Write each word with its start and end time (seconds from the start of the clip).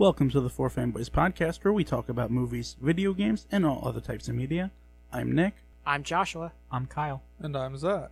Welcome 0.00 0.30
to 0.30 0.40
the 0.40 0.48
Four 0.48 0.70
Fanboys 0.70 1.10
podcast, 1.10 1.62
where 1.62 1.74
we 1.74 1.84
talk 1.84 2.08
about 2.08 2.30
movies, 2.30 2.74
video 2.80 3.12
games, 3.12 3.46
and 3.52 3.66
all 3.66 3.86
other 3.86 4.00
types 4.00 4.28
of 4.28 4.34
media. 4.34 4.70
I'm 5.12 5.34
Nick. 5.34 5.56
I'm 5.84 6.04
Joshua. 6.04 6.52
I'm 6.72 6.86
Kyle. 6.86 7.22
And 7.38 7.54
I'm 7.54 7.76
Zach. 7.76 8.10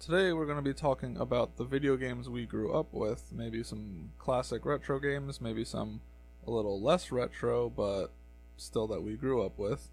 Today 0.00 0.32
we're 0.32 0.44
going 0.44 0.58
to 0.58 0.68
be 0.68 0.74
talking 0.74 1.16
about 1.16 1.56
the 1.56 1.62
video 1.62 1.96
games 1.96 2.28
we 2.28 2.46
grew 2.46 2.72
up 2.72 2.88
with. 2.90 3.30
Maybe 3.30 3.62
some 3.62 4.10
classic 4.18 4.66
retro 4.66 4.98
games, 4.98 5.40
maybe 5.40 5.64
some 5.64 6.00
a 6.48 6.50
little 6.50 6.82
less 6.82 7.12
retro, 7.12 7.70
but 7.70 8.08
still 8.56 8.88
that 8.88 9.04
we 9.04 9.12
grew 9.12 9.40
up 9.46 9.56
with. 9.56 9.88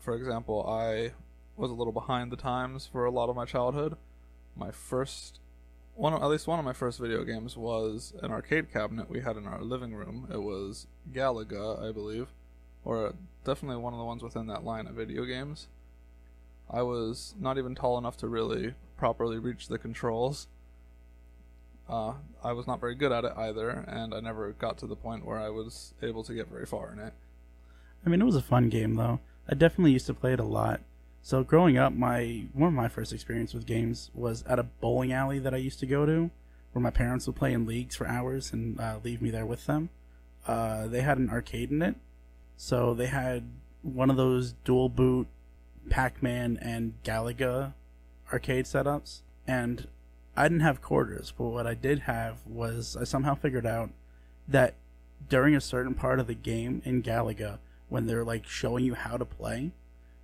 For 0.00 0.16
example, 0.16 0.66
I 0.68 1.12
was 1.56 1.70
a 1.70 1.74
little 1.74 1.92
behind 1.92 2.32
the 2.32 2.36
times 2.36 2.88
for 2.90 3.04
a 3.04 3.12
lot 3.12 3.30
of 3.30 3.36
my 3.36 3.44
childhood. 3.44 3.96
My 4.56 4.72
first 4.72 5.38
one 5.94 6.14
of, 6.14 6.22
at 6.22 6.28
least 6.28 6.46
one 6.46 6.58
of 6.58 6.64
my 6.64 6.72
first 6.72 6.98
video 6.98 7.24
games 7.24 7.56
was 7.56 8.14
an 8.22 8.30
arcade 8.30 8.72
cabinet 8.72 9.10
we 9.10 9.20
had 9.20 9.36
in 9.36 9.46
our 9.46 9.62
living 9.62 9.94
room. 9.94 10.28
It 10.32 10.42
was 10.42 10.86
Galaga, 11.12 11.88
I 11.88 11.92
believe, 11.92 12.28
or 12.84 13.14
definitely 13.44 13.82
one 13.82 13.92
of 13.92 13.98
the 13.98 14.04
ones 14.04 14.22
within 14.22 14.46
that 14.46 14.64
line 14.64 14.86
of 14.86 14.94
video 14.94 15.24
games. 15.24 15.68
I 16.70 16.82
was 16.82 17.34
not 17.38 17.58
even 17.58 17.74
tall 17.74 17.98
enough 17.98 18.16
to 18.18 18.28
really 18.28 18.74
properly 18.96 19.38
reach 19.38 19.68
the 19.68 19.78
controls. 19.78 20.46
Uh, 21.88 22.14
I 22.44 22.52
was 22.52 22.68
not 22.68 22.80
very 22.80 22.94
good 22.94 23.10
at 23.10 23.24
it 23.24 23.32
either, 23.36 23.70
and 23.70 24.14
I 24.14 24.20
never 24.20 24.52
got 24.52 24.78
to 24.78 24.86
the 24.86 24.94
point 24.94 25.26
where 25.26 25.38
I 25.38 25.50
was 25.50 25.94
able 26.00 26.22
to 26.24 26.34
get 26.34 26.48
very 26.48 26.66
far 26.66 26.92
in 26.92 27.00
it. 27.00 27.12
I 28.06 28.08
mean, 28.08 28.22
it 28.22 28.26
was 28.26 28.36
a 28.36 28.42
fun 28.42 28.68
game, 28.68 28.94
though. 28.94 29.18
I 29.48 29.54
definitely 29.54 29.90
used 29.90 30.06
to 30.06 30.14
play 30.14 30.32
it 30.32 30.40
a 30.40 30.44
lot. 30.44 30.80
So 31.22 31.44
growing 31.44 31.76
up, 31.76 31.92
my 31.92 32.44
one 32.52 32.68
of 32.68 32.74
my 32.74 32.88
first 32.88 33.12
experience 33.12 33.52
with 33.52 33.66
games 33.66 34.10
was 34.14 34.42
at 34.44 34.58
a 34.58 34.64
bowling 34.64 35.12
alley 35.12 35.38
that 35.38 35.54
I 35.54 35.58
used 35.58 35.78
to 35.80 35.86
go 35.86 36.06
to, 36.06 36.30
where 36.72 36.82
my 36.82 36.90
parents 36.90 37.26
would 37.26 37.36
play 37.36 37.52
in 37.52 37.66
leagues 37.66 37.96
for 37.96 38.06
hours 38.06 38.52
and 38.52 38.80
uh, 38.80 38.98
leave 39.04 39.20
me 39.20 39.30
there 39.30 39.46
with 39.46 39.66
them. 39.66 39.90
Uh, 40.46 40.86
they 40.86 41.02
had 41.02 41.18
an 41.18 41.30
arcade 41.30 41.70
in 41.70 41.82
it, 41.82 41.96
so 42.56 42.94
they 42.94 43.06
had 43.06 43.44
one 43.82 44.10
of 44.10 44.16
those 44.16 44.52
dual 44.64 44.88
boot 44.88 45.26
Pac-Man 45.88 46.58
and 46.60 46.94
Galaga 47.04 47.74
arcade 48.32 48.64
setups, 48.64 49.20
and 49.46 49.88
I 50.36 50.44
didn't 50.44 50.60
have 50.60 50.80
quarters, 50.80 51.32
but 51.36 51.44
what 51.44 51.66
I 51.66 51.74
did 51.74 52.00
have 52.00 52.38
was 52.46 52.96
I 52.98 53.04
somehow 53.04 53.34
figured 53.34 53.66
out 53.66 53.90
that 54.48 54.74
during 55.28 55.54
a 55.54 55.60
certain 55.60 55.94
part 55.94 56.18
of 56.18 56.26
the 56.26 56.34
game 56.34 56.80
in 56.84 57.02
Galaga, 57.02 57.58
when 57.88 58.06
they're 58.06 58.24
like 58.24 58.46
showing 58.46 58.84
you 58.84 58.94
how 58.94 59.16
to 59.16 59.24
play, 59.24 59.72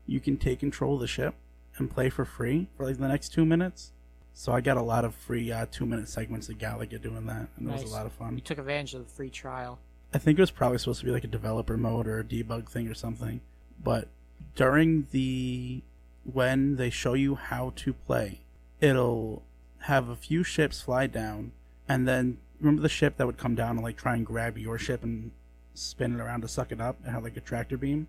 you 0.06 0.20
can 0.20 0.36
take 0.36 0.60
control 0.60 0.94
of 0.94 1.00
the 1.00 1.06
ship 1.06 1.34
and 1.76 1.90
play 1.90 2.08
for 2.08 2.24
free 2.24 2.68
for 2.76 2.86
like 2.86 2.98
the 2.98 3.08
next 3.08 3.30
two 3.30 3.44
minutes. 3.44 3.92
So 4.32 4.52
I 4.52 4.60
got 4.60 4.76
a 4.76 4.82
lot 4.82 5.04
of 5.04 5.14
free 5.14 5.50
uh, 5.50 5.66
two 5.70 5.86
minute 5.86 6.08
segments 6.08 6.48
of 6.48 6.58
Galaga 6.58 7.00
doing 7.00 7.26
that, 7.26 7.48
and 7.56 7.68
it 7.68 7.72
was 7.72 7.90
a 7.90 7.94
lot 7.94 8.06
of 8.06 8.12
fun. 8.12 8.34
You 8.34 8.42
took 8.42 8.58
advantage 8.58 8.94
of 8.94 9.06
the 9.06 9.10
free 9.10 9.30
trial. 9.30 9.78
I 10.12 10.18
think 10.18 10.38
it 10.38 10.42
was 10.42 10.50
probably 10.50 10.78
supposed 10.78 11.00
to 11.00 11.06
be 11.06 11.12
like 11.12 11.24
a 11.24 11.28
developer 11.28 11.76
mode 11.76 12.06
or 12.06 12.20
a 12.20 12.24
debug 12.24 12.68
thing 12.68 12.86
or 12.88 12.94
something. 12.94 13.40
But 13.82 14.08
during 14.54 15.06
the 15.10 15.82
when 16.30 16.76
they 16.76 16.90
show 16.90 17.14
you 17.14 17.36
how 17.36 17.72
to 17.76 17.92
play, 17.92 18.40
it'll 18.80 19.42
have 19.80 20.08
a 20.08 20.16
few 20.16 20.42
ships 20.42 20.82
fly 20.82 21.06
down, 21.06 21.52
and 21.88 22.06
then 22.06 22.38
remember 22.60 22.82
the 22.82 22.88
ship 22.88 23.16
that 23.16 23.26
would 23.26 23.38
come 23.38 23.54
down 23.54 23.76
and 23.76 23.82
like 23.82 23.96
try 23.96 24.14
and 24.14 24.26
grab 24.26 24.58
your 24.58 24.78
ship 24.78 25.02
and 25.02 25.30
spin 25.74 26.14
it 26.14 26.20
around 26.20 26.42
to 26.42 26.48
suck 26.48 26.72
it 26.72 26.80
up. 26.80 26.98
It 27.06 27.10
had 27.10 27.22
like 27.22 27.36
a 27.36 27.40
tractor 27.40 27.76
beam. 27.76 28.08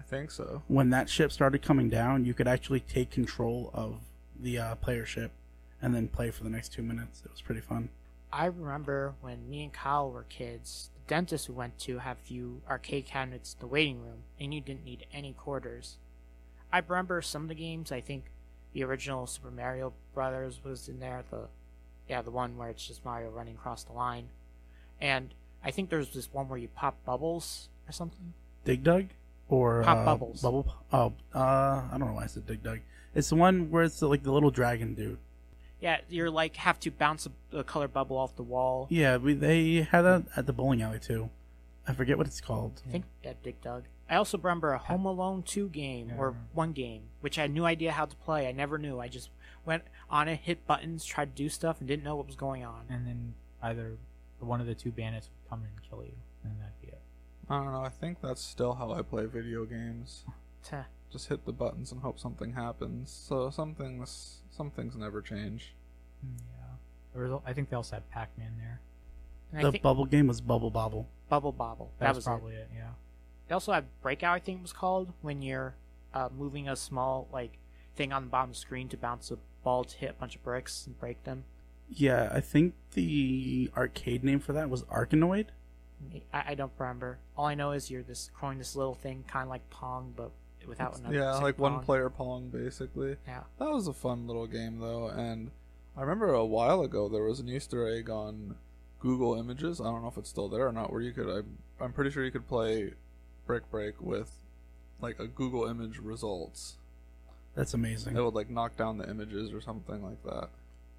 I 0.00 0.02
think 0.02 0.30
so. 0.30 0.62
When 0.66 0.88
that 0.90 1.10
ship 1.10 1.30
started 1.30 1.60
coming 1.60 1.90
down, 1.90 2.24
you 2.24 2.32
could 2.32 2.48
actually 2.48 2.80
take 2.80 3.10
control 3.10 3.70
of 3.74 3.96
the 4.38 4.58
uh, 4.58 4.74
player 4.76 5.04
ship 5.04 5.30
and 5.82 5.94
then 5.94 6.08
play 6.08 6.30
for 6.30 6.42
the 6.42 6.48
next 6.48 6.72
two 6.72 6.82
minutes. 6.82 7.20
It 7.22 7.30
was 7.30 7.42
pretty 7.42 7.60
fun. 7.60 7.90
I 8.32 8.46
remember 8.46 9.14
when 9.20 9.50
me 9.50 9.62
and 9.64 9.72
Kyle 9.72 10.10
were 10.10 10.24
kids, 10.24 10.88
the 10.94 11.00
dentist 11.06 11.50
we 11.50 11.54
went 11.54 11.78
to 11.80 11.98
had 11.98 12.16
a 12.16 12.26
few 12.26 12.62
arcade 12.68 13.06
cabinets 13.06 13.54
in 13.54 13.60
the 13.60 13.66
waiting 13.66 14.00
room, 14.00 14.22
and 14.40 14.54
you 14.54 14.62
didn't 14.62 14.84
need 14.84 15.04
any 15.12 15.34
quarters. 15.34 15.98
I 16.72 16.78
remember 16.78 17.20
some 17.20 17.42
of 17.42 17.48
the 17.48 17.54
games. 17.54 17.92
I 17.92 18.00
think 18.00 18.24
the 18.72 18.84
original 18.84 19.26
Super 19.26 19.50
Mario 19.50 19.92
Brothers 20.14 20.60
was 20.64 20.88
in 20.88 21.00
there. 21.00 21.24
The 21.30 21.48
yeah, 22.08 22.22
the 22.22 22.30
one 22.30 22.56
where 22.56 22.70
it's 22.70 22.86
just 22.86 23.04
Mario 23.04 23.28
running 23.30 23.54
across 23.54 23.82
the 23.82 23.92
line, 23.92 24.28
and 25.00 25.34
I 25.62 25.72
think 25.72 25.90
there's 25.90 26.10
this 26.10 26.32
one 26.32 26.48
where 26.48 26.58
you 26.58 26.68
pop 26.68 27.04
bubbles 27.04 27.68
or 27.86 27.92
something. 27.92 28.32
Dig 28.64 28.82
Dug 28.82 29.06
or 29.50 29.82
Pop 29.82 29.98
uh, 29.98 30.04
Bubbles. 30.04 30.40
Bubble. 30.40 30.74
Oh, 30.92 31.12
uh, 31.34 31.38
I 31.38 31.96
don't 31.98 32.08
know 32.08 32.14
why 32.14 32.24
I 32.24 32.26
said 32.26 32.46
Dig 32.46 32.62
Dug. 32.62 32.80
It's 33.14 33.28
the 33.28 33.36
one 33.36 33.70
where 33.70 33.82
it's 33.82 34.00
like 34.00 34.22
the 34.22 34.32
little 34.32 34.50
dragon 34.50 34.94
dude. 34.94 35.18
Yeah, 35.80 35.98
you're 36.08 36.30
like 36.30 36.56
have 36.56 36.78
to 36.80 36.90
bounce 36.90 37.26
a, 37.26 37.58
a 37.58 37.64
colored 37.64 37.92
bubble 37.92 38.16
off 38.16 38.36
the 38.36 38.42
wall. 38.42 38.86
Yeah, 38.90 39.16
we, 39.16 39.34
they 39.34 39.82
had 39.82 40.02
that 40.02 40.24
at 40.36 40.46
the 40.46 40.52
bowling 40.52 40.82
alley 40.82 40.98
too. 40.98 41.30
I 41.88 41.94
forget 41.94 42.18
what 42.18 42.26
it's 42.26 42.40
called. 42.40 42.82
I 42.86 42.92
think 42.92 43.04
that 43.24 43.42
Dig 43.42 43.60
Dug. 43.60 43.84
I 44.08 44.16
also 44.16 44.38
remember 44.38 44.72
a 44.72 44.78
Home 44.78 45.04
Alone 45.04 45.44
2 45.44 45.68
game, 45.68 46.12
or 46.18 46.34
one 46.52 46.72
game, 46.72 47.02
which 47.20 47.38
I 47.38 47.42
had 47.42 47.54
no 47.54 47.64
idea 47.64 47.92
how 47.92 48.06
to 48.06 48.16
play. 48.16 48.48
I 48.48 48.52
never 48.52 48.76
knew. 48.76 48.98
I 48.98 49.06
just 49.06 49.30
went 49.64 49.84
on 50.10 50.26
it, 50.26 50.40
hit 50.40 50.66
buttons, 50.66 51.04
tried 51.04 51.36
to 51.36 51.42
do 51.42 51.48
stuff, 51.48 51.78
and 51.78 51.86
didn't 51.86 52.04
know 52.04 52.16
what 52.16 52.26
was 52.26 52.34
going 52.34 52.64
on. 52.64 52.86
And 52.88 53.06
then 53.06 53.34
either 53.62 53.96
one 54.40 54.60
of 54.60 54.66
the 54.66 54.74
two 54.74 54.90
bandits 54.90 55.28
would 55.28 55.48
come 55.48 55.62
and 55.62 55.72
kill 55.88 56.02
you, 56.02 56.16
and 56.42 56.60
that'd 56.60 56.80
be 56.82 56.88
it. 56.88 56.99
I 57.50 57.56
don't 57.56 57.72
know. 57.72 57.82
I 57.82 57.88
think 57.88 58.20
that's 58.22 58.40
still 58.40 58.74
how 58.74 58.92
I 58.92 59.02
play 59.02 59.26
video 59.26 59.64
games. 59.64 60.24
Teh. 60.62 60.84
Just 61.10 61.28
hit 61.28 61.44
the 61.44 61.52
buttons 61.52 61.90
and 61.90 62.00
hope 62.00 62.20
something 62.20 62.52
happens. 62.52 63.10
So 63.10 63.50
some 63.50 63.74
things, 63.74 64.38
some 64.50 64.70
things 64.70 64.94
never 64.96 65.20
change. 65.20 65.74
Mm, 66.24 66.38
Yeah. 66.38 66.76
There 67.12 67.24
was, 67.24 67.42
I 67.44 67.52
think 67.52 67.68
they 67.70 67.76
also 67.76 67.96
had 67.96 68.08
Pac-Man 68.10 68.52
there. 68.56 68.80
And 69.52 69.64
The 69.66 69.72
think 69.72 69.82
bubble 69.82 70.04
game 70.04 70.28
was 70.28 70.40
Bubble 70.40 70.70
Bobble. 70.70 71.08
Bubble 71.28 71.50
Bobble. 71.50 71.90
That, 71.98 72.04
That, 72.04 72.08
was, 72.10 72.16
was, 72.18 72.24
probably 72.26 72.54
it. 72.54 72.70
Yeah. 72.72 72.90
They 73.48 73.54
also 73.54 73.72
had 73.72 73.86
Breakout, 74.00 74.36
I 74.36 74.38
think 74.38 74.60
it 74.60 74.62
was 74.62 74.72
called, 74.72 75.12
when 75.20 75.42
you're 75.42 75.74
uh, 76.14 76.28
moving 76.36 76.68
a 76.68 76.76
small 76.76 77.26
like 77.32 77.58
thing 77.96 78.12
on 78.12 78.22
the 78.22 78.28
bottom 78.28 78.50
of 78.50 78.54
the 78.54 78.60
screen 78.60 78.88
to 78.90 78.96
bounce 78.96 79.32
a 79.32 79.38
ball 79.64 79.82
to 79.82 79.96
hit 79.96 80.10
a 80.10 80.12
bunch 80.14 80.36
of 80.36 80.44
bricks 80.44 80.86
and 80.86 80.98
break 81.00 81.24
them. 81.24 81.44
Yeah, 81.88 82.30
I 82.32 82.40
think 82.40 82.74
the 82.92 83.72
arcade 83.76 84.22
name 84.22 84.38
for 84.38 84.52
that 84.52 84.70
was 84.70 84.84
Arkanoid. 84.84 85.46
I, 86.32 86.44
I 86.48 86.54
don't 86.54 86.72
remember. 86.78 87.18
All 87.40 87.46
I 87.46 87.54
know 87.54 87.72
is 87.72 87.90
you're 87.90 88.02
this 88.02 88.30
throwing 88.38 88.58
this 88.58 88.76
little 88.76 88.94
thing, 88.94 89.24
kind 89.26 89.44
of 89.44 89.48
like 89.48 89.70
Pong, 89.70 90.12
but 90.14 90.30
without 90.66 90.98
another. 90.98 91.14
yeah, 91.14 91.32
second 91.32 91.42
like 91.42 91.58
one 91.58 91.80
player 91.80 92.10
Pong 92.10 92.50
basically. 92.50 93.16
Yeah. 93.26 93.44
That 93.58 93.70
was 93.70 93.86
a 93.86 93.94
fun 93.94 94.26
little 94.26 94.46
game 94.46 94.78
though, 94.78 95.06
and 95.06 95.50
I 95.96 96.02
remember 96.02 96.34
a 96.34 96.44
while 96.44 96.82
ago 96.82 97.08
there 97.08 97.22
was 97.22 97.40
an 97.40 97.48
Easter 97.48 97.88
egg 97.88 98.10
on 98.10 98.56
Google 98.98 99.36
Images. 99.38 99.80
I 99.80 99.84
don't 99.84 100.02
know 100.02 100.08
if 100.08 100.18
it's 100.18 100.28
still 100.28 100.50
there 100.50 100.66
or 100.66 100.72
not. 100.72 100.92
Where 100.92 101.00
you 101.00 101.12
could, 101.12 101.30
I'm, 101.30 101.56
I'm 101.80 101.94
pretty 101.94 102.10
sure 102.10 102.26
you 102.26 102.30
could 102.30 102.46
play 102.46 102.92
Brick 103.46 103.70
Break 103.70 104.02
with 104.02 104.30
like 105.00 105.18
a 105.18 105.26
Google 105.26 105.64
Image 105.64 105.96
results. 105.96 106.76
That's 107.54 107.72
amazing. 107.72 108.18
It 108.18 108.22
would 108.22 108.34
like 108.34 108.50
knock 108.50 108.76
down 108.76 108.98
the 108.98 109.08
images 109.08 109.50
or 109.54 109.62
something 109.62 110.04
like 110.04 110.22
that. 110.24 110.50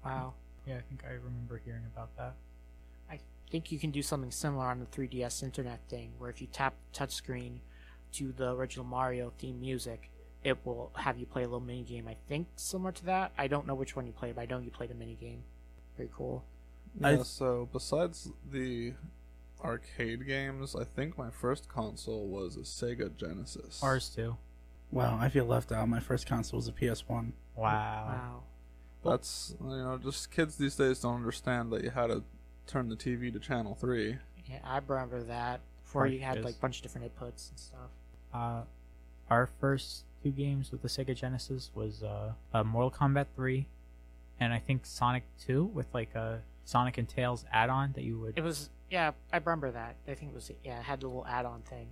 Wow. 0.04 0.34
Yeah, 0.66 0.74
I 0.74 0.80
think 0.80 1.04
I 1.08 1.12
remember 1.12 1.62
hearing 1.64 1.84
about 1.94 2.16
that. 2.16 2.34
I 3.52 3.54
think 3.54 3.70
you 3.70 3.78
can 3.78 3.90
do 3.90 4.00
something 4.00 4.30
similar 4.30 4.64
on 4.64 4.80
the 4.80 4.86
3DS 4.86 5.42
internet 5.42 5.80
thing, 5.90 6.12
where 6.16 6.30
if 6.30 6.40
you 6.40 6.46
tap 6.50 6.72
touchscreen 6.94 7.58
to 8.12 8.32
the 8.32 8.54
original 8.54 8.86
Mario 8.86 9.30
theme 9.38 9.60
music, 9.60 10.10
it 10.42 10.56
will 10.64 10.90
have 10.94 11.18
you 11.18 11.26
play 11.26 11.42
a 11.42 11.44
little 11.44 11.60
mini 11.60 11.82
game. 11.82 12.08
I 12.08 12.16
think 12.28 12.46
similar 12.56 12.92
to 12.92 13.04
that. 13.04 13.32
I 13.36 13.48
don't 13.48 13.66
know 13.66 13.74
which 13.74 13.94
one 13.94 14.06
you 14.06 14.12
played, 14.12 14.36
but 14.36 14.40
I 14.40 14.46
know 14.46 14.58
you 14.58 14.70
played 14.70 14.90
a 14.90 14.94
mini 14.94 15.18
game. 15.20 15.42
Pretty 15.96 16.10
cool. 16.16 16.42
Yeah. 16.98 17.08
I- 17.08 17.22
so 17.24 17.68
besides 17.70 18.30
the 18.50 18.94
arcade 19.62 20.26
games, 20.26 20.74
I 20.74 20.84
think 20.84 21.18
my 21.18 21.28
first 21.28 21.68
console 21.68 22.28
was 22.28 22.56
a 22.56 22.60
Sega 22.60 23.14
Genesis. 23.14 23.82
Ours 23.82 24.08
too. 24.08 24.38
wow, 24.90 25.18
I 25.20 25.28
feel 25.28 25.44
left 25.44 25.72
out. 25.72 25.86
My 25.90 26.00
first 26.00 26.26
console 26.26 26.56
was 26.56 26.68
a 26.68 26.72
PS1. 26.72 27.32
Wow. 27.54 27.64
Wow. 27.66 28.42
That's 29.04 29.54
you 29.60 29.66
know, 29.76 29.98
just 30.02 30.30
kids 30.30 30.56
these 30.56 30.76
days 30.76 31.00
don't 31.00 31.16
understand 31.16 31.70
that 31.74 31.84
you 31.84 31.90
had 31.90 32.06
to 32.06 32.24
turn 32.66 32.88
the 32.88 32.96
TV 32.96 33.32
to 33.32 33.38
channel 33.38 33.74
three. 33.74 34.18
Yeah, 34.46 34.58
I 34.64 34.80
remember 34.86 35.22
that. 35.24 35.60
Before 35.84 36.06
you 36.06 36.20
had 36.20 36.42
like 36.44 36.54
a 36.54 36.58
bunch 36.58 36.78
of 36.78 36.82
different 36.82 37.14
inputs 37.14 37.50
and 37.50 37.58
stuff. 37.58 37.90
Uh, 38.32 38.62
our 39.28 39.48
first 39.60 40.04
two 40.22 40.30
games 40.30 40.70
with 40.70 40.82
the 40.82 40.88
Sega 40.88 41.14
Genesis 41.14 41.70
was 41.74 42.02
uh, 42.02 42.32
uh, 42.54 42.64
Mortal 42.64 42.90
Kombat 42.90 43.26
3, 43.36 43.66
and 44.40 44.52
I 44.52 44.58
think 44.58 44.86
Sonic 44.86 45.24
2 45.46 45.64
with 45.64 45.86
like 45.92 46.14
a 46.14 46.40
Sonic 46.64 46.98
and 46.98 47.08
Tails 47.08 47.44
add-on 47.52 47.92
that 47.92 48.04
you 48.04 48.18
would. 48.20 48.38
It 48.38 48.42
was 48.42 48.70
yeah, 48.90 49.12
I 49.32 49.38
remember 49.38 49.70
that. 49.70 49.96
I 50.06 50.14
think 50.14 50.32
it 50.32 50.34
was 50.34 50.50
yeah, 50.64 50.80
it 50.80 50.84
had 50.84 51.00
the 51.00 51.06
little 51.08 51.26
add-on 51.26 51.62
thing. 51.62 51.88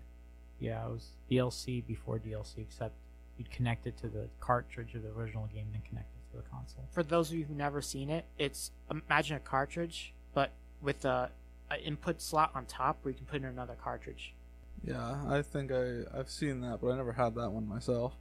Yeah, 0.59 0.87
it 0.87 0.91
was 0.91 1.09
DLC 1.31 1.85
before 1.87 2.19
DLC, 2.19 2.59
except 2.59 2.95
you'd 3.39 3.51
connect 3.51 3.87
it 3.87 3.97
to 3.99 4.09
the 4.09 4.29
cartridge 4.39 4.95
of 4.95 5.03
the 5.03 5.09
original 5.11 5.49
game, 5.53 5.67
then 5.73 5.83
connect 5.89 6.09
it 6.15 6.31
to 6.33 6.43
the 6.43 6.49
console. 6.49 6.85
For 6.91 7.03
those 7.03 7.31
of 7.31 7.37
you 7.37 7.45
who've 7.45 7.57
never 7.57 7.81
seen 7.81 8.11
it, 8.11 8.27
it's 8.39 8.71
imagine 8.91 9.37
a 9.37 9.41
cartridge, 9.41 10.13
but 10.35 10.53
with 10.83 11.05
a, 11.05 11.31
a 11.71 11.81
input 11.83 12.21
slot 12.21 12.51
on 12.55 12.67
top 12.67 12.99
where 13.03 13.13
you 13.13 13.17
can 13.17 13.27
put 13.27 13.37
in 13.37 13.45
another 13.45 13.77
cartridge. 13.83 14.35
Yeah, 14.83 15.23
I 15.29 15.43
think 15.43 15.71
I 15.73 16.03
I've 16.17 16.31
seen 16.31 16.61
that, 16.63 16.81
but 16.81 16.89
I 16.89 16.97
never 16.97 17.13
had 17.13 17.35
that 17.35 17.51
one 17.51 17.69
myself. 17.69 18.15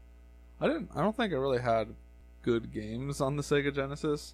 I 0.60 0.68
didn't. 0.68 0.90
I 0.94 1.02
don't 1.02 1.16
think 1.16 1.32
I 1.32 1.38
really 1.38 1.62
had 1.62 1.96
good 2.42 2.74
games 2.74 3.22
on 3.22 3.38
the 3.38 3.44
Sega 3.44 3.74
Genesis. 3.74 4.34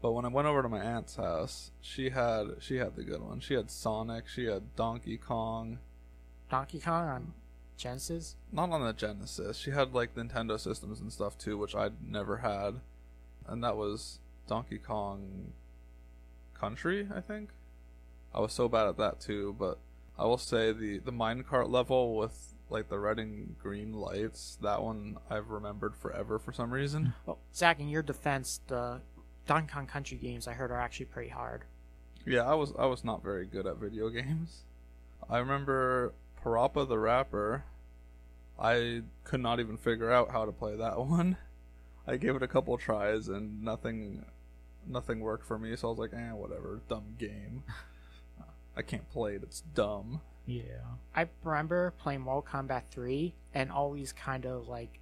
But 0.00 0.12
when 0.12 0.24
I 0.24 0.28
went 0.28 0.46
over 0.46 0.62
to 0.62 0.68
my 0.68 0.80
aunt's 0.80 1.16
house, 1.16 1.72
she 1.80 2.10
had 2.10 2.56
she 2.60 2.76
had 2.76 2.94
the 2.94 3.02
good 3.02 3.20
one. 3.20 3.40
She 3.40 3.54
had 3.54 3.70
Sonic, 3.70 4.28
she 4.28 4.44
had 4.44 4.76
Donkey 4.76 5.16
Kong. 5.16 5.78
Donkey 6.48 6.78
Kong 6.78 7.08
on 7.08 7.32
Genesis. 7.76 8.36
Not 8.52 8.70
on 8.70 8.84
the 8.84 8.92
Genesis. 8.92 9.56
She 9.58 9.72
had 9.72 9.92
like 9.94 10.14
Nintendo 10.14 10.58
systems 10.58 11.00
and 11.00 11.12
stuff 11.12 11.36
too, 11.36 11.58
which 11.58 11.74
I'd 11.74 12.02
never 12.06 12.38
had. 12.38 12.80
And 13.46 13.62
that 13.64 13.76
was 13.76 14.20
Donkey 14.46 14.78
Kong 14.78 15.52
Country, 16.54 17.08
I 17.14 17.20
think. 17.20 17.50
I 18.34 18.40
was 18.40 18.52
so 18.52 18.68
bad 18.68 18.86
at 18.88 18.96
that 18.98 19.20
too, 19.20 19.56
but 19.58 19.78
I 20.18 20.24
will 20.24 20.38
say 20.38 20.72
the 20.72 20.98
the 20.98 21.12
minecart 21.12 21.70
level 21.70 22.16
with 22.16 22.54
like 22.70 22.88
the 22.88 22.98
red 22.98 23.18
and 23.18 23.58
green 23.58 23.94
lights, 23.94 24.58
that 24.62 24.82
one 24.82 25.16
I've 25.30 25.48
remembered 25.48 25.96
forever 25.96 26.38
for 26.38 26.52
some 26.52 26.72
reason. 26.72 27.14
Well, 27.26 27.38
Zach, 27.54 27.80
in 27.80 27.88
your 27.88 28.02
defense, 28.02 28.60
the 28.66 29.00
Donkey 29.46 29.72
Kong 29.72 29.86
Country 29.86 30.18
games 30.18 30.46
I 30.46 30.52
heard 30.52 30.70
are 30.70 30.80
actually 30.80 31.06
pretty 31.06 31.30
hard. 31.30 31.64
Yeah, 32.26 32.42
I 32.42 32.54
was 32.54 32.72
I 32.78 32.86
was 32.86 33.04
not 33.04 33.22
very 33.22 33.46
good 33.46 33.66
at 33.66 33.76
video 33.76 34.08
games. 34.10 34.64
I 35.30 35.38
remember 35.38 36.12
Parappa 36.44 36.86
the 36.86 36.98
Rapper. 36.98 37.64
I 38.58 39.02
could 39.24 39.40
not 39.40 39.60
even 39.60 39.76
figure 39.76 40.10
out 40.12 40.30
how 40.30 40.44
to 40.44 40.52
play 40.52 40.76
that 40.76 40.98
one. 41.06 41.36
I 42.06 42.16
gave 42.16 42.34
it 42.36 42.42
a 42.42 42.48
couple 42.48 42.76
tries 42.76 43.28
and 43.28 43.62
nothing 43.62 44.24
nothing 44.86 45.20
worked 45.20 45.46
for 45.46 45.58
me, 45.58 45.76
so 45.76 45.88
I 45.88 45.90
was 45.90 45.98
like, 45.98 46.12
eh, 46.14 46.32
whatever, 46.32 46.80
dumb 46.88 47.14
game. 47.18 47.62
I 48.78 48.82
can't 48.82 49.08
play 49.10 49.34
it, 49.34 49.42
it's 49.42 49.62
dumb. 49.74 50.20
Yeah. 50.46 50.62
I 51.14 51.26
remember 51.42 51.92
playing 51.98 52.20
Mortal 52.20 52.48
Kombat 52.50 52.84
3 52.90 53.34
and 53.52 53.70
always 53.70 54.12
kind 54.12 54.46
of 54.46 54.68
like, 54.68 55.00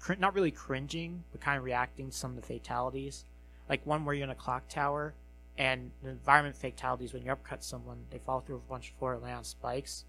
cr- 0.00 0.14
not 0.18 0.34
really 0.34 0.50
cringing, 0.50 1.24
but 1.32 1.40
kind 1.40 1.56
of 1.56 1.64
reacting 1.64 2.10
to 2.10 2.16
some 2.16 2.32
of 2.32 2.36
the 2.36 2.46
fatalities. 2.46 3.24
Like 3.68 3.86
one 3.86 4.04
where 4.04 4.14
you're 4.14 4.24
in 4.24 4.30
a 4.30 4.34
clock 4.34 4.68
tower, 4.68 5.14
and 5.56 5.92
the 6.02 6.10
environment 6.10 6.56
fatalities 6.56 7.12
when 7.12 7.22
you 7.22 7.30
upcut 7.30 7.62
someone, 7.62 8.04
they 8.10 8.18
fall 8.18 8.40
through 8.40 8.56
a 8.56 8.70
bunch 8.70 8.90
of 8.90 8.96
floor 8.96 9.14
and 9.14 9.22
land 9.22 9.36
on 9.36 9.44
spikes. 9.44 10.04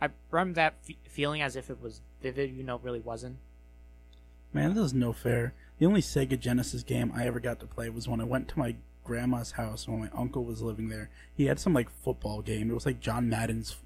I 0.00 0.08
remember 0.30 0.54
that 0.54 0.74
f- 0.88 0.96
feeling 1.04 1.42
as 1.42 1.56
if 1.56 1.70
it 1.70 1.80
was 1.80 2.00
vivid, 2.22 2.56
you 2.56 2.64
know, 2.64 2.76
it 2.76 2.82
really 2.82 3.00
wasn't. 3.00 3.36
Man, 4.52 4.74
this 4.74 4.86
is 4.86 4.94
no 4.94 5.12
fair. 5.12 5.52
The 5.78 5.86
only 5.86 6.00
Sega 6.00 6.40
Genesis 6.40 6.82
game 6.82 7.12
I 7.14 7.26
ever 7.26 7.38
got 7.38 7.60
to 7.60 7.66
play 7.66 7.90
was 7.90 8.08
when 8.08 8.20
I 8.20 8.24
went 8.24 8.48
to 8.48 8.58
my 8.58 8.76
grandma's 9.12 9.52
house 9.52 9.88
when 9.88 10.00
my 10.00 10.10
uncle 10.14 10.44
was 10.44 10.60
living 10.62 10.88
there. 10.88 11.08
He 11.34 11.46
had 11.46 11.58
some 11.58 11.72
like 11.72 11.88
football 11.90 12.42
game. 12.42 12.70
It 12.70 12.74
was 12.74 12.86
like 12.86 13.00
John 13.00 13.28
Madden's 13.28 13.72
f- 13.72 13.82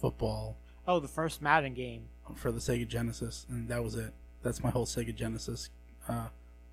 football 0.00 0.56
Oh, 0.88 1.00
the 1.00 1.08
first 1.08 1.40
Madden 1.42 1.72
game. 1.74 2.08
for 2.34 2.52
the 2.52 2.58
Sega 2.60 2.86
Genesis, 2.86 3.46
and 3.48 3.68
that 3.68 3.82
was 3.82 3.94
it. 3.94 4.12
That's 4.42 4.62
my 4.62 4.70
whole 4.70 4.86
Sega 4.86 5.14
Genesis 5.14 5.70
uh, 6.08 6.28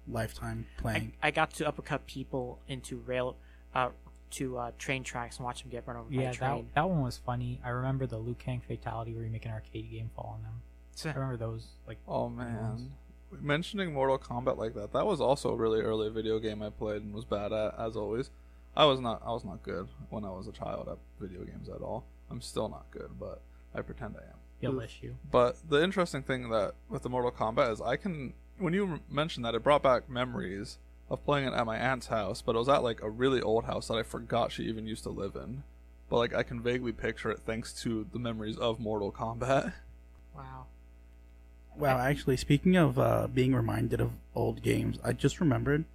lifetime 0.08 0.66
playing. 0.78 1.14
I 1.22 1.32
got 1.32 1.52
to 1.56 1.68
uppercut 1.68 2.06
people 2.06 2.60
into 2.68 2.98
rail, 2.98 3.38
uh, 3.74 3.90
to 4.32 4.58
uh, 4.58 4.72
train 4.80 5.04
tracks 5.04 5.38
and 5.38 5.46
watch 5.46 5.62
them 5.62 5.70
get 5.72 5.88
run 5.88 5.96
over 5.98 6.10
by 6.10 6.16
Yeah, 6.16 6.22
a 6.22 6.32
that, 6.32 6.38
train. 6.38 6.70
that 6.76 6.90
one 6.90 7.02
was 7.02 7.18
funny. 7.18 7.60
I 7.64 7.70
remember 7.70 8.06
the 8.08 8.18
Liu 8.18 8.34
Kang 8.36 8.62
fatality 8.68 9.14
where 9.14 9.24
you 9.24 9.30
make 9.32 9.46
an 9.46 9.52
arcade 9.52 9.90
game 9.92 10.10
fall 10.16 10.36
on 10.38 10.44
them. 10.44 10.62
I 11.06 11.14
remember 11.20 11.38
those 11.38 11.68
like 11.88 11.98
Oh 12.08 12.30
man. 12.30 12.92
Mentioning 13.42 13.94
Mortal 13.94 14.18
Kombat 14.18 14.58
like 14.58 14.74
that, 14.76 14.94
that 14.94 15.06
was 15.06 15.20
also 15.22 15.52
a 15.52 15.56
really 15.56 15.82
early 15.82 16.10
video 16.10 16.40
game 16.40 16.62
I 16.62 16.70
played 16.70 17.02
and 17.02 17.14
was 17.14 17.26
bad 17.26 17.52
at, 17.52 17.78
as 17.80 17.96
always. 17.96 18.30
I 18.76 18.86
was 18.86 19.00
not 19.00 19.22
I 19.26 19.32
was 19.32 19.46
not 19.46 19.62
good 19.64 19.88
when 20.10 20.26
I 20.26 20.30
was 20.32 20.48
a 20.48 20.52
child 20.52 20.88
at 20.90 20.98
video 21.20 21.44
games 21.44 21.70
at 21.70 21.82
all. 21.82 22.06
I'm 22.32 22.42
still 22.42 22.70
not 22.70 22.86
good, 22.92 23.12
but 23.20 23.42
I 23.76 23.82
pretend 23.82 24.16
I 24.18 24.24
am. 24.24 24.38
ill 24.62 24.80
issue. 24.80 25.14
But 25.30 25.58
the 25.70 25.84
interesting 25.84 26.24
thing 26.24 26.50
that 26.50 26.74
with 26.90 27.04
the 27.04 27.10
Mortal 27.10 27.32
Kombat 27.32 27.72
is 27.74 27.82
I 27.82 27.96
can 27.98 28.34
when 28.58 28.74
you 28.74 29.00
mentioned 29.10 29.46
that 29.46 29.56
it 29.56 29.64
brought 29.64 29.84
back 29.84 30.10
memories 30.10 30.78
of 31.10 31.24
playing 31.24 31.48
it 31.48 31.54
at 31.54 31.66
my 31.66 31.78
aunt's 31.78 32.08
house, 32.08 32.42
but 32.42 32.56
it 32.56 32.60
was 32.60 32.70
at 32.70 32.82
like 32.84 33.02
a 33.02 33.10
really 33.10 33.42
old 33.42 33.66
house 33.66 33.88
that 33.90 33.96
I 33.96 34.04
forgot 34.04 34.52
she 34.52 34.64
even 34.64 34.88
used 34.88 35.04
to 35.04 35.10
live 35.10 35.36
in. 35.36 35.64
But 36.10 36.18
like 36.18 36.34
I 36.34 36.42
can 36.44 36.62
vaguely 36.62 36.94
picture 36.94 37.30
it 37.30 37.42
thanks 37.46 37.74
to 37.84 38.08
the 38.12 38.20
memories 38.20 38.58
of 38.58 38.80
Mortal 38.80 39.12
Kombat. 39.12 39.74
Wow. 40.36 40.66
Wow, 41.78 41.98
actually, 42.00 42.38
speaking 42.38 42.76
of 42.76 43.00
uh, 43.00 43.28
being 43.28 43.56
reminded 43.56 44.00
of 44.00 44.12
old 44.36 44.62
games, 44.62 45.00
I 45.04 45.14
just 45.14 45.40
remembered. 45.40 45.86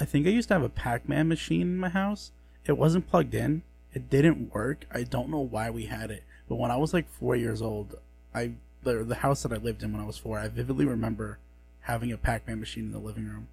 I 0.00 0.04
think 0.04 0.26
I 0.26 0.30
used 0.30 0.48
to 0.48 0.54
have 0.54 0.62
a 0.62 0.68
Pac-Man 0.68 1.28
machine 1.28 1.62
in 1.62 1.78
my 1.78 1.88
house. 1.88 2.30
It 2.66 2.78
wasn't 2.78 3.08
plugged 3.08 3.34
in. 3.34 3.62
It 3.92 4.10
didn't 4.10 4.52
work. 4.54 4.84
I 4.92 5.02
don't 5.02 5.30
know 5.30 5.40
why 5.40 5.70
we 5.70 5.86
had 5.86 6.10
it, 6.10 6.24
but 6.48 6.56
when 6.56 6.70
I 6.70 6.76
was 6.76 6.92
like 6.92 7.08
four 7.10 7.34
years 7.34 7.62
old, 7.62 7.96
I 8.34 8.52
the, 8.82 9.02
the 9.02 9.16
house 9.16 9.42
that 9.42 9.52
I 9.52 9.56
lived 9.56 9.82
in 9.82 9.92
when 9.92 10.00
I 10.02 10.06
was 10.06 10.18
four, 10.18 10.38
I 10.38 10.48
vividly 10.48 10.84
remember 10.84 11.38
having 11.80 12.12
a 12.12 12.18
Pac-Man 12.18 12.60
machine 12.60 12.84
in 12.84 12.92
the 12.92 12.98
living 12.98 13.26
room, 13.26 13.48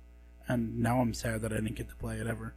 and 0.48 0.80
now 0.80 1.00
I'm 1.00 1.14
sad 1.14 1.42
that 1.42 1.52
I 1.52 1.56
didn't 1.56 1.76
get 1.76 1.90
to 1.90 1.96
play 1.96 2.18
it 2.18 2.28
ever. 2.28 2.54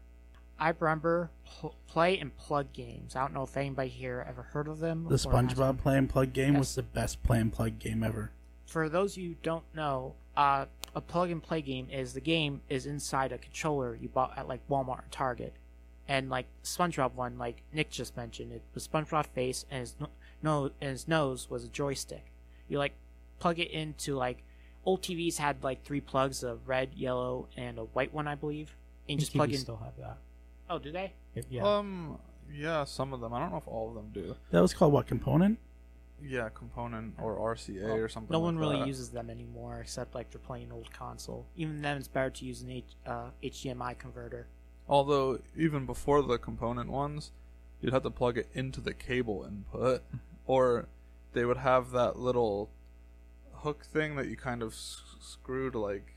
I 0.58 0.74
remember 0.78 1.30
pl- 1.46 1.76
play 1.86 2.18
and 2.18 2.36
plug 2.36 2.72
games. 2.72 3.14
I 3.14 3.20
don't 3.20 3.32
know 3.32 3.44
if 3.44 3.56
anybody 3.56 3.88
here 3.88 4.26
ever 4.28 4.42
heard 4.42 4.66
of 4.66 4.80
them. 4.80 5.06
The 5.08 5.14
SpongeBob 5.14 5.78
play 5.78 5.96
and 5.96 6.10
plug 6.10 6.32
game 6.32 6.54
Yes. 6.54 6.58
was 6.58 6.74
the 6.74 6.82
best 6.82 7.22
play 7.22 7.38
and 7.38 7.52
plug 7.52 7.78
game 7.78 8.02
ever. 8.02 8.32
For 8.68 8.90
those 8.90 9.16
of 9.16 9.22
you 9.22 9.30
who 9.30 9.36
don't 9.42 9.64
know, 9.74 10.14
uh, 10.36 10.66
a 10.94 11.00
plug 11.00 11.30
and 11.30 11.42
play 11.42 11.62
game 11.62 11.88
is 11.90 12.12
the 12.12 12.20
game 12.20 12.60
is 12.68 12.84
inside 12.84 13.32
a 13.32 13.38
controller 13.38 13.96
you 13.98 14.10
bought 14.10 14.36
at 14.36 14.46
like 14.46 14.60
Walmart 14.68 14.98
or 14.98 15.04
Target, 15.10 15.54
and 16.06 16.28
like 16.28 16.44
SpongeBob 16.62 17.14
one, 17.14 17.38
like 17.38 17.62
Nick 17.72 17.88
just 17.90 18.14
mentioned, 18.14 18.52
it 18.52 18.62
was 18.74 18.86
SpongeBob 18.86 19.26
face 19.28 19.64
and 19.70 19.80
his 19.80 19.94
no, 19.98 20.08
no 20.42 20.70
and 20.82 20.90
his 20.90 21.08
nose 21.08 21.48
was 21.48 21.64
a 21.64 21.68
joystick. 21.68 22.26
You 22.68 22.78
like 22.78 22.92
plug 23.38 23.58
it 23.58 23.70
into 23.70 24.14
like 24.14 24.44
old 24.84 25.00
TVs 25.00 25.38
had 25.38 25.64
like 25.64 25.82
three 25.82 26.02
plugs, 26.02 26.44
a 26.44 26.56
red, 26.66 26.90
yellow, 26.94 27.48
and 27.56 27.78
a 27.78 27.84
white 27.84 28.12
one, 28.12 28.28
I 28.28 28.34
believe. 28.34 28.76
And 29.08 29.18
you 29.18 29.20
just 29.20 29.32
plug 29.32 29.48
TVs 29.48 29.54
in. 29.54 29.58
still 29.60 29.80
have 29.82 29.96
that. 29.98 30.18
Oh, 30.68 30.78
do 30.78 30.92
they? 30.92 31.14
Yeah. 31.48 31.78
Um 31.78 32.18
yeah, 32.52 32.84
some 32.84 33.14
of 33.14 33.20
them. 33.20 33.32
I 33.32 33.40
don't 33.40 33.50
know 33.50 33.56
if 33.58 33.66
all 33.66 33.88
of 33.88 33.94
them 33.94 34.10
do. 34.12 34.36
That 34.50 34.60
was 34.60 34.74
called 34.74 34.92
what 34.92 35.06
component? 35.06 35.58
Yeah, 36.22 36.48
component 36.48 37.14
or 37.20 37.36
RCA 37.36 37.84
Well, 37.84 37.94
or 37.94 38.08
something. 38.08 38.32
No 38.32 38.38
like 38.40 38.44
one 38.44 38.58
really 38.58 38.78
that. 38.78 38.86
uses 38.88 39.10
them 39.10 39.30
anymore, 39.30 39.78
except 39.80 40.14
like 40.14 40.30
they're 40.30 40.40
playing 40.40 40.64
an 40.66 40.72
old 40.72 40.92
console. 40.92 41.46
Even 41.56 41.80
then, 41.82 41.96
it's 41.96 42.08
better 42.08 42.30
to 42.30 42.44
use 42.44 42.62
an 42.62 42.70
H- 42.70 42.84
uh, 43.06 43.30
HDMI 43.42 43.96
converter. 43.98 44.46
Although 44.88 45.40
even 45.56 45.86
before 45.86 46.22
the 46.22 46.38
component 46.38 46.90
ones, 46.90 47.30
you'd 47.80 47.92
have 47.92 48.02
to 48.02 48.10
plug 48.10 48.36
it 48.38 48.48
into 48.54 48.80
the 48.80 48.94
cable 48.94 49.44
input, 49.46 50.02
or 50.46 50.88
they 51.34 51.44
would 51.44 51.58
have 51.58 51.90
that 51.92 52.18
little 52.18 52.70
hook 53.56 53.84
thing 53.84 54.16
that 54.16 54.26
you 54.28 54.36
kind 54.36 54.62
of 54.62 54.72
s- 54.72 55.02
screwed 55.20 55.74
like 55.74 56.14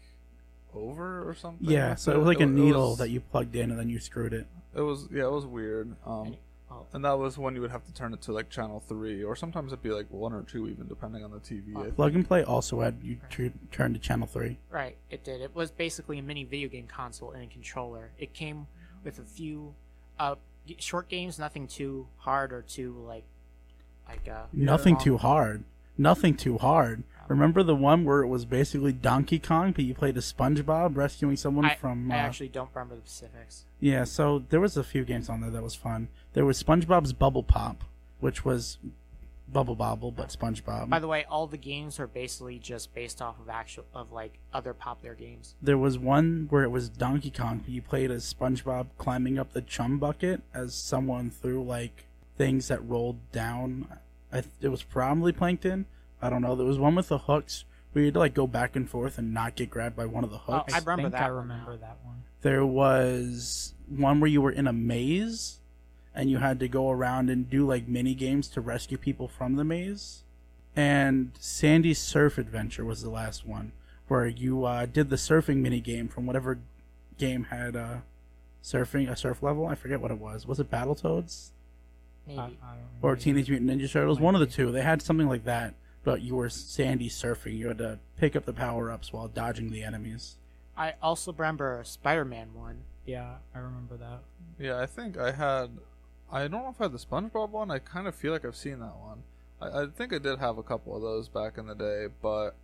over 0.74 1.28
or 1.28 1.36
something. 1.36 1.70
Yeah, 1.70 1.96
so 1.96 2.14
it 2.14 2.18
was 2.18 2.28
like 2.28 2.40
a 2.40 2.44
It 2.44 2.48
needle 2.48 2.90
was- 2.92 3.00
that 3.00 3.10
you 3.10 3.20
plugged 3.20 3.56
in 3.56 3.70
and 3.72 3.80
then 3.80 3.90
you 3.90 4.00
screwed 4.00 4.34
it. 4.34 4.48
It 4.76 4.82
was 4.82 5.08
yeah, 5.12 5.26
it 5.26 5.32
was 5.32 5.46
weird. 5.46 5.96
Um, 6.06 6.28
Any- 6.28 6.40
oh. 6.72 6.86
and 6.94 7.04
that 7.06 7.18
was 7.18 7.38
when 7.38 7.56
you 7.56 7.62
would 7.62 7.72
have 7.72 7.84
to 7.86 7.94
turn 7.94 8.14
it 8.14 8.22
to 8.24 8.32
like 8.32 8.50
channel 8.50 8.80
three, 8.88 9.24
or 9.24 9.36
sometimes 9.36 9.72
it'd 9.72 9.84
be 9.84 9.90
like 9.90 10.08
one 10.10 10.34
or 10.34 10.44
two, 10.44 10.68
even 10.68 10.88
depending 10.88 11.24
on 11.24 11.32
the 11.32 11.40
TV. 11.40 11.76
I 11.76 11.92
Plug 11.92 12.16
and 12.16 12.28
play 12.28 12.44
also 12.44 12.82
had 12.82 12.98
you 13.04 13.18
tu- 13.30 13.54
turn 13.72 13.94
to 13.94 14.00
channel 14.00 14.28
three. 14.28 14.60
Right, 14.70 14.98
it 15.10 15.24
did. 15.24 15.42
It 15.42 15.54
was 15.56 15.72
basically 15.72 16.20
a 16.20 16.24
mini 16.24 16.44
video 16.44 16.70
game 16.70 16.88
console 16.88 17.32
and 17.32 17.44
a 17.44 17.48
controller. 17.48 18.12
It 18.18 18.34
came 18.34 18.68
with 19.04 19.20
a 19.20 19.24
few 19.24 19.76
uh, 20.20 20.36
short 20.78 21.10
games, 21.10 21.38
nothing 21.38 21.68
too 21.68 22.08
hard 22.18 22.54
or 22.54 22.62
too 22.62 23.04
like 23.08 23.26
like 24.08 24.28
uh. 24.28 24.44
Nothing 24.54 24.98
too 24.98 25.18
hard. 25.18 25.64
Nothing 25.98 26.36
too 26.36 26.58
hard. 26.58 27.04
Remember 27.32 27.64
the 27.64 27.76
one 27.76 28.04
where 28.04 28.22
it 28.22 28.28
was 28.28 28.44
basically 28.44 28.92
Donkey 28.92 29.40
Kong, 29.40 29.72
but 29.72 29.86
you 29.86 29.94
played 29.94 30.18
as 30.18 30.32
SpongeBob 30.32 30.98
rescuing 30.98 31.38
someone 31.38 31.64
I, 31.64 31.76
from. 31.76 32.12
Uh, 32.12 32.16
I 32.16 32.18
actually 32.18 32.50
don't 32.50 32.70
remember 32.76 32.98
the 32.98 33.10
specifics. 33.10 33.64
Yeah, 33.80 34.04
so 34.04 34.44
there 34.50 34.60
was 34.60 34.76
a 34.76 34.84
few 34.84 35.06
games 35.06 35.30
on 35.30 35.40
there 35.40 35.50
that 35.50 35.64
was 35.64 35.74
fun. 35.74 36.10
There 36.34 36.44
was 36.44 36.62
SpongeBob's 36.62 37.14
Bubble 37.14 37.44
Pop, 37.44 37.86
which 38.20 38.44
was 38.44 38.80
Bubble 39.48 39.76
Bobble, 39.76 40.12
but 40.12 40.28
SpongeBob. 40.28 40.90
By 40.90 41.00
the 41.00 41.08
way, 41.08 41.24
all 41.24 41.48
the 41.48 41.56
games 41.56 42.02
are 42.02 42.08
basically 42.08 42.60
just 42.60 42.94
based 42.94 43.22
off 43.22 43.40
of 43.40 43.48
actual 43.48 43.86
of 43.96 44.12
like 44.12 44.34
other 44.54 44.74
popular 44.74 45.16
games. 45.16 45.56
there 45.62 45.78
was 45.78 45.98
one 45.98 46.48
where 46.50 46.64
it 46.64 46.70
was 46.70 46.90
Donkey 46.90 47.32
Kong, 47.32 47.60
but 47.60 47.70
you 47.70 47.82
played 47.82 48.12
as 48.12 48.34
SpongeBob 48.34 48.88
climbing 48.98 49.40
up 49.40 49.54
the 49.54 49.62
chum 49.62 50.00
bucket 50.00 50.42
as 50.54 50.76
someone 50.76 51.30
threw 51.30 51.64
like 51.64 52.08
things 52.38 52.68
that 52.68 52.86
rolled 52.86 53.32
down. 53.32 53.88
I, 54.34 54.44
it 54.60 54.68
was 54.68 54.84
probably 54.84 55.32
plankton. 55.32 55.86
I 56.22 56.30
don't 56.30 56.42
know. 56.42 56.56
There 56.56 56.66
was 56.66 56.80
one 56.80 56.96
with 56.96 57.08
the 57.08 57.18
hooks 57.20 57.66
where 57.92 58.02
you 58.04 58.08
had 58.08 58.14
to 58.16 58.20
like 58.20 58.34
go 58.34 58.48
back 58.48 58.76
and 58.76 58.90
forth 58.90 59.18
and 59.18 59.34
not 59.34 59.56
get 59.56 59.70
grabbed 59.70 59.96
by 59.96 60.06
one 60.06 60.24
of 60.24 60.30
the 60.30 60.40
Oh, 60.48 60.54
hooks. 60.60 60.74
I 60.74 60.80
remember 60.80 61.04
think 61.04 61.12
that 61.14 61.24
I 61.24 61.28
one 61.32 61.38
remember 61.42 61.78
that 61.78 61.98
one. 62.04 62.24
There 62.42 62.66
was 62.66 63.74
one 63.90 64.20
where 64.20 64.30
you 64.30 64.42
were 64.42 64.52
in 64.52 64.68
a 64.68 64.74
maze 64.74 65.60
and 66.16 66.30
you 66.30 66.38
had 66.38 66.60
to 66.60 66.68
go 66.68 66.90
around 66.90 67.30
and 67.30 67.50
do 67.50 67.66
like 67.66 67.88
mini 67.88 68.14
games 68.14 68.48
to 68.50 68.62
rescue 68.62 68.98
people 68.98 69.28
from 69.28 69.56
the 69.56 69.64
maze. 69.64 70.24
And 70.76 71.32
Sandy's 71.40 72.00
Surf 72.00 72.38
Adventure 72.38 72.86
was 72.86 73.02
the 73.02 73.10
last 73.10 73.46
one 73.46 73.74
where 74.08 74.26
you 74.28 74.66
uh, 74.66 74.86
did 74.86 75.10
the 75.10 75.16
surfing 75.16 75.58
mini 75.58 75.80
game 75.80 76.08
from 76.08 76.26
whatever 76.26 76.60
game 77.18 77.46
had 77.46 77.76
uh, 77.76 77.96
surfing 78.64 79.10
a 79.10 79.16
surf 79.16 79.42
level. 79.44 79.66
I 79.66 79.76
forget 79.76 80.02
what 80.02 80.12
it 80.12 80.18
was. 80.18 80.46
Was 80.48 80.60
it 80.60 80.70
Battletoads 80.72 81.50
Maybe. 82.28 82.40
I, 82.40 82.44
I 82.64 82.76
or 83.02 83.16
Teenage. 83.16 83.50
Mutant 83.50 83.70
Ninja 83.70 83.92
Turtles? 83.92 84.20
One 84.20 84.36
of 84.36 84.42
the 84.42 84.48
two. 84.48 84.72
They 84.72 84.82
had 84.82 85.02
something 85.02 85.28
like 85.28 85.44
that, 85.46 85.74
but 86.04 86.22
you 86.22 86.36
were 86.36 86.50
Sandy 86.50 87.10
surfing. 87.10 87.58
You 87.58 87.68
had 87.68 87.78
to 87.80 88.00
pick 88.18 88.36
up 88.36 88.46
the 88.46 88.54
power 88.54 88.92
ups 88.92 89.14
while 89.14 89.28
dodging 89.28 89.72
the 89.72 89.84
enemies. 89.84 90.38
I 90.76 90.96
also 91.02 91.34
remember 91.34 91.80
a 91.80 91.86
Spider-Man 91.86 92.54
one. 92.54 92.82
Yeah, 93.06 93.36
I 93.54 93.60
remember 93.60 93.98
that. 93.98 94.22
Yeah, 94.60 94.80
I 94.80 94.86
think 94.86 95.18
I 95.18 95.32
had. 95.32 95.70
I 96.32 96.42
don't 96.48 96.52
know 96.64 96.70
if 96.70 96.80
I 96.80 96.86
had 96.86 96.94
the 96.94 96.98
SpongeBob 96.98 97.50
one. 97.50 97.72
I 97.72 97.80
kind 97.80 98.08
of 98.08 98.16
feel 98.16 98.32
like 98.32 98.46
I've 98.46 98.56
seen 98.56 98.80
that 98.80 98.96
one. 98.98 99.24
I, 99.62 99.84
I 99.84 99.88
think 99.88 100.14
I 100.14 100.18
did 100.18 100.40
have 100.40 100.58
a 100.58 100.64
couple 100.64 100.96
of 100.96 101.02
those 101.02 101.28
back 101.28 101.58
in 101.58 101.68
the 101.68 101.76
day, 101.76 102.08
but 102.22 102.56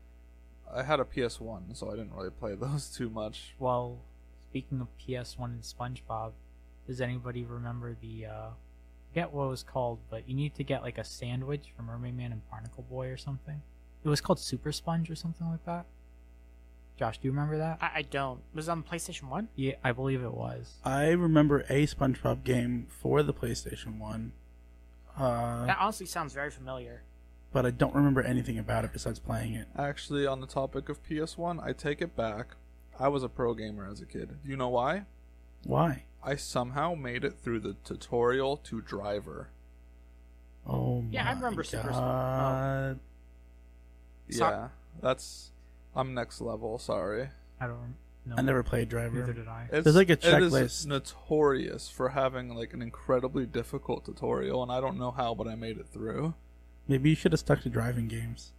I 0.74 0.84
had 0.84 1.00
a 1.00 1.04
PS1, 1.04 1.76
so 1.76 1.90
I 1.90 1.92
didn't 1.92 2.14
really 2.14 2.30
play 2.30 2.56
those 2.60 2.90
too 2.90 3.10
much. 3.10 3.56
Well, 3.60 4.00
speaking 4.50 4.80
of 4.82 4.88
PS1 4.98 5.46
and 5.46 5.62
SpongeBob, 5.62 6.32
does 6.88 7.02
anybody 7.02 7.44
remember 7.44 7.96
the 8.00 8.26
uh 8.26 8.50
forget 9.10 9.32
what 9.34 9.46
it 9.46 9.50
was 9.50 9.64
called, 9.64 10.00
but 10.10 10.28
you 10.28 10.36
need 10.36 10.56
to 10.56 10.64
get 10.64 10.82
like 10.82 10.98
a 10.98 11.04
sandwich 11.04 11.72
from 11.76 11.86
Mermaid 11.88 12.16
Man 12.18 12.32
and 12.32 12.42
Barnacle 12.50 12.84
Boy 12.90 13.08
or 13.08 13.18
something. 13.18 13.62
It 14.04 14.10
was 14.10 14.22
called 14.22 14.40
Super 14.40 14.72
Sponge 14.72 15.10
or 15.10 15.16
something 15.16 15.48
like 15.50 15.66
that. 15.66 15.86
Josh, 16.98 17.20
do 17.20 17.28
you 17.28 17.32
remember 17.32 17.58
that? 17.58 17.78
I, 17.82 17.92
I 17.96 18.02
don't. 18.02 18.40
Was 18.56 18.68
it 18.68 18.72
on 18.72 18.84
PlayStation 18.84 19.24
One? 19.30 19.50
Yeah, 19.56 19.74
I 19.84 19.92
believe 19.92 20.24
it 20.24 20.34
was. 20.34 20.76
I 20.84 21.10
remember 21.12 21.60
a 21.70 21.86
SpongeBob 21.86 22.44
game 22.44 22.88
for 22.90 23.22
the 23.22 23.34
PlayStation 23.34 24.00
One, 24.00 24.32
uh, 25.18 25.66
That 25.68 25.78
honestly 25.80 26.06
sounds 26.08 26.34
very 26.34 26.50
familiar. 26.52 27.04
but 27.54 27.66
I 27.66 27.72
don't 27.72 27.94
remember 27.96 28.22
anything 28.22 28.58
about 28.60 28.84
it 28.86 28.94
besides 28.94 29.20
playing 29.20 29.54
it. 29.54 29.68
Actually, 29.78 30.26
on 30.26 30.42
the 30.42 30.48
topic 30.48 30.90
of 30.90 31.04
PS1, 31.04 31.64
I 31.64 31.74
take 31.74 32.02
it 32.02 32.16
back. 32.16 32.56
I 33.00 33.10
was 33.10 33.22
a 33.24 33.30
pro 33.30 33.54
gamer 33.54 33.88
as 33.88 34.02
a 34.02 34.06
kid. 34.06 34.30
Do 34.44 34.50
you 34.50 34.58
know 34.58 34.70
why? 34.70 35.04
Why? 35.66 36.04
I 36.24 36.36
somehow 36.36 36.96
made 36.96 37.24
it 37.24 37.36
through 37.42 37.62
the 37.62 37.76
tutorial 37.84 38.58
to 38.58 38.82
driver. 38.82 39.50
Oh 40.66 41.06
Yeah, 41.12 41.22
I 41.24 41.34
my 41.34 41.34
remember 41.34 41.64
Super 41.64 41.90
Sp- 41.94 42.00
God. 42.00 43.00
Oh. 43.00 43.04
Yeah, 44.30 44.68
that's. 45.02 45.52
I'm 45.96 46.14
next 46.14 46.42
level. 46.42 46.78
Sorry. 46.80 47.30
I 47.60 47.68
don't 47.68 47.96
know. 48.26 48.36
I 48.38 48.42
never 48.42 48.62
played 48.62 48.90
Driver. 48.90 49.20
Neither 49.20 49.34
Driver. 49.34 49.40
did 49.40 49.48
I. 49.48 49.68
It's, 49.78 49.84
There's 49.86 49.96
like 49.96 50.10
a 50.10 50.18
checklist. 50.18 50.38
It 50.38 50.44
is 50.44 50.54
checklist. 50.54 50.86
notorious 50.88 51.90
for 51.90 52.10
having 52.10 52.50
like 52.50 52.74
an 52.74 52.82
incredibly 52.82 53.46
difficult 53.46 54.06
tutorial, 54.06 54.62
and 54.62 54.72
I 54.72 54.82
don't 54.82 55.00
know 55.00 55.12
how, 55.12 55.34
but 55.34 55.48
I 55.48 55.56
made 55.56 55.78
it 55.78 55.88
through. 55.88 56.34
Maybe 56.90 57.10
you 57.10 57.16
should 57.16 57.32
have 57.32 57.40
stuck 57.40 57.62
to 57.62 57.70
driving 57.70 58.08
games. 58.08 58.52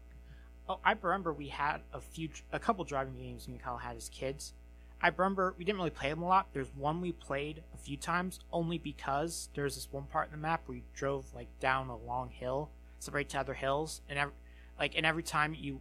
Oh, 0.68 0.78
I 0.84 0.94
remember 1.00 1.32
we 1.32 1.48
had 1.48 1.80
a 1.92 2.00
few, 2.00 2.28
a 2.52 2.58
couple 2.58 2.84
driving 2.84 3.16
games 3.16 3.46
me 3.48 3.54
and 3.54 3.62
Kyle 3.62 3.78
had 3.78 3.96
as 3.96 4.08
kids. 4.10 4.52
I 5.00 5.08
remember 5.16 5.54
we 5.56 5.64
didn't 5.64 5.78
really 5.78 5.90
play 5.90 6.10
them 6.10 6.22
a 6.22 6.26
lot. 6.26 6.48
There's 6.52 6.68
one 6.74 7.00
we 7.00 7.12
played 7.12 7.62
a 7.74 7.78
few 7.78 7.96
times, 7.96 8.40
only 8.52 8.78
because 8.78 9.48
there's 9.54 9.76
this 9.76 9.88
one 9.90 10.04
part 10.04 10.26
in 10.26 10.32
the 10.32 10.38
map 10.38 10.62
where 10.66 10.76
you 10.76 10.82
drove 10.94 11.26
like 11.34 11.48
down 11.60 11.88
a 11.88 11.96
long 11.96 12.30
hill, 12.30 12.70
separate 12.98 13.28
to 13.30 13.38
other 13.40 13.54
hills, 13.54 14.00
and 14.08 14.18
every, 14.18 14.34
like, 14.78 14.96
and 14.96 15.06
every 15.06 15.22
time 15.22 15.54
you 15.54 15.80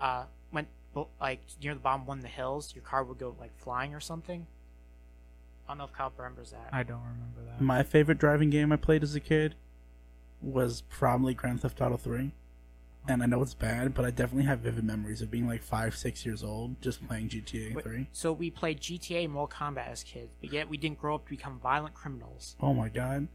uh, 0.00 0.24
went 0.52 0.68
like 1.20 1.40
near 1.62 1.74
the 1.74 1.80
bottom 1.80 2.06
one 2.06 2.18
of 2.18 2.22
the 2.22 2.28
hills, 2.28 2.74
your 2.74 2.82
car 2.82 3.04
would 3.04 3.18
go 3.18 3.36
like 3.38 3.56
flying 3.56 3.94
or 3.94 4.00
something. 4.00 4.46
I 5.66 5.72
don't 5.72 5.78
know 5.78 5.84
if 5.84 5.92
Kyle 5.92 6.12
remembers 6.16 6.50
that. 6.50 6.68
I 6.72 6.82
don't 6.82 7.02
remember 7.02 7.50
that. 7.50 7.60
My 7.60 7.82
favorite 7.82 8.18
driving 8.18 8.50
game 8.50 8.72
I 8.72 8.76
played 8.76 9.02
as 9.02 9.14
a 9.14 9.20
kid 9.20 9.56
was 10.40 10.82
probably 10.88 11.34
Grand 11.34 11.60
Theft 11.60 11.80
Auto 11.80 11.96
3. 11.96 12.32
And 13.08 13.22
I 13.22 13.26
know 13.26 13.40
it's 13.42 13.54
bad, 13.54 13.94
but 13.94 14.04
I 14.04 14.10
definitely 14.10 14.46
have 14.46 14.60
vivid 14.60 14.84
memories 14.84 15.22
of 15.22 15.30
being 15.30 15.46
like 15.46 15.62
five, 15.62 15.96
six 15.96 16.26
years 16.26 16.42
old 16.42 16.80
just 16.82 17.06
playing 17.06 17.28
GTA 17.28 17.74
Wait, 17.74 17.84
3. 17.84 18.06
So 18.12 18.32
we 18.32 18.50
played 18.50 18.80
GTA 18.80 19.24
and 19.24 19.32
Mortal 19.32 19.56
Kombat 19.56 19.88
as 19.88 20.02
kids, 20.02 20.30
but 20.40 20.52
yet 20.52 20.68
we 20.68 20.76
didn't 20.76 20.98
grow 20.98 21.14
up 21.14 21.24
to 21.24 21.30
become 21.30 21.60
violent 21.60 21.94
criminals. 21.94 22.56
Oh 22.60 22.74
my 22.74 22.88
god. 22.88 23.28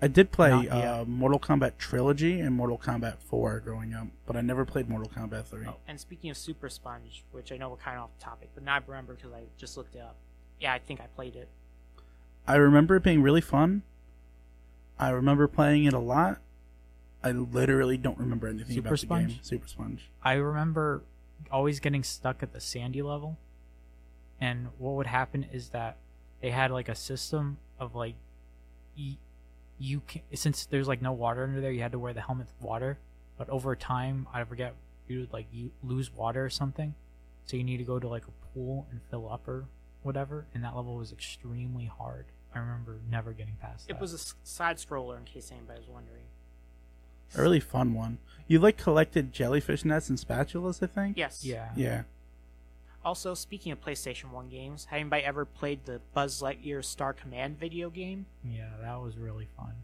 I 0.00 0.08
did 0.08 0.30
play 0.30 0.68
uh, 0.68 1.06
Mortal 1.06 1.40
Kombat 1.40 1.78
Trilogy 1.78 2.40
and 2.40 2.54
Mortal 2.54 2.76
Kombat 2.76 3.16
4 3.18 3.60
growing 3.60 3.94
up, 3.94 4.08
but 4.26 4.36
I 4.36 4.42
never 4.42 4.66
played 4.66 4.90
Mortal 4.90 5.10
Kombat 5.10 5.46
3. 5.46 5.66
Oh, 5.68 5.76
and 5.88 5.98
speaking 5.98 6.28
of 6.30 6.36
Super 6.36 6.68
Sponge, 6.68 7.24
which 7.32 7.50
I 7.50 7.56
know 7.56 7.70
we're 7.70 7.76
kind 7.76 7.96
of 7.96 8.04
off 8.04 8.18
topic, 8.20 8.50
but 8.54 8.62
now 8.62 8.74
I 8.74 8.80
remember 8.86 9.14
because 9.14 9.32
I 9.32 9.44
just 9.56 9.76
looked 9.76 9.94
it 9.94 10.02
up. 10.02 10.16
Yeah, 10.60 10.74
I 10.74 10.78
think 10.78 11.00
I 11.00 11.06
played 11.06 11.34
it. 11.34 11.48
I 12.46 12.56
remember 12.56 12.96
it 12.96 13.02
being 13.02 13.22
really 13.22 13.40
fun. 13.40 13.82
I 14.98 15.08
remember 15.10 15.48
playing 15.48 15.84
it 15.84 15.94
a 15.94 15.98
lot. 15.98 16.40
I 17.26 17.32
literally 17.32 17.96
don't 17.96 18.18
remember 18.18 18.46
anything 18.46 18.76
Super 18.76 18.88
about 18.88 19.00
the 19.00 19.06
game. 19.06 19.28
Sponge? 19.30 19.38
Super 19.42 19.66
Sponge. 19.66 20.10
I 20.22 20.34
remember 20.34 21.02
always 21.50 21.80
getting 21.80 22.04
stuck 22.04 22.40
at 22.42 22.52
the 22.52 22.60
sandy 22.60 23.02
level. 23.02 23.36
And 24.40 24.68
what 24.78 24.92
would 24.92 25.08
happen 25.08 25.44
is 25.52 25.70
that 25.70 25.96
they 26.40 26.50
had 26.50 26.70
like 26.70 26.88
a 26.88 26.94
system 26.94 27.58
of 27.80 27.96
like 27.96 28.14
you, 28.94 29.16
you 29.78 30.02
can, 30.06 30.22
since 30.34 30.66
there's 30.66 30.86
like 30.86 31.02
no 31.02 31.12
water 31.12 31.42
under 31.42 31.60
there, 31.60 31.72
you 31.72 31.82
had 31.82 31.92
to 31.92 31.98
wear 31.98 32.12
the 32.12 32.20
helmet 32.20 32.46
with 32.46 32.64
water. 32.64 32.98
But 33.36 33.50
over 33.50 33.74
time, 33.74 34.28
I 34.32 34.44
forget 34.44 34.74
you 35.08 35.20
would 35.20 35.32
like 35.32 35.46
you 35.52 35.72
lose 35.82 36.12
water 36.14 36.44
or 36.44 36.50
something, 36.50 36.94
so 37.44 37.56
you 37.56 37.64
need 37.64 37.78
to 37.78 37.84
go 37.84 37.98
to 37.98 38.08
like 38.08 38.24
a 38.26 38.54
pool 38.54 38.86
and 38.90 39.00
fill 39.10 39.28
up 39.30 39.48
or 39.48 39.64
whatever. 40.02 40.46
And 40.54 40.62
that 40.62 40.76
level 40.76 40.94
was 40.96 41.12
extremely 41.12 41.86
hard. 41.86 42.26
I 42.54 42.60
remember 42.60 43.00
never 43.10 43.32
getting 43.32 43.56
past. 43.60 43.90
It 43.90 43.94
that. 43.94 44.00
was 44.00 44.14
a 44.14 44.46
side 44.46 44.76
scroller, 44.76 45.18
in 45.18 45.24
case 45.24 45.50
anybody 45.50 45.80
was 45.80 45.88
wondering. 45.88 46.22
A 47.34 47.42
really 47.42 47.60
fun 47.60 47.94
one. 47.94 48.18
You 48.46 48.58
like 48.60 48.76
collected 48.76 49.32
jellyfish 49.32 49.84
nets 49.84 50.08
and 50.08 50.18
spatulas, 50.18 50.82
I 50.82 50.86
think? 50.86 51.16
Yes. 51.16 51.44
yeah. 51.44 51.70
Yeah. 51.74 52.02
Also, 53.04 53.34
speaking 53.34 53.70
of 53.72 53.80
PlayStation 53.80 54.30
1 54.30 54.48
games, 54.48 54.86
has 54.86 55.00
anybody 55.00 55.22
ever 55.22 55.44
played 55.44 55.84
the 55.84 56.00
Buzz 56.12 56.42
Lightyear 56.42 56.84
Star 56.84 57.12
Command 57.12 57.58
video 57.58 57.88
game? 57.88 58.26
Yeah, 58.44 58.70
that 58.80 59.00
was 59.00 59.16
really 59.16 59.48
fun. 59.56 59.74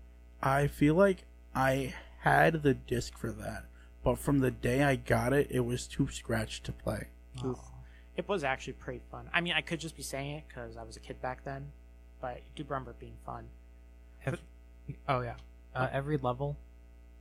I 0.42 0.66
feel 0.66 0.94
like 0.94 1.24
I 1.54 1.94
had 2.20 2.62
the 2.62 2.74
disc 2.74 3.16
for 3.16 3.30
that, 3.32 3.64
but 4.02 4.18
from 4.18 4.40
the 4.40 4.50
day 4.50 4.82
I 4.82 4.96
got 4.96 5.32
it, 5.32 5.48
it 5.50 5.60
was 5.60 5.86
too 5.86 6.08
scratched 6.10 6.64
to 6.64 6.72
play. 6.72 7.08
Oof. 7.44 7.58
Aw. 7.58 7.68
It 8.16 8.28
was 8.28 8.42
actually 8.44 8.74
pretty 8.74 9.02
fun. 9.10 9.30
I 9.32 9.40
mean, 9.40 9.52
I 9.54 9.60
could 9.60 9.80
just 9.80 9.96
be 9.96 10.02
saying 10.02 10.36
it 10.38 10.44
because 10.48 10.76
I 10.76 10.82
was 10.82 10.96
a 10.96 11.00
kid 11.00 11.22
back 11.22 11.44
then, 11.44 11.70
but 12.20 12.26
I 12.28 12.40
do 12.56 12.64
remember 12.68 12.90
it 12.90 12.98
being 12.98 13.16
fun. 13.24 13.44
Ev- 14.26 14.40
oh 15.08 15.20
yeah. 15.20 15.34
Uh, 15.74 15.88
every 15.92 16.16
level, 16.18 16.56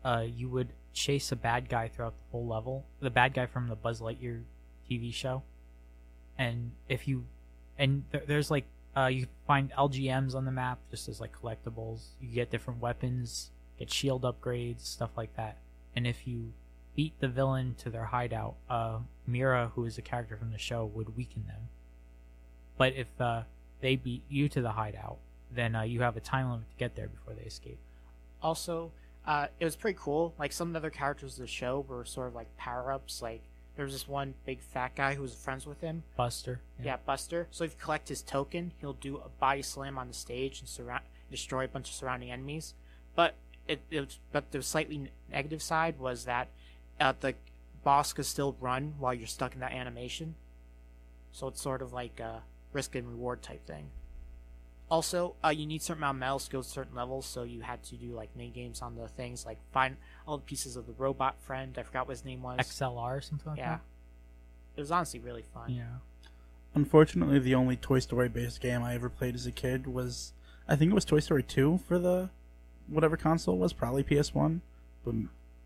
uh, 0.04 0.26
you 0.26 0.50
would 0.50 0.70
chase 0.94 1.32
a 1.32 1.36
bad 1.36 1.70
guy 1.70 1.88
throughout 1.88 2.14
the 2.14 2.32
whole 2.32 2.48
level. 2.48 2.86
The 3.00 3.10
bad 3.10 3.34
guy 3.34 3.46
from 3.46 3.68
the 3.68 3.76
Buzz 3.76 4.02
Lightyear 4.02 4.44
TV 4.90 5.14
show, 5.14 5.44
and 6.38 6.72
if 6.90 7.08
you, 7.08 7.26
and 7.78 8.04
th- 8.12 8.26
there's 8.28 8.52
like, 8.52 8.66
uh, 8.96 9.06
you 9.06 9.28
find 9.48 9.72
LGMs 9.72 10.36
on 10.36 10.46
the 10.46 10.52
map 10.52 10.80
just 10.90 11.08
as 11.08 11.22
like 11.22 11.32
collectibles. 11.34 12.02
You 12.20 12.30
get 12.34 12.52
different 12.52 12.82
weapons, 12.82 13.52
get 13.80 13.92
shield 13.92 14.24
upgrades, 14.24 14.82
stuff 14.82 15.12
like 15.16 15.36
that. 15.38 15.58
And 15.96 16.06
if 16.06 16.28
you 16.28 16.54
beat 16.96 17.14
the 17.20 17.28
villain 17.28 17.76
to 17.80 17.90
their 17.90 18.06
hideout, 18.06 18.56
uh, 18.70 19.00
Mira, 19.26 19.72
who 19.76 19.86
is 19.86 19.98
a 19.98 20.02
character 20.02 20.36
from 20.36 20.52
the 20.52 20.58
show, 20.58 20.86
would 20.86 21.16
weaken 21.16 21.46
them. 21.48 21.70
But 22.78 22.94
if 22.96 23.08
uh, 23.20 23.44
they 23.82 23.96
beat 23.96 24.24
you 24.30 24.50
to 24.50 24.62
the 24.62 24.72
hideout, 24.72 25.18
then 25.54 25.76
uh, 25.76 25.84
you 25.84 26.02
have 26.02 26.18
a 26.18 26.22
time 26.22 26.50
limit 26.50 26.70
to 26.70 26.78
get 26.78 26.96
there 26.96 27.08
before 27.08 27.34
they 27.34 27.44
escape. 27.44 27.78
Also, 28.42 28.92
uh, 29.26 29.48
it 29.60 29.66
was 29.66 29.76
pretty 29.76 29.98
cool. 30.02 30.34
Like 30.40 30.52
some 30.52 30.70
of 30.70 30.74
the 30.74 30.80
other 30.80 30.90
characters 30.90 31.34
of 31.34 31.42
the 31.42 31.48
show 31.48 31.86
were 31.88 32.06
sort 32.06 32.28
of 32.28 32.36
like 32.36 32.56
power 32.58 32.92
ups. 32.92 33.22
Like 33.22 33.42
there 33.76 33.86
was 33.86 33.94
this 33.94 34.08
one 34.08 34.34
big 34.46 34.62
fat 34.62 34.96
guy 34.96 35.16
who 35.16 35.22
was 35.22 35.34
friends 35.34 35.66
with 35.66 35.82
him. 35.82 36.04
Buster. 36.18 36.62
Yeah, 36.84 36.98
Buster. 37.06 37.48
So 37.52 37.64
if 37.64 37.72
you 37.72 37.78
collect 37.82 38.10
his 38.10 38.22
token, 38.22 38.72
he'll 38.80 38.94
do 38.94 39.18
a 39.18 39.30
body 39.30 39.62
slam 39.62 39.98
on 39.98 40.08
the 40.08 40.14
stage 40.14 40.60
and 40.60 40.68
surround 40.68 41.04
destroy 41.30 41.66
a 41.66 41.68
bunch 41.68 41.90
of 41.90 41.96
surrounding 41.96 42.32
enemies. 42.32 42.74
But 43.16 43.36
it, 43.68 43.82
it 43.90 44.02
was, 44.02 44.20
but 44.32 44.52
the 44.52 44.62
slightly 44.62 45.10
negative 45.32 45.62
side 45.62 46.00
was 46.00 46.26
that 46.26 46.50
uh, 47.00 47.14
the 47.20 47.36
boss 47.84 48.14
could 48.14 48.26
still 48.26 48.56
run 48.60 48.96
while 49.00 49.14
you're 49.14 49.28
stuck 49.28 49.54
in 49.54 49.60
that 49.62 49.72
animation. 49.72 50.36
So 51.32 51.48
it's 51.48 51.62
sort 51.62 51.82
of 51.82 51.94
like 51.94 52.20
a 52.20 52.44
risk 52.74 52.96
and 52.96 53.08
reward 53.08 53.42
type 53.42 53.66
thing. 53.66 53.90
Also, 54.92 55.36
uh, 55.42 55.48
you 55.48 55.66
need 55.66 55.82
certain 55.82 56.04
amount 56.04 56.18
of 56.18 56.20
medals 56.20 56.46
to 56.46 56.52
go 56.52 56.62
to 56.62 56.68
certain 56.68 56.94
levels, 56.94 57.26
so 57.26 57.44
you 57.44 57.62
had 57.62 57.82
to 57.82 57.96
do 57.96 58.12
like 58.12 58.30
mini 58.36 58.50
games 58.50 58.82
on 58.82 58.96
the 58.98 59.08
things, 59.08 59.46
like 59.46 59.58
find 59.72 59.96
all 60.28 60.38
the 60.38 60.44
pieces 60.44 60.76
of 60.76 60.86
the 60.86 60.92
robot 60.98 61.42
friend. 61.42 61.78
I 61.78 61.84
forgot 61.84 62.08
what 62.08 62.12
his 62.12 62.26
name 62.26 62.44
was. 62.44 62.60
XLR 62.60 63.18
or 63.18 63.22
something 63.22 63.52
like 63.52 63.58
that. 63.58 63.64
yeah, 63.64 63.78
it 64.76 64.82
was 64.82 64.92
honestly 64.92 65.22
really 65.22 65.46
fun. 65.54 65.72
Yeah. 65.72 65.84
Unfortunately, 66.76 67.40
the 67.40 67.56
only 67.56 67.78
Toy 67.78 68.00
Story 68.00 68.28
based 68.28 68.60
game 68.60 68.84
I 68.84 68.94
ever 68.94 69.10
played 69.10 69.34
as 69.34 69.46
a 69.46 69.52
kid 69.52 69.88
was, 69.88 70.34
I 70.68 70.76
think 70.76 70.92
it 70.92 70.96
was 70.96 71.06
Toy 71.06 71.20
Story 71.20 71.44
2 71.44 71.80
for 71.88 71.98
the 71.98 72.30
whatever 72.88 73.16
console 73.16 73.56
it 73.56 73.60
was, 73.60 73.72
probably 73.72 74.04
PS1, 74.04 74.60
but 75.06 75.16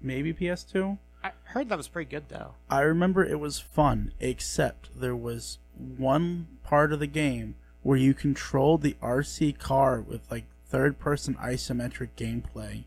maybe 0.01 0.35
PS2. 0.35 0.99
I 1.23 1.31
heard 1.45 1.69
that 1.69 1.77
was 1.77 1.87
pretty 1.87 2.11
good 2.11 2.29
though. 2.29 2.53
I 2.69 2.81
remember 2.81 3.25
it 3.25 3.39
was 3.39 3.59
fun, 3.59 4.13
except 4.19 4.99
there 4.99 5.15
was 5.15 5.57
one 5.75 6.47
part 6.63 6.93
of 6.93 6.99
the 6.99 7.07
game 7.07 7.55
where 7.85 7.99
you 7.99 8.15
controlled 8.15 8.81
the 8.81 8.97
RC 8.99 9.59
car 9.59 10.01
with 10.01 10.19
like 10.31 10.45
third 10.65 10.97
person 10.97 11.35
isometric 11.35 12.09
gameplay 12.17 12.83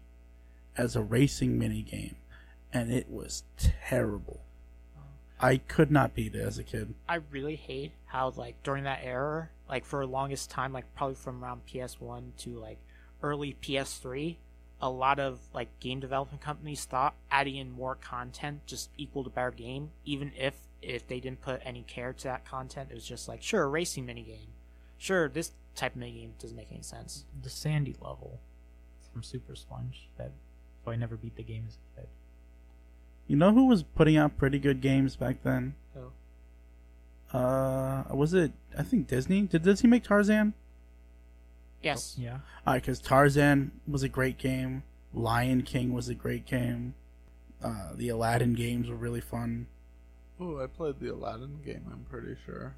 as 0.77 0.97
a 0.97 1.03
racing 1.05 1.57
minigame, 1.57 2.17
and 2.73 2.91
it 2.91 3.09
was 3.09 3.45
terrible. 3.57 4.41
I 5.39 5.59
could 5.59 5.93
not 5.93 6.17
beat 6.17 6.35
it 6.35 6.41
as 6.41 6.59
a 6.59 6.65
kid. 6.65 6.95
I 7.09 7.21
really 7.31 7.55
hate 7.55 7.93
how 8.07 8.33
like 8.35 8.61
during 8.65 8.83
that 8.85 8.99
era, 9.05 9.51
like 9.69 9.85
for 9.85 10.05
the 10.05 10.11
longest 10.11 10.51
time, 10.51 10.73
like 10.73 10.93
probably 10.97 11.15
from 11.15 11.45
around 11.45 11.61
PS1 11.73 12.35
to 12.39 12.59
like 12.59 12.79
early 13.23 13.57
PS3, 13.63 14.35
a 14.81 14.91
lot 14.91 15.21
of 15.21 15.39
like 15.55 15.79
game 15.79 16.01
development 16.01 16.43
companies 16.43 16.87
thought 16.87 17.15
adding 17.31 17.55
in 17.55 17.71
more 17.71 17.95
content 17.95 18.67
just 18.67 18.91
equaled 18.97 19.29
a 19.29 19.31
better 19.31 19.53
game, 19.53 19.91
even 20.05 20.33
if 20.37 20.57
if 20.83 21.07
they 21.07 21.21
didn't 21.21 21.41
put 21.41 21.61
any 21.65 21.83
care 21.83 22.13
to 22.13 22.25
that 22.25 22.45
content. 22.45 22.89
It 22.91 22.95
was 22.95 23.07
just 23.07 23.29
like 23.29 23.45
sure, 23.45 23.63
a 23.63 23.69
racing 23.69 24.05
mini 24.05 24.25
game. 24.25 24.55
Sure, 24.99 25.29
this 25.29 25.53
type 25.75 25.95
of 25.95 26.03
minigame 26.03 26.31
doesn't 26.39 26.57
make 26.57 26.69
any 26.71 26.83
sense. 26.83 27.25
The 27.41 27.51
Sandy 27.51 27.95
level 28.01 28.41
from 29.13 29.23
Super 29.23 29.55
Sponge. 29.55 30.09
That 30.19 30.33
so 30.85 30.91
I 30.91 30.97
never 30.97 31.17
beat 31.17 31.37
the 31.37 31.43
game 31.43 31.65
as 31.69 31.77
a 31.77 32.01
kid. 32.01 32.09
You 33.27 33.37
know 33.37 33.53
who 33.53 33.67
was 33.67 33.83
putting 33.83 34.17
out 34.17 34.39
pretty 34.39 34.59
good 34.59 34.81
games 34.81 35.17
back 35.17 35.43
then? 35.43 35.75
Oh. 35.97 37.39
Uh, 37.39 38.05
was 38.15 38.33
it? 38.33 38.53
I 38.77 38.83
think 38.83 39.07
Disney. 39.07 39.43
Did 39.43 39.63
Disney 39.63 39.91
make 39.91 40.05
Tarzan? 40.05 40.55
Yes. 41.83 42.17
Yeah. 42.19 42.39
Alright, 42.67 42.83
because 42.83 43.01
Tarzan 43.01 43.71
was 43.87 44.03
a 44.03 44.09
great 44.09 44.39
game. 44.39 44.83
Lion 45.13 45.63
King 45.63 45.93
was 45.93 46.09
a 46.09 46.15
great 46.15 46.47
game. 46.47 46.95
Uh, 47.63 47.91
the 47.95 48.09
Aladdin 48.09 48.55
games 48.55 48.89
were 48.89 48.97
really 48.97 49.21
fun. 49.21 49.67
Ooh, 50.41 50.63
I 50.63 50.67
played 50.67 51.01
the 51.01 51.13
Aladdin 51.13 51.61
game. 51.65 51.85
I'm 51.91 52.07
pretty 52.09 52.37
sure. 52.47 52.75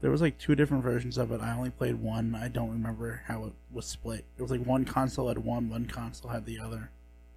There 0.00 0.10
was 0.10 0.20
like 0.20 0.38
two 0.38 0.54
different 0.54 0.84
versions 0.84 1.18
of 1.18 1.32
it. 1.32 1.40
I 1.40 1.56
only 1.56 1.70
played 1.70 1.96
one. 1.96 2.34
I 2.34 2.48
don't 2.48 2.70
remember 2.70 3.22
how 3.26 3.46
it 3.46 3.52
was 3.72 3.86
split. 3.86 4.24
It 4.36 4.42
was 4.42 4.50
like 4.50 4.64
one 4.64 4.84
console 4.84 5.28
had 5.28 5.38
one, 5.38 5.68
one 5.68 5.86
console 5.86 6.30
had 6.30 6.46
the 6.46 6.60
other. 6.60 6.90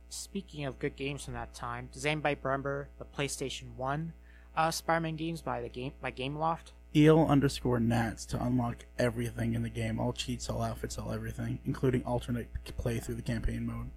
Speaking 0.10 0.66
of 0.66 0.78
good 0.78 0.96
games 0.96 1.26
from 1.26 1.34
that 1.34 1.54
time, 1.56 1.90
does 1.92 2.06
anybody 2.06 2.38
remember 2.44 2.90
the 3.00 3.06
PlayStation 3.06 3.76
One 3.76 4.14
uh, 4.56 4.70
Spider-Man 4.70 5.16
games 5.16 5.42
by 5.42 5.62
the 5.62 5.70
game 5.70 5.94
by 6.02 6.12
GameLoft? 6.12 6.74
Eel 6.96 7.26
underscore 7.28 7.80
Nats 7.80 8.26
to 8.26 8.44
unlock 8.44 8.86
everything 9.00 9.56
in 9.56 9.64
the 9.64 9.70
game. 9.70 10.00
All 10.00 10.12
cheats, 10.12 10.50
all 10.50 10.62
outfits, 10.62 10.98
all 10.98 11.12
everything, 11.12 11.60
including 11.66 12.04
alternate 12.04 12.50
play 12.78 13.00
through 13.00 13.16
the 13.16 13.22
campaign 13.22 13.66
mode. 13.66 13.90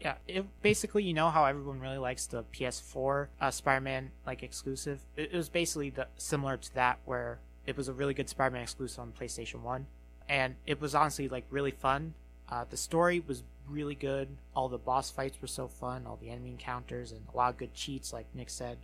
Yeah, 0.00 0.16
it, 0.26 0.44
basically, 0.60 1.04
you 1.04 1.14
know 1.14 1.30
how 1.30 1.44
everyone 1.44 1.80
really 1.80 1.98
likes 1.98 2.26
the 2.26 2.44
PS4 2.52 3.28
uh, 3.40 3.50
Spider-Man 3.50 4.10
like 4.26 4.42
exclusive. 4.42 5.00
It, 5.16 5.30
it 5.32 5.36
was 5.36 5.48
basically 5.48 5.90
the, 5.90 6.08
similar 6.16 6.56
to 6.56 6.74
that, 6.74 6.98
where 7.04 7.38
it 7.66 7.76
was 7.76 7.88
a 7.88 7.92
really 7.92 8.14
good 8.14 8.28
Spider-Man 8.28 8.62
exclusive 8.62 9.00
on 9.00 9.12
PlayStation 9.18 9.60
One, 9.60 9.86
and 10.28 10.54
it 10.66 10.80
was 10.80 10.94
honestly 10.94 11.28
like 11.28 11.44
really 11.50 11.70
fun. 11.70 12.14
Uh, 12.48 12.64
the 12.68 12.76
story 12.76 13.22
was 13.26 13.42
really 13.68 13.94
good. 13.94 14.28
All 14.54 14.68
the 14.68 14.78
boss 14.78 15.10
fights 15.10 15.40
were 15.40 15.48
so 15.48 15.68
fun. 15.68 16.06
All 16.06 16.16
the 16.20 16.30
enemy 16.30 16.50
encounters 16.50 17.10
and 17.12 17.22
a 17.32 17.36
lot 17.36 17.50
of 17.50 17.56
good 17.58 17.74
cheats, 17.74 18.12
like 18.12 18.26
Nick 18.34 18.50
said. 18.50 18.78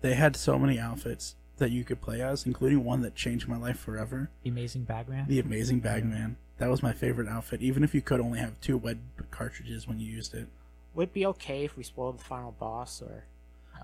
They 0.00 0.14
had 0.14 0.36
so 0.36 0.58
many 0.58 0.78
outfits 0.78 1.34
that 1.56 1.70
you 1.70 1.84
could 1.84 2.00
play 2.00 2.20
as, 2.20 2.46
including 2.46 2.84
one 2.84 3.00
that 3.02 3.14
changed 3.14 3.48
my 3.48 3.56
life 3.56 3.78
forever. 3.78 4.30
The 4.42 4.50
Amazing 4.50 4.84
Bagman. 4.84 5.26
The 5.26 5.40
Amazing 5.40 5.80
Bagman. 5.80 6.36
That 6.58 6.70
was 6.70 6.82
my 6.82 6.92
favorite 6.92 7.28
outfit, 7.28 7.62
even 7.62 7.82
if 7.82 7.94
you 7.94 8.02
could 8.02 8.20
only 8.20 8.38
have 8.38 8.60
two 8.60 8.76
web 8.76 8.98
cartridges 9.30 9.86
when 9.88 9.98
you 9.98 10.10
used 10.10 10.34
it. 10.34 10.48
Would 10.94 11.08
it 11.08 11.12
be 11.12 11.26
okay 11.26 11.64
if 11.64 11.76
we 11.76 11.82
spoiled 11.84 12.18
the 12.18 12.24
final 12.24 12.52
boss, 12.52 13.00
or 13.02 13.24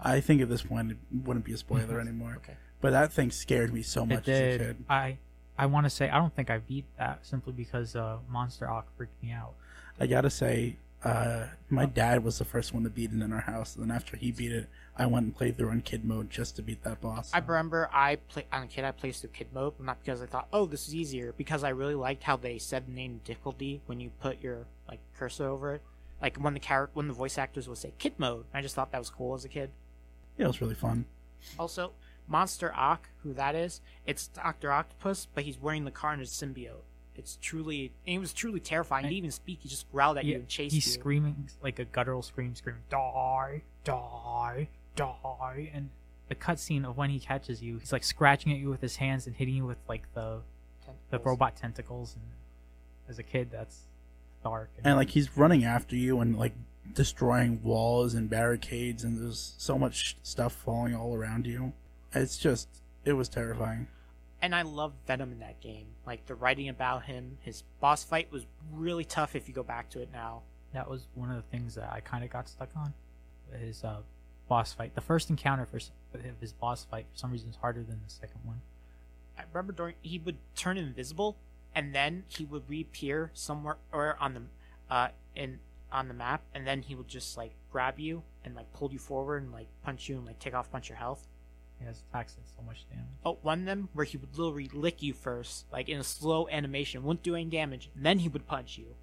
I 0.03 0.21
think 0.21 0.41
at 0.43 0.49
this 0.49 0.63
point 0.63 0.93
it 0.93 0.97
wouldn't 1.25 1.45
be 1.45 1.53
a 1.53 1.57
spoiler 1.57 2.01
anymore. 2.01 2.35
okay? 2.37 2.57
But 2.85 2.91
that 2.91 3.15
thing 3.15 3.31
scared 3.31 3.73
me 3.73 3.81
so 3.81 4.05
much 4.05 4.29
it 4.29 4.33
as 4.33 4.39
a 4.39 4.59
did. 4.59 4.61
kid. 4.61 4.85
I 4.91 5.17
I 5.57 5.65
want 5.65 5.87
to 5.87 5.91
say 5.91 6.11
I 6.11 6.19
don't 6.19 6.37
think 6.37 6.51
I 6.51 6.59
beat 6.59 6.85
that 6.99 7.25
simply 7.25 7.55
because 7.55 7.97
uh, 7.97 8.19
Monster 8.29 8.69
Ock 8.69 8.89
freaked 8.95 9.23
me 9.23 9.33
out. 9.33 9.55
I 9.99 10.07
gotta 10.07 10.29
say, 10.29 10.77
uh, 11.03 11.47
my 11.71 11.87
dad 11.87 12.23
was 12.23 12.37
the 12.37 12.45
first 12.45 12.75
one 12.75 12.83
to 12.83 12.91
beat 12.91 13.11
it 13.11 13.23
in 13.23 13.33
our 13.33 13.41
house, 13.41 13.75
and 13.75 13.89
then 13.89 13.97
after 13.97 14.19
he 14.19 14.33
beat 14.33 14.53
it, 14.53 14.69
I 14.99 15.07
went 15.07 15.25
and 15.25 15.35
played 15.35 15.57
through 15.57 15.71
on 15.71 15.81
kid 15.81 16.05
mode 16.05 16.29
just 16.29 16.57
to 16.57 16.63
beat 16.63 16.85
that 16.85 17.01
boss. 17.01 17.31
I 17.33 17.39
remember 17.39 17.89
I 17.91 18.17
play 18.17 18.45
on 18.53 18.65
a 18.65 18.67
kid. 18.67 18.85
I 18.85 18.91
played 18.91 19.15
through 19.17 19.31
kid 19.31 19.47
mode, 19.55 19.81
not 19.81 20.05
because 20.05 20.21
I 20.21 20.27
thought, 20.27 20.49
oh, 20.53 20.67
this 20.67 20.87
is 20.87 20.95
easier, 20.95 21.33
because 21.39 21.65
I 21.65 21.71
really 21.71 21.95
liked 21.95 22.25
how 22.25 22.37
they 22.37 22.59
said 22.59 22.87
the 22.87 22.93
name 22.93 23.23
difficulty 23.25 23.81
when 23.87 23.99
you 23.99 24.11
put 24.21 24.43
your 24.43 24.67
like 24.87 25.01
cursor 25.17 25.49
over 25.49 25.73
it. 25.77 25.83
Like 26.21 26.37
when 26.37 26.53
the 26.53 26.61
character, 26.61 26.91
when 26.93 27.09
the 27.09 27.15
voice 27.15 27.39
actors 27.39 27.67
would 27.67 27.79
say 27.79 27.95
kid 27.97 28.13
mode, 28.19 28.45
I 28.53 28.61
just 28.61 28.75
thought 28.75 28.93
that 28.93 28.99
was 28.99 29.09
cool 29.09 29.35
as 29.35 29.47
a 29.47 29.49
kid. 29.49 29.71
yeah, 30.37 30.45
it 30.45 30.49
was 30.49 30.61
really 30.61 30.75
fun. 30.75 31.07
Also, 31.59 31.93
Monster 32.27 32.73
Ock, 32.75 33.09
who 33.23 33.33
that 33.35 33.55
is, 33.55 33.81
it's 34.07 34.29
Doctor 34.29 34.73
Octopus, 34.73 35.29
but 35.35 35.45
he's 35.45 35.59
wearing 35.59 35.85
the 35.85 35.91
Carnage 35.91 36.29
symbiote. 36.29 36.83
It's 37.17 37.39
truly, 37.41 37.93
and 38.07 38.17
it 38.17 38.19
was 38.19 38.33
truly 38.33 38.61
terrifying. 38.61 39.05
He 39.05 39.11
didn't 39.11 39.19
even 39.19 39.31
speak; 39.31 39.61
he 39.63 39.69
just 39.69 39.91
growled 39.93 40.19
at 40.19 40.25
you 40.25 40.37
and 40.37 40.49
chased 40.49 40.75
he's 40.75 40.87
you. 40.87 40.91
He's 40.91 41.01
screaming 41.01 41.49
like 41.63 41.79
a 41.79 41.85
guttural 41.85 42.23
scream, 42.23 42.55
scream, 42.57 42.77
"Die, 42.91 43.63
die, 43.85 44.69
die!" 44.97 45.71
And 45.73 45.91
the 46.29 46.35
cutscene 46.35 46.85
of 46.85 46.97
when 46.97 47.11
he 47.11 47.21
catches 47.21 47.63
you, 47.63 47.79
he's 47.79 47.93
like 47.93 48.03
scratching 48.03 48.53
at 48.53 48.59
you 48.59 48.69
with 48.69 48.81
his 48.81 48.97
hands 48.97 49.27
and 49.27 49.37
hitting 49.37 49.55
you 49.55 49.65
with 49.65 49.79
like 49.89 50.13
the 50.15 50.41
the 51.11 51.21
robot 51.21 51.57
tentacles. 51.57 52.17
And 52.17 52.25
as 53.09 53.21
a 53.21 53.23
kid, 53.23 53.51
that's 53.53 53.83
dark. 54.43 54.71
And 54.83 54.97
like 54.97 55.11
he's 55.11 55.37
running 55.37 55.65
after 55.65 55.95
you 55.95 56.21
and 56.21 56.37
like 56.37 56.55
destroying 56.95 57.63
walls 57.63 58.15
and 58.15 58.29
barricades, 58.29 59.05
and 59.05 59.23
there's 59.23 59.55
so 59.57 59.79
much 59.79 60.17
stuff 60.25 60.53
falling 60.53 60.97
all 60.97 61.15
around 61.15 61.47
you. 61.47 61.73
It's 62.15 62.37
just, 62.39 62.69
it 63.05 63.13
was 63.15 63.29
terrifying. 63.29 63.89
and 64.43 64.55
I 64.55 64.63
love 64.63 64.93
Venom 65.07 65.33
in 65.33 65.41
that 65.41 65.61
game. 65.61 65.87
Like 66.07 66.27
the 66.27 66.35
writing 66.35 66.69
about 66.69 67.05
him, 67.05 67.39
his 67.41 67.63
boss 67.81 68.05
fight 68.05 68.31
was 68.31 68.47
really 68.73 69.05
tough. 69.05 69.35
If 69.35 69.49
you 69.49 69.55
go 69.55 69.63
back 69.63 69.89
to 69.91 70.01
it 70.01 70.11
now, 70.13 70.43
that 70.73 70.89
was 70.89 71.07
one 71.15 71.31
of 71.31 71.37
the 71.37 71.43
things 71.51 71.75
that 71.77 71.91
I 71.93 72.01
kind 72.01 72.25
of 72.25 72.31
got 72.31 72.49
stuck 72.49 72.69
on. 72.77 72.93
His 73.59 73.85
uh, 73.85 74.01
boss 74.49 74.73
fight, 74.73 74.95
the 74.95 75.01
first 75.01 75.31
encounter 75.31 75.67
for 75.67 75.79
of 76.15 76.41
his 76.41 76.53
boss 76.53 76.85
fight, 76.85 77.07
for 77.13 77.19
some 77.19 77.31
reason, 77.33 77.51
is 77.51 77.57
harder 77.57 77.83
than 77.83 78.01
the 78.07 78.11
second 78.13 78.41
one. 78.45 78.61
I 79.39 79.43
remember 79.53 79.73
during 79.73 79.95
he 80.03 80.19
would 80.19 80.37
turn 80.55 80.77
invisible, 80.79 81.37
and 81.75 81.95
then 81.95 82.25
he 82.29 82.45
would 82.45 82.69
reappear 82.69 83.31
somewhere 83.35 83.79
or 83.93 84.17
on 84.21 84.35
the 84.35 84.43
uh 84.91 85.09
in 85.35 85.59
on 85.91 86.09
the 86.09 86.15
map, 86.15 86.43
and 86.55 86.67
then 86.67 86.83
he 86.83 86.95
would 86.95 87.09
just 87.09 87.37
like 87.37 87.53
grab 87.73 87.99
you 87.99 88.23
and 88.45 88.55
like 88.55 88.73
pull 88.73 88.93
you 88.93 88.99
forward 88.99 89.43
and 89.43 89.53
like 89.53 89.69
punch 89.85 90.09
you 90.09 90.17
and 90.17 90.27
like 90.27 90.39
take 90.39 90.55
off 90.55 90.69
a 90.69 90.71
bunch 90.71 90.87
of 90.87 90.91
your 90.91 90.99
health. 90.99 91.27
He 91.85 91.89
has 91.89 92.03
attacks 92.11 92.33
did 92.35 92.45
so 92.57 92.63
much 92.67 92.87
damage. 92.89 93.05
Oh, 93.27 93.39
one 93.43 93.61
of 93.61 93.65
them 93.67 93.89
where 93.93 94.05
he 94.07 94.17
would 94.17 94.37
literally 94.39 94.71
lick 94.73 95.03
you 95.03 95.13
first, 95.13 95.67
like 95.71 95.89
in 95.89 96.01
a 96.01 96.05
slow 96.05 96.49
animation, 96.49 97.03
wouldn't 97.03 97.23
do 97.23 97.35
any 97.35 97.45
damage, 97.45 97.91
and 97.95 98.05
then 98.07 98.21
he 98.21 98.29
would 98.29 98.47
punch 98.47 98.79
you. 98.79 98.95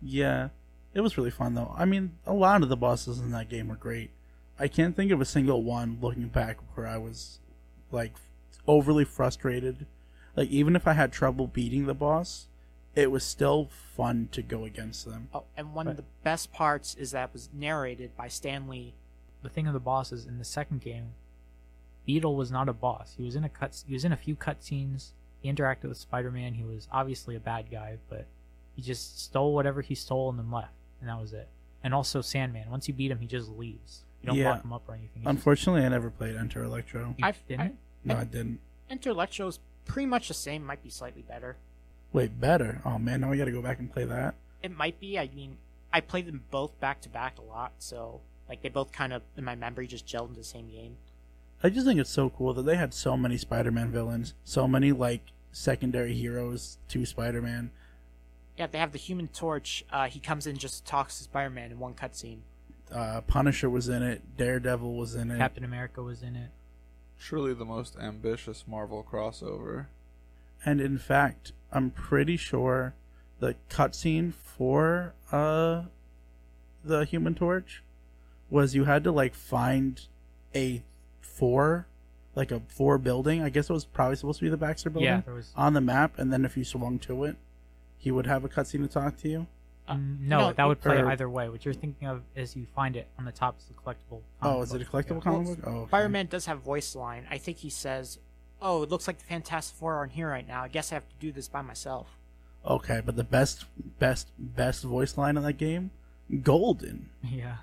Yeah, 0.00 0.48
it 0.94 1.00
was 1.00 1.16
really 1.18 1.30
fun 1.30 1.54
though. 1.54 1.74
I 1.76 1.84
mean, 1.84 2.12
a 2.26 2.32
lot 2.32 2.62
of 2.62 2.68
the 2.68 2.76
bosses 2.76 3.18
in 3.18 3.30
that 3.32 3.48
game 3.48 3.68
were 3.68 3.76
great. 3.76 4.10
I 4.58 4.68
can't 4.68 4.94
think 4.94 5.10
of 5.10 5.20
a 5.20 5.24
single 5.24 5.62
one 5.62 5.98
looking 6.00 6.28
back 6.28 6.58
where 6.76 6.86
I 6.86 6.98
was 6.98 7.38
like 7.90 8.14
overly 8.66 9.04
frustrated. 9.04 9.86
Like 10.36 10.48
even 10.50 10.76
if 10.76 10.86
I 10.86 10.92
had 10.92 11.12
trouble 11.12 11.46
beating 11.48 11.86
the 11.86 11.94
boss, 11.94 12.46
it 12.94 13.10
was 13.10 13.24
still 13.24 13.68
fun 13.96 14.28
to 14.32 14.42
go 14.42 14.64
against 14.64 15.06
them. 15.06 15.28
Oh, 15.34 15.44
and 15.56 15.74
one 15.74 15.86
Right. 15.86 15.92
of 15.92 15.96
the 15.96 16.04
best 16.22 16.52
parts 16.52 16.94
is 16.94 17.10
that 17.12 17.30
it 17.30 17.32
was 17.32 17.48
narrated 17.52 18.16
by 18.16 18.28
Stan 18.28 18.68
Lee. 18.68 18.94
The 19.42 19.48
thing 19.48 19.66
of 19.66 19.72
the 19.72 19.80
bosses 19.80 20.26
in 20.26 20.38
the 20.38 20.44
second 20.44 20.82
game, 20.82 21.14
Beetle 22.06 22.34
was 22.36 22.50
not 22.50 22.68
a 22.68 22.72
boss. 22.72 23.14
He 23.16 23.22
was 23.22 23.36
in 23.36 23.44
a 23.44 23.48
cut. 23.48 23.82
He 23.86 23.92
was 23.94 24.04
in 24.04 24.12
a 24.12 24.16
few 24.16 24.34
cutscenes. 24.36 25.12
He 25.40 25.52
interacted 25.52 25.84
with 25.84 25.98
Spider-Man. 25.98 26.54
He 26.54 26.64
was 26.64 26.88
obviously 26.92 27.36
a 27.36 27.40
bad 27.40 27.70
guy, 27.70 27.98
but 28.08 28.26
he 28.74 28.82
just 28.82 29.20
stole 29.20 29.54
whatever 29.54 29.80
he 29.82 29.94
stole 29.94 30.30
and 30.30 30.38
then 30.38 30.50
left, 30.50 30.72
and 31.00 31.08
that 31.08 31.20
was 31.20 31.32
it. 31.32 31.48
And 31.84 31.92
also 31.94 32.20
Sandman. 32.20 32.70
Once 32.70 32.86
you 32.88 32.94
beat 32.94 33.10
him, 33.10 33.18
he 33.20 33.26
just 33.26 33.48
leaves. 33.50 34.04
You 34.22 34.28
don't 34.28 34.36
Yeah. 34.36 34.50
lock 34.52 34.64
him 34.64 34.72
up 34.72 34.88
or 34.88 34.94
anything. 34.94 35.10
He 35.22 35.24
just- 35.24 35.30
Unfortunately, 35.30 35.84
I 35.84 35.88
never 35.88 36.10
played 36.10 36.36
Enter 36.36 36.62
Electro. 36.62 37.14
I've- 37.22 37.38
didn't. 37.48 37.78
No, 38.04 38.16
I 38.16 38.24
didn't. 38.24 38.60
Enter 38.88 39.10
Electro's 39.10 39.58
pretty 39.84 40.06
much 40.06 40.28
the 40.28 40.34
same, 40.34 40.64
might 40.64 40.82
be 40.82 40.90
slightly 40.90 41.22
better. 41.22 41.56
Wait, 42.12 42.40
better? 42.40 42.80
Oh 42.84 42.98
man, 42.98 43.22
now 43.22 43.32
I 43.32 43.36
got 43.36 43.46
to 43.46 43.52
go 43.52 43.62
back 43.62 43.78
and 43.78 43.90
play 43.92 44.04
that. 44.04 44.34
It 44.62 44.70
might 44.76 45.00
be. 45.00 45.18
I 45.18 45.28
mean, 45.34 45.56
I 45.92 46.00
played 46.00 46.26
them 46.26 46.44
both 46.50 46.78
back 46.78 47.00
to 47.02 47.08
back 47.08 47.38
a 47.38 47.42
lot, 47.42 47.72
so 47.78 48.20
like 48.48 48.62
they 48.62 48.68
both 48.68 48.92
kind 48.92 49.12
of 49.12 49.22
in 49.36 49.44
my 49.44 49.54
memory 49.56 49.86
just 49.86 50.06
gelled 50.06 50.28
into 50.28 50.40
the 50.40 50.44
same 50.44 50.68
game. 50.70 50.96
I 51.62 51.70
just 51.70 51.86
think 51.86 52.00
it's 52.00 52.10
so 52.10 52.30
cool 52.30 52.52
that 52.54 52.62
they 52.62 52.76
had 52.76 52.92
so 52.92 53.16
many 53.16 53.36
Spider-Man 53.36 53.90
villains, 53.90 54.34
so 54.42 54.66
many 54.66 54.92
like 54.92 55.32
secondary 55.52 56.14
heroes 56.14 56.78
to 56.88 57.06
Spider-Man. 57.06 57.70
Yeah, 58.56 58.66
they 58.66 58.78
have 58.78 58.92
the 58.92 58.98
Human 58.98 59.28
Torch. 59.28 59.84
Uh, 59.90 60.08
he 60.08 60.18
comes 60.18 60.46
in 60.46 60.56
just 60.56 60.84
talks 60.84 61.18
to 61.18 61.24
Spider-Man 61.24 61.70
in 61.70 61.78
one 61.78 61.94
cutscene. 61.94 62.40
Uh, 62.92 63.20
Punisher 63.22 63.70
was 63.70 63.88
in 63.88 64.02
it. 64.02 64.36
Daredevil 64.36 64.94
was 64.94 65.14
in 65.14 65.30
it. 65.30 65.38
Captain 65.38 65.64
America 65.64 66.02
was 66.02 66.22
in 66.22 66.36
it. 66.36 66.50
Truly 67.18 67.54
the 67.54 67.64
most 67.64 67.96
ambitious 67.96 68.64
Marvel 68.66 69.06
crossover. 69.08 69.86
And 70.64 70.80
in 70.80 70.98
fact, 70.98 71.52
I'm 71.72 71.90
pretty 71.90 72.36
sure 72.36 72.94
the 73.38 73.56
cutscene 73.70 74.32
for 74.32 75.14
uh 75.30 75.82
the 76.84 77.04
Human 77.04 77.34
Torch 77.34 77.82
was 78.50 78.74
you 78.74 78.84
had 78.84 79.04
to 79.04 79.12
like 79.12 79.34
find 79.34 80.00
a 80.54 80.82
four, 81.32 81.86
like 82.34 82.50
a 82.50 82.60
four 82.68 82.98
building. 82.98 83.42
I 83.42 83.48
guess 83.48 83.68
it 83.70 83.72
was 83.72 83.84
probably 83.84 84.16
supposed 84.16 84.38
to 84.40 84.44
be 84.44 84.50
the 84.50 84.56
Baxter 84.56 84.90
building 84.90 85.08
Yeah, 85.08 85.20
there 85.20 85.34
was. 85.34 85.52
on 85.56 85.72
the 85.74 85.80
map, 85.80 86.18
and 86.18 86.32
then 86.32 86.44
if 86.44 86.56
you 86.56 86.64
swung 86.64 86.98
to 87.00 87.24
it, 87.24 87.36
he 87.98 88.10
would 88.10 88.26
have 88.26 88.44
a 88.44 88.48
cutscene 88.48 88.82
to 88.82 88.88
talk 88.88 89.16
to 89.18 89.28
you. 89.28 89.46
Uh, 89.88 89.96
no, 89.96 90.38
no, 90.38 90.52
that 90.52 90.64
would 90.64 90.80
play 90.80 90.98
or- 90.98 91.08
either 91.10 91.28
way. 91.28 91.48
What 91.48 91.64
you're 91.64 91.74
thinking 91.74 92.06
of 92.06 92.22
is 92.36 92.54
you 92.56 92.66
find 92.74 92.94
it 92.96 93.08
on 93.18 93.24
the 93.24 93.32
top 93.32 93.58
is 93.58 93.64
the 93.66 93.74
collectible. 93.74 94.20
Oh, 94.40 94.62
is 94.62 94.72
it 94.72 94.76
a 94.82 94.84
book. 94.84 95.04
collectible 95.06 95.16
Yeah. 95.16 95.20
comic 95.32 95.46
book? 95.48 95.58
Oh, 95.66 95.70
okay. 95.80 95.88
Spider-Man 95.88 96.26
does 96.26 96.46
have 96.46 96.60
voice 96.60 96.94
line. 96.94 97.26
I 97.30 97.38
think 97.38 97.58
he 97.58 97.68
says, 97.70 98.18
"Oh, 98.60 98.82
it 98.84 98.90
looks 98.90 99.06
like 99.08 99.18
the 99.18 99.24
Fantastic 99.24 99.76
Four 99.76 99.94
aren't 99.94 100.12
here 100.12 100.28
right 100.28 100.46
now. 100.46 100.62
I 100.62 100.68
guess 100.68 100.92
I 100.92 100.94
have 100.96 101.08
to 101.08 101.14
do 101.18 101.32
this 101.32 101.48
by 101.48 101.62
myself." 101.62 102.16
Okay, 102.64 103.02
but 103.04 103.16
the 103.16 103.24
best, 103.24 103.64
best, 103.98 104.28
best 104.38 104.84
voice 104.84 105.18
line 105.18 105.36
in 105.36 105.42
that 105.42 105.54
game, 105.54 105.90
Golden. 106.42 107.10
Yeah. 107.24 107.56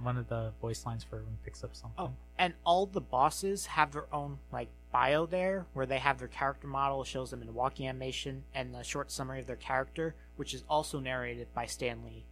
One 0.00 0.16
of 0.16 0.28
the 0.28 0.52
voice 0.60 0.86
lines 0.86 1.02
for 1.02 1.16
when 1.16 1.26
he 1.26 1.38
picks 1.44 1.64
up 1.64 1.74
something. 1.74 1.98
Oh, 1.98 2.12
and 2.38 2.54
all 2.64 2.86
the 2.86 3.00
bosses 3.00 3.66
have 3.66 3.92
their 3.92 4.06
own 4.14 4.38
like 4.52 4.68
bio 4.92 5.26
there 5.26 5.66
where 5.72 5.86
they 5.86 5.98
have 5.98 6.18
their 6.18 6.28
character 6.28 6.66
model, 6.66 7.04
shows 7.04 7.30
them 7.30 7.42
in 7.42 7.52
walking 7.52 7.88
animation, 7.88 8.44
and 8.54 8.74
the 8.74 8.82
short 8.82 9.10
summary 9.10 9.40
of 9.40 9.46
their 9.46 9.56
character, 9.56 10.14
which 10.36 10.54
is 10.54 10.62
also 10.68 11.00
narrated 11.00 11.48
by 11.52 11.66
Stan 11.66 12.04
Lee. 12.04 12.24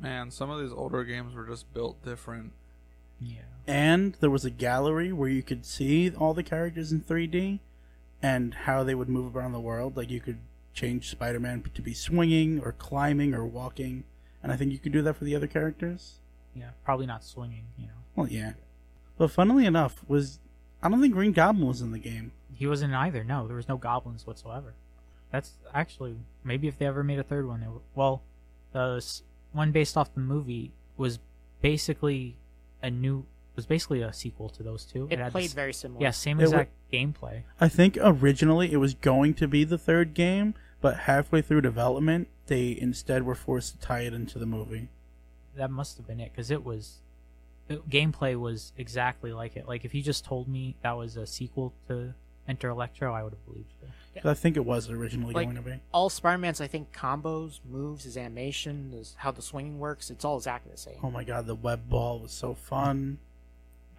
Man, 0.00 0.30
some 0.30 0.50
of 0.50 0.60
these 0.60 0.72
older 0.72 1.04
games 1.04 1.34
were 1.34 1.46
just 1.46 1.72
built 1.72 2.04
different. 2.04 2.52
Yeah. 3.20 3.42
And 3.66 4.16
there 4.20 4.30
was 4.30 4.44
a 4.44 4.50
gallery 4.50 5.12
where 5.12 5.28
you 5.28 5.42
could 5.42 5.64
see 5.64 6.10
all 6.10 6.34
the 6.34 6.42
characters 6.42 6.92
in 6.92 7.00
3D 7.00 7.60
and 8.22 8.54
how 8.54 8.82
they 8.84 8.94
would 8.94 9.08
move 9.08 9.36
around 9.36 9.52
the 9.52 9.60
world. 9.60 9.96
Like 9.96 10.10
you 10.10 10.20
could 10.20 10.38
change 10.74 11.10
Spider-Man 11.10 11.64
to 11.74 11.82
be 11.82 11.94
swinging 11.94 12.60
or 12.60 12.72
climbing 12.72 13.34
or 13.34 13.44
walking, 13.44 14.04
and 14.42 14.52
I 14.52 14.56
think 14.56 14.72
you 14.72 14.78
could 14.78 14.92
do 14.92 15.02
that 15.02 15.14
for 15.14 15.24
the 15.24 15.34
other 15.34 15.46
characters. 15.46 16.20
Yeah. 16.58 16.70
Probably 16.84 17.06
not 17.06 17.24
swinging. 17.24 17.64
You 17.78 17.86
know. 17.86 17.92
Well, 18.16 18.28
yeah. 18.28 18.52
But 19.16 19.30
funnily 19.30 19.66
enough, 19.66 20.02
was 20.08 20.38
I 20.82 20.88
don't 20.88 21.00
think 21.00 21.14
Green 21.14 21.32
Goblin 21.32 21.66
was 21.68 21.80
in 21.80 21.90
the 21.92 21.98
game. 21.98 22.32
He 22.54 22.66
wasn't 22.66 22.94
either. 22.94 23.22
No, 23.24 23.46
there 23.46 23.56
was 23.56 23.68
no 23.68 23.76
goblins 23.76 24.26
whatsoever. 24.26 24.74
That's 25.30 25.52
actually 25.74 26.16
maybe 26.44 26.68
if 26.68 26.78
they 26.78 26.86
ever 26.86 27.04
made 27.04 27.18
a 27.18 27.22
third 27.22 27.46
one, 27.46 27.60
they 27.60 27.66
w- 27.66 27.82
well, 27.94 28.22
uh, 28.74 28.96
the 28.96 29.20
one 29.52 29.72
based 29.72 29.96
off 29.96 30.12
the 30.14 30.20
movie 30.20 30.72
was 30.96 31.18
basically 31.62 32.36
a 32.82 32.90
new 32.90 33.24
was 33.56 33.66
basically 33.66 34.02
a 34.02 34.12
sequel 34.12 34.48
to 34.50 34.62
those 34.62 34.84
two. 34.84 35.08
It 35.10 35.18
had 35.18 35.28
the 35.28 35.32
played 35.32 35.46
s- 35.46 35.52
very 35.52 35.72
similar. 35.72 36.00
yeah, 36.00 36.10
same 36.12 36.38
It 36.40 36.44
wa- 36.44 36.60
exact 36.60 36.70
gameplay. 36.92 37.42
I 37.60 37.68
think 37.68 37.98
originally 38.00 38.72
it 38.72 38.76
was 38.76 38.94
going 38.94 39.34
to 39.34 39.48
be 39.48 39.64
the 39.64 39.78
third 39.78 40.14
game, 40.14 40.54
but 40.80 41.00
halfway 41.00 41.42
through 41.42 41.62
development, 41.62 42.28
they 42.46 42.78
instead 42.80 43.24
were 43.24 43.34
forced 43.34 43.74
to 43.74 43.80
tie 43.80 44.02
it 44.02 44.14
into 44.14 44.38
the 44.38 44.46
movie. 44.46 44.88
That 45.58 45.70
must 45.70 45.96
have 45.98 46.06
been 46.06 46.20
it 46.20 46.32
because 46.32 46.50
it 46.50 46.64
was 46.64 46.98
the 47.66 47.76
gameplay 47.76 48.38
was 48.38 48.72
exactly 48.78 49.32
like 49.32 49.56
it. 49.56 49.68
Like 49.68 49.84
if 49.84 49.94
you 49.94 50.02
just 50.02 50.24
told 50.24 50.48
me 50.48 50.76
that 50.82 50.96
was 50.96 51.16
a 51.16 51.26
sequel 51.26 51.74
to 51.88 52.14
Enter 52.48 52.70
Electro, 52.70 53.12
I 53.12 53.22
would 53.22 53.32
have 53.34 53.44
believed 53.44 53.72
you. 53.82 54.30
I 54.30 54.34
think 54.34 54.56
it 54.56 54.64
was 54.64 54.88
originally 54.88 55.34
Like- 55.34 55.46
going 55.46 55.56
to 55.56 55.62
be. 55.62 55.78
All 55.92 56.08
Spider-Man's, 56.08 56.60
I 56.60 56.66
think, 56.66 56.92
combos, 56.92 57.60
moves, 57.68 58.04
his 58.04 58.16
animation, 58.16 58.90
his, 58.92 59.14
how 59.18 59.30
the 59.30 59.42
swinging 59.42 59.78
works, 59.78 60.10
it's 60.10 60.24
all 60.24 60.36
exactly 60.38 60.72
the 60.72 60.78
same. 60.78 60.96
Oh 61.02 61.10
my 61.10 61.24
god, 61.24 61.46
the 61.46 61.54
web 61.54 61.88
ball 61.90 62.18
was 62.20 62.32
so 62.32 62.54
fun. 62.54 63.18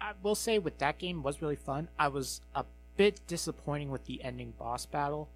I 0.00 0.12
will 0.22 0.34
say 0.34 0.58
with 0.58 0.78
that 0.78 0.98
game 0.98 1.18
it 1.18 1.22
was 1.22 1.40
really 1.40 1.56
fun. 1.56 1.88
I 1.98 2.08
was 2.08 2.40
a 2.54 2.64
bit 2.96 3.20
disappointing 3.28 3.90
with 3.90 4.06
the 4.06 4.22
ending 4.24 4.52
boss 4.58 4.84
battle, 4.84 5.28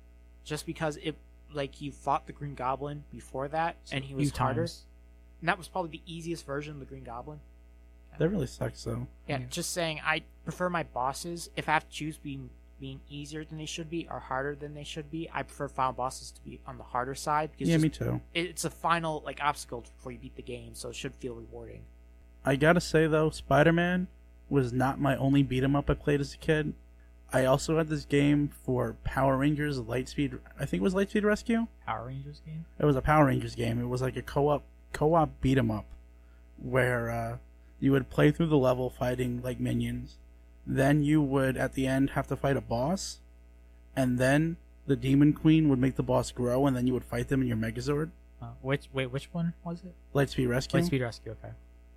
just 0.45 0.67
because 0.67 0.97
it 1.03 1.15
like 1.53 1.81
you 1.81 1.93
fought 1.93 2.27
the 2.27 2.33
Green 2.33 2.55
Goblin 2.57 3.05
before 3.13 3.47
that, 3.49 3.77
and 3.93 4.03
he 4.05 4.15
was 4.15 4.31
harder. 4.37 4.63
times. 4.63 4.87
And 5.45 5.49
that 5.51 5.59
was 5.59 5.69
probably 5.69 5.91
the 5.91 6.01
easiest 6.07 6.47
version 6.47 6.73
of 6.73 6.81
the 6.81 6.87
Green 6.87 7.05
Goblin. 7.05 7.39
That 8.19 8.31
really 8.31 8.47
sucks 8.47 8.83
though. 8.83 9.09
Yeah, 9.29 9.41
Yeah. 9.41 9.47
just 9.51 9.73
saying. 9.75 10.01
I 10.03 10.23
prefer 10.45 10.71
my 10.71 10.85
bosses 10.85 11.51
if 11.55 11.69
I 11.69 11.73
have 11.73 11.87
to 11.87 11.95
choose 11.95 12.17
being 12.17 12.49
being 12.81 13.01
easier 13.11 13.45
than 13.45 13.59
they 13.59 13.67
should 13.67 13.91
be 13.91 14.07
or 14.11 14.19
harder 14.21 14.55
than 14.55 14.73
they 14.73 14.85
should 14.85 15.11
be. 15.11 15.29
I 15.35 15.43
prefer 15.43 15.69
final 15.69 15.93
bosses 15.93 16.31
to 16.31 16.41
be 16.43 16.61
on 16.67 16.79
the 16.79 16.83
harder 16.85 17.15
side 17.15 17.51
because 17.53 17.69
yeah, 17.69 17.75
just- 17.77 17.83
me 17.83 17.89
too. 17.91 18.21
it's 18.33 18.65
a 18.65 18.71
final 18.71 19.23
like 19.27 19.39
obstacle 19.43 19.83
before 19.83 20.13
you 20.13 20.19
beat 20.19 20.35
the 20.37 20.43
game, 20.43 20.75
so 20.75 20.89
it 20.89 20.97
should 20.97 21.15
feel 21.15 21.35
rewarding. 21.35 21.83
I 22.43 22.57
gotta 22.57 22.81
say 22.81 23.07
though, 23.07 23.29
Spider 23.29 23.73
Man 23.75 24.09
was 24.49 24.73
not 24.73 24.99
my 24.99 25.15
only 25.17 25.43
beat 25.43 25.63
'em 25.63 25.77
up 25.77 25.91
I 25.91 25.95
played 25.95 26.21
as 26.23 26.33
a 26.33 26.39
kid. 26.39 26.73
I 27.35 27.45
also 27.45 27.77
had 27.77 27.89
this 27.89 28.07
game 28.07 28.49
for 28.49 28.97
Power 29.05 29.37
Rangers 29.37 29.79
Lightspeed. 29.81 30.39
I 30.59 30.65
think 30.65 30.81
it 30.81 30.85
was 30.85 30.95
Lightspeed 30.95 31.25
Rescue. 31.25 31.67
Power 31.85 32.07
Rangers 32.07 32.41
game. 32.47 32.65
It 32.79 32.87
was 32.87 32.97
a 32.97 33.03
Power 33.03 33.27
Rangers 33.27 33.55
game. 33.55 33.79
It 33.81 33.89
was 33.89 34.01
like 34.03 34.17
a 34.17 34.23
co-op 34.23 34.63
co-op 34.95 35.41
beat 35.43 35.59
'em 35.59 35.71
up, 35.71 35.85
where 36.57 37.11
uh, 37.11 37.37
you 37.81 37.93
would 37.93 38.09
play 38.09 38.31
through 38.31 38.47
the 38.47 38.57
level 38.57 38.89
fighting 38.89 39.43
like 39.43 39.61
minions. 39.61 40.17
Then 40.67 41.03
you 41.03 41.21
would 41.21 41.57
at 41.59 41.75
the 41.75 41.87
end 41.87 42.11
have 42.11 42.27
to 42.29 42.37
fight 42.37 42.57
a 42.57 42.61
boss, 42.63 43.21
and 43.95 44.19
then 44.19 44.57
the 44.87 44.97
Demon 44.97 45.33
Queen 45.35 45.69
would 45.69 45.79
make 45.79 45.97
the 45.97 46.03
boss 46.03 46.31
grow, 46.31 46.67
and 46.67 46.75
then 46.77 46.87
you 46.87 46.95
would 46.95 47.05
fight 47.05 47.29
them 47.29 47.43
in 47.43 47.49
your 47.49 47.57
Megazord. 47.57 48.11
Uh, 48.41 48.47
which 48.63 48.89
wait, 48.93 49.07
which 49.13 49.29
one 49.33 49.53
was 49.65 49.83
it? 49.85 49.95
Lightspeed 50.15 50.49
Rescue. 50.49 50.81
Lightspeed 50.81 51.01
Rescue. 51.03 51.33
Okay. 51.33 51.53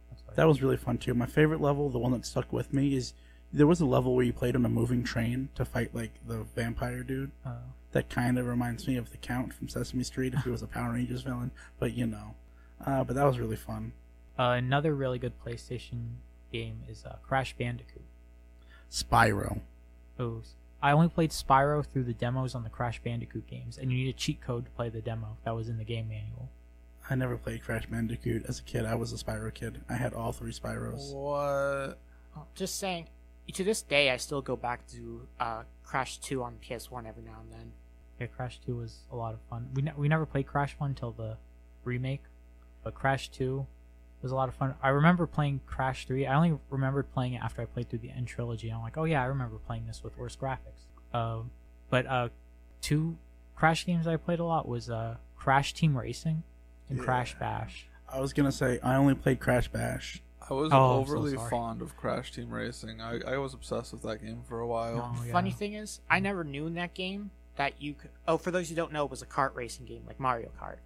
That's 0.10 0.24
what 0.26 0.34
I- 0.34 0.36
That 0.36 0.48
was 0.48 0.62
really 0.62 0.78
fun 0.78 0.98
too. 0.98 1.14
My 1.14 1.26
favorite 1.26 1.62
level, 1.62 1.90
the 1.90 2.00
one 2.00 2.12
that 2.12 2.26
stuck 2.26 2.52
with 2.52 2.74
me, 2.74 2.94
is 2.96 3.14
there 3.54 3.68
was 3.68 3.80
a 3.80 3.86
level 3.86 4.16
where 4.16 4.26
you 4.26 4.34
played 4.34 4.56
on 4.56 4.66
a 4.66 4.70
moving 4.70 5.04
train 5.04 5.50
to 5.56 5.64
fight 5.64 5.94
like 5.96 6.12
the 6.28 6.44
vampire 6.56 7.04
dude. 7.04 7.32
uh, 7.46 7.52
That 7.94 8.10
kind 8.10 8.38
of 8.38 8.46
reminds 8.46 8.86
me 8.88 8.98
of 8.98 9.12
the 9.12 9.18
Count 9.18 9.54
from 9.54 9.70
Sesame 9.70 10.04
Street 10.04 10.34
if 10.34 10.44
he 10.44 10.50
was 10.50 10.62
a 10.62 10.68
Power 10.68 10.94
Rangers 10.94 11.22
villain, 11.22 11.52
but 11.80 11.94
you 11.94 12.06
know. 12.06 12.36
Uh, 12.86 13.04
but 13.04 13.16
that 13.16 13.26
was 13.26 13.40
really 13.40 13.56
fun. 13.56 13.94
uh, 14.38 14.52
another 14.58 14.94
really 14.96 15.20
good 15.20 15.34
PlayStation 15.44 16.16
game 16.52 16.82
is 16.88 17.06
uh, 17.06 17.16
Crash 17.24 17.56
Bandicoot. 17.58 18.04
Spyro. 18.92 19.62
Oh, 20.20 20.42
I 20.82 20.92
only 20.92 21.10
played 21.10 21.32
Spyro 21.32 21.86
through 21.86 22.04
the 22.04 22.14
demos 22.14 22.56
on 22.56 22.64
the 22.64 22.70
Crash 22.70 23.02
Bandicoot 23.04 23.48
games, 23.48 23.78
and 23.78 23.92
you 23.92 23.98
need 23.98 24.10
a 24.10 24.14
cheat 24.14 24.42
code 24.42 24.66
to 24.66 24.72
play 24.72 24.90
the 24.90 25.02
demo. 25.02 25.38
That 25.44 25.56
was 25.56 25.70
in 25.70 25.78
the 25.78 25.84
game 25.84 26.08
manual. 26.08 26.50
I 27.10 27.16
never 27.16 27.38
played 27.38 27.64
Crash 27.64 27.86
Bandicoot 27.88 28.46
as 28.48 28.60
a 28.60 28.64
kid. 28.64 28.86
I 28.86 28.96
was 28.96 29.12
a 29.14 29.16
Spyro 29.24 29.54
kid. 29.54 29.82
I 29.90 29.94
had 29.96 30.14
all 30.14 30.32
three 30.32 30.52
Spyros. 30.52 31.14
What? 31.14 31.98
Oh, 32.36 32.46
Just 32.54 32.78
saying, 32.80 33.08
to 33.54 33.64
this 33.64 33.82
day, 33.82 34.12
I 34.12 34.18
still 34.18 34.42
go 34.42 34.56
back 34.56 34.86
to 34.90 35.28
uh, 35.40 35.64
Crash 35.84 36.18
2 36.20 36.44
on 36.44 36.58
PS1 36.64 37.08
every 37.08 37.24
now 37.24 37.38
and 37.42 37.52
then. 37.52 37.72
Yeah, 38.20 38.28
Crash 38.28 38.60
2 38.66 38.76
was 38.76 39.00
a 39.12 39.16
lot 39.16 39.34
of 39.34 39.40
fun. 39.50 39.70
We 39.74 39.84
ne- 39.84 39.94
we 39.96 40.08
never 40.08 40.26
played 40.26 40.48
Crash 40.48 40.76
1 40.78 40.90
until 40.92 41.12
the 41.12 41.38
remake, 41.84 42.24
but 42.88 42.96
Crash 42.96 43.28
2 43.32 43.68
was 44.22 44.32
a 44.32 44.36
lot 44.36 44.48
of 44.48 44.56
fun. 44.56 44.74
I 44.82 44.88
remember 44.90 45.28
playing 45.28 45.60
Crash 45.66 46.08
3. 46.08 46.26
I 46.26 46.34
only 46.36 46.58
remembered 46.70 47.12
playing 47.12 47.34
it 47.34 47.42
after 47.44 47.62
I 47.62 47.66
played 47.66 47.90
through 47.90 48.00
the 48.00 48.12
end 48.12 48.28
trilogy. 48.28 48.70
I'm 48.70 48.82
like, 48.82 48.98
oh 48.98 49.04
yeah, 49.04 49.22
I 49.22 49.26
remember 49.26 49.58
playing 49.58 49.88
this 49.88 50.02
with 50.06 50.18
worse 50.18 50.38
graphics. 50.38 50.86
Um, 51.14 51.52
but 51.90 52.06
uh, 52.08 52.30
two 52.80 53.18
Crash 53.58 53.86
games 53.86 54.08
I 54.08 54.16
played 54.16 54.40
a 54.40 54.46
lot 54.46 54.70
was 54.70 54.90
uh, 54.90 55.18
Crash 55.36 55.74
Team 55.74 55.98
Racing 55.98 56.44
and 56.88 56.98
Yeah. 57.00 57.04
Crash 57.04 57.38
Bash. 57.38 57.90
I 58.08 58.22
was 58.22 58.32
gonna 58.32 58.54
say 58.54 58.80
I 58.82 58.96
only 58.96 59.16
played 59.16 59.42
Crash 59.42 59.68
Bash. 59.68 60.24
I 60.50 60.54
was 60.54 60.72
Oh, 60.72 61.02
I'm 61.02 61.06
so 61.08 61.12
overly 61.14 61.36
fond 61.50 61.82
of 61.82 61.98
Crash 61.98 62.32
Team 62.32 62.50
Racing. 62.52 63.02
I, 63.02 63.20
I 63.28 63.38
was 63.38 63.54
obsessed 63.54 63.92
with 63.92 64.04
that 64.04 64.22
game 64.24 64.44
for 64.48 64.62
a 64.62 64.68
while. 64.68 65.14
Oh, 65.14 65.26
yeah. 65.26 65.34
Funny 65.34 65.52
thing 65.52 65.74
is, 65.74 66.00
I 66.10 66.22
never 66.22 66.46
knew 66.46 66.68
in 66.68 66.76
that 66.76 66.94
game 66.94 67.32
that 67.58 67.82
you 67.82 67.96
could. 67.96 68.12
Oh, 68.30 68.38
for 68.38 68.50
those 68.52 68.70
who 68.70 68.76
don't 68.76 68.94
know, 68.94 69.04
it 69.04 69.12
was 69.12 69.22
a 69.22 69.26
kart 69.26 69.54
racing 69.56 69.86
game 69.88 70.04
like 70.08 70.22
Mario 70.22 70.52
Kart. 70.62 70.78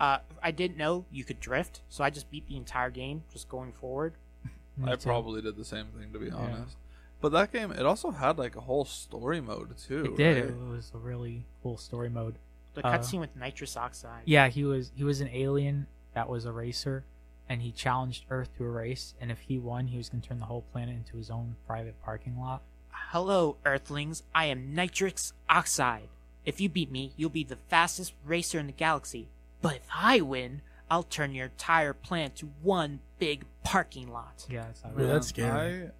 Uh, 0.00 0.18
I 0.42 0.50
didn't 0.52 0.76
know 0.76 1.04
you 1.10 1.24
could 1.24 1.40
drift, 1.40 1.80
so 1.88 2.04
I 2.04 2.10
just 2.10 2.30
beat 2.30 2.46
the 2.46 2.56
entire 2.56 2.90
game 2.90 3.24
just 3.32 3.48
going 3.48 3.72
forward. 3.72 4.14
I 4.84 4.92
too. 4.96 5.08
probably 5.08 5.42
did 5.42 5.56
the 5.56 5.64
same 5.64 5.86
thing 5.98 6.12
to 6.12 6.18
be 6.18 6.26
Yeah. 6.26 6.34
honest. 6.36 6.76
But 7.20 7.32
that 7.32 7.50
game, 7.52 7.72
it 7.72 7.84
also 7.84 8.12
had 8.12 8.38
like 8.38 8.54
a 8.54 8.60
whole 8.60 8.84
story 8.84 9.40
mode 9.40 9.76
too. 9.76 10.04
It 10.04 10.16
did. 10.16 10.44
right? 10.44 10.50
It 10.54 10.68
was 10.68 10.92
a 10.94 10.98
really 10.98 11.46
cool 11.62 11.76
story 11.76 12.08
mode. 12.08 12.36
The 12.74 12.86
Uh, 12.86 12.96
cutscene 12.96 13.18
with 13.18 13.34
nitrous 13.34 13.76
oxide. 13.76 14.22
Yeah, 14.24 14.46
he 14.48 14.62
was 14.64 14.92
he 14.94 15.02
was 15.02 15.20
an 15.20 15.28
alien 15.32 15.88
that 16.14 16.28
was 16.28 16.44
a 16.44 16.52
racer, 16.52 17.04
and 17.48 17.60
he 17.62 17.72
challenged 17.72 18.24
Earth 18.30 18.50
to 18.58 18.64
a 18.64 18.70
race. 18.70 19.14
And 19.20 19.32
if 19.32 19.40
he 19.40 19.58
won, 19.58 19.88
he 19.88 19.96
was 19.96 20.08
going 20.08 20.20
to 20.22 20.28
turn 20.28 20.38
the 20.38 20.44
whole 20.46 20.62
planet 20.62 20.94
into 20.94 21.16
his 21.16 21.28
own 21.28 21.56
private 21.66 22.00
parking 22.04 22.38
lot. 22.38 22.62
Hello, 22.92 23.56
Earthlings. 23.66 24.22
I 24.32 24.44
am 24.44 24.72
nitrous 24.74 25.32
oxide. 25.48 26.08
If 26.44 26.60
you 26.60 26.68
beat 26.68 26.90
me, 26.92 27.14
you'll 27.16 27.30
be 27.30 27.42
the 27.44 27.56
fastest 27.56 28.14
racer 28.24 28.60
in 28.60 28.66
the 28.66 28.72
galaxy. 28.72 29.28
But 29.60 29.76
if 29.76 29.88
I 29.94 30.20
win, 30.20 30.62
I'll 30.90 31.02
turn 31.02 31.32
your 31.32 31.46
entire 31.46 31.92
plant 31.92 32.36
to 32.36 32.46
one 32.62 33.00
big 33.18 33.44
parking 33.64 34.10
lot. 34.12 34.46
Yeah, 34.48 34.64
that's 34.66 34.82
how 34.82 34.90
it 34.90 34.92
Yeah, 34.96 35.02
was. 35.04 35.08
that's 35.12 35.26
scary. 35.28 35.84
I, 35.86 35.90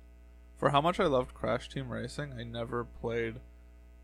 for 0.57 0.71
how 0.71 0.81
much 0.81 0.99
I 1.01 1.05
loved 1.05 1.35
Crash 1.35 1.69
Team 1.69 1.89
Racing, 1.89 2.33
I 2.39 2.43
never 2.45 2.85
played 2.85 3.37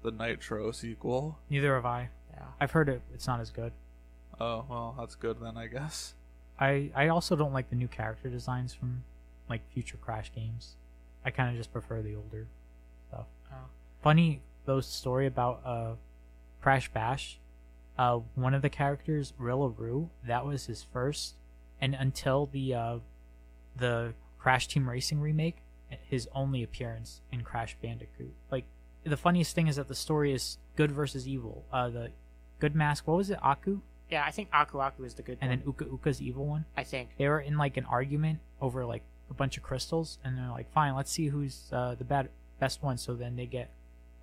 the 0.02 0.10
Nitro 0.10 0.70
sequel. 0.72 1.38
Neither 1.48 1.74
have 1.74 1.86
I. 1.86 2.10
Yeah. 2.32 2.42
I've 2.60 2.72
heard 2.72 2.88
it. 2.88 3.02
It's 3.14 3.26
not 3.26 3.40
as 3.40 3.50
good. 3.50 3.72
Oh 4.40 4.64
well, 4.68 4.94
that's 4.98 5.14
good 5.14 5.40
then, 5.40 5.56
I 5.56 5.68
guess. 5.68 6.14
I 6.58 6.90
I 6.94 7.08
also 7.08 7.36
don't 7.36 7.52
like 7.52 7.70
the 7.70 7.76
new 7.76 7.88
character 7.88 8.28
designs 8.28 8.74
from 8.74 9.04
like 9.48 9.62
future 9.72 9.96
Crash 9.96 10.32
games. 10.34 10.76
I 11.24 11.30
kind 11.30 11.50
of 11.50 11.56
just 11.56 11.72
prefer 11.72 12.02
the 12.02 12.14
older 12.16 12.46
stuff. 13.08 13.26
Oh. 13.52 13.56
Funny 14.02 14.42
though 14.66 14.80
story 14.80 15.26
about 15.26 15.62
uh 15.64 15.92
Crash 16.60 16.90
Bash. 16.92 17.38
Uh, 17.96 18.20
one 18.34 18.54
of 18.54 18.62
the 18.62 18.68
characters, 18.70 19.32
Rilla 19.38 19.68
Roo, 19.68 20.10
that 20.26 20.44
was 20.44 20.66
his 20.66 20.82
first, 20.82 21.34
and 21.80 21.94
until 21.94 22.46
the 22.46 22.74
uh, 22.74 22.98
the 23.76 24.14
Crash 24.38 24.66
Team 24.68 24.88
Racing 24.88 25.20
remake, 25.20 25.58
his 26.08 26.28
only 26.34 26.62
appearance 26.62 27.20
in 27.32 27.42
Crash 27.42 27.76
Bandicoot. 27.80 28.32
Like 28.50 28.64
the 29.04 29.16
funniest 29.16 29.54
thing 29.54 29.68
is 29.68 29.76
that 29.76 29.88
the 29.88 29.94
story 29.94 30.32
is 30.32 30.58
good 30.76 30.90
versus 30.90 31.28
evil. 31.28 31.64
Uh, 31.72 31.88
the 31.90 32.10
good 32.58 32.74
mask, 32.74 33.06
what 33.06 33.16
was 33.16 33.30
it, 33.30 33.38
Aku, 33.42 33.80
Yeah, 34.10 34.24
I 34.26 34.30
think 34.30 34.48
Aku 34.52 34.78
Aku 34.80 35.04
is 35.04 35.14
the 35.14 35.22
good 35.22 35.38
and 35.40 35.50
one. 35.50 35.58
then 35.58 35.66
Uka 35.66 35.84
Uka's 35.84 36.20
evil 36.22 36.46
one 36.46 36.64
I 36.76 36.84
think. 36.84 37.10
they 37.18 37.28
were 37.28 37.40
in 37.40 37.56
like 37.58 37.76
an 37.76 37.84
argument 37.84 38.38
over 38.60 38.84
like 38.84 39.02
a 39.30 39.34
bunch 39.34 39.56
of 39.56 39.62
crystals 39.62 40.18
and 40.24 40.36
they're 40.38 40.50
like 40.50 40.70
fine 40.72 40.94
let's 40.94 41.10
see 41.10 41.28
who's 41.28 41.68
uh, 41.72 41.94
the 41.94 42.04
bad 42.04 42.28
best 42.60 42.82
one 42.82 42.96
so 42.98 43.14
then 43.14 43.36
they 43.36 43.46
get 43.46 43.70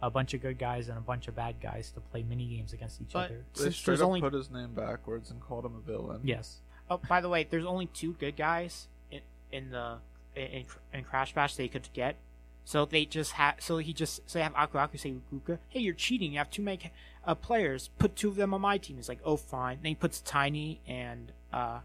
a 0.01 0.09
bunch 0.09 0.33
of 0.33 0.41
good 0.41 0.57
guys 0.57 0.89
and 0.89 0.97
a 0.97 1.01
bunch 1.01 1.27
of 1.27 1.35
bad 1.35 1.55
guys 1.61 1.91
to 1.91 1.99
play 1.99 2.23
mini 2.23 2.47
games 2.47 2.73
against 2.73 3.01
each 3.01 3.13
But- 3.13 3.25
other 3.31 3.45
They 3.55 3.63
Since 3.63 3.75
straight 3.77 3.99
up 3.99 4.07
only- 4.07 4.21
put 4.21 4.33
his 4.33 4.49
name 4.49 4.73
backwards 4.73 5.29
and 5.31 5.39
called 5.41 5.65
him 5.65 5.75
a 5.75 5.79
villain. 5.81 6.21
yes 6.23 6.61
Oh, 6.89 6.99
by 7.07 7.21
the 7.21 7.29
way, 7.29 7.45
there's 7.49 7.65
only 7.65 7.85
two 7.85 8.13
good 8.13 8.35
guys 8.35 8.89
in 9.09 9.21
in 9.51 9.69
the 9.71 9.99
in, 10.35 10.65
in 10.93 11.03
Crash 11.05 11.33
Bash 11.33 11.55
they 11.55 11.67
could 11.69 11.87
get. 11.93 12.17
So 12.65 12.85
they 12.85 13.05
just 13.05 13.31
have. 13.33 13.55
So 13.61 13.77
he 13.77 13.93
just 13.93 14.29
so 14.29 14.39
they 14.39 14.43
have 14.43 14.53
Aku 14.55 14.77
Aku 14.77 14.97
say 14.97 15.15
Uka, 15.31 15.59
"Hey, 15.69 15.79
you're 15.79 15.93
cheating. 15.93 16.33
You 16.33 16.39
have 16.39 16.49
too 16.49 16.61
many 16.61 16.91
uh, 17.25 17.33
players. 17.35 17.89
Put 17.97 18.15
two 18.17 18.27
of 18.29 18.35
them 18.35 18.53
on 18.53 18.59
my 18.61 18.77
team." 18.77 18.97
He's 18.97 19.07
like, 19.09 19.19
"Oh, 19.23 19.37
fine." 19.37 19.77
Then 19.81 19.89
he 19.91 19.95
puts 19.95 20.19
Tiny 20.21 20.81
and 20.85 21.31
uh, 21.53 21.79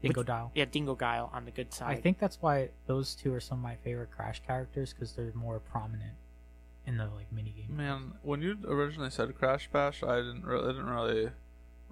Dingo 0.00 0.20
Which- 0.20 0.26
Dial. 0.28 0.52
yeah, 0.54 0.64
Dingodile 0.66 1.34
on 1.34 1.44
the 1.46 1.50
good 1.50 1.72
side. 1.74 1.96
I 1.96 2.00
think 2.00 2.18
that's 2.18 2.40
why 2.40 2.70
those 2.86 3.14
two 3.16 3.34
are 3.34 3.40
some 3.40 3.58
of 3.58 3.62
my 3.64 3.74
favorite 3.76 4.10
Crash 4.12 4.40
characters 4.46 4.92
because 4.92 5.12
they're 5.14 5.32
more 5.34 5.58
prominent 5.58 6.14
in 6.86 6.96
the 6.98 7.04
like 7.06 7.32
mini 7.32 7.50
game. 7.50 7.76
Man, 7.76 8.12
when 8.22 8.42
you 8.42 8.58
originally 8.66 9.10
said 9.10 9.34
Crash 9.36 9.68
Bash, 9.72 10.02
I 10.02 10.16
didn't 10.16 10.44
really, 10.44 10.72
didn't 10.72 10.88
really 10.90 11.30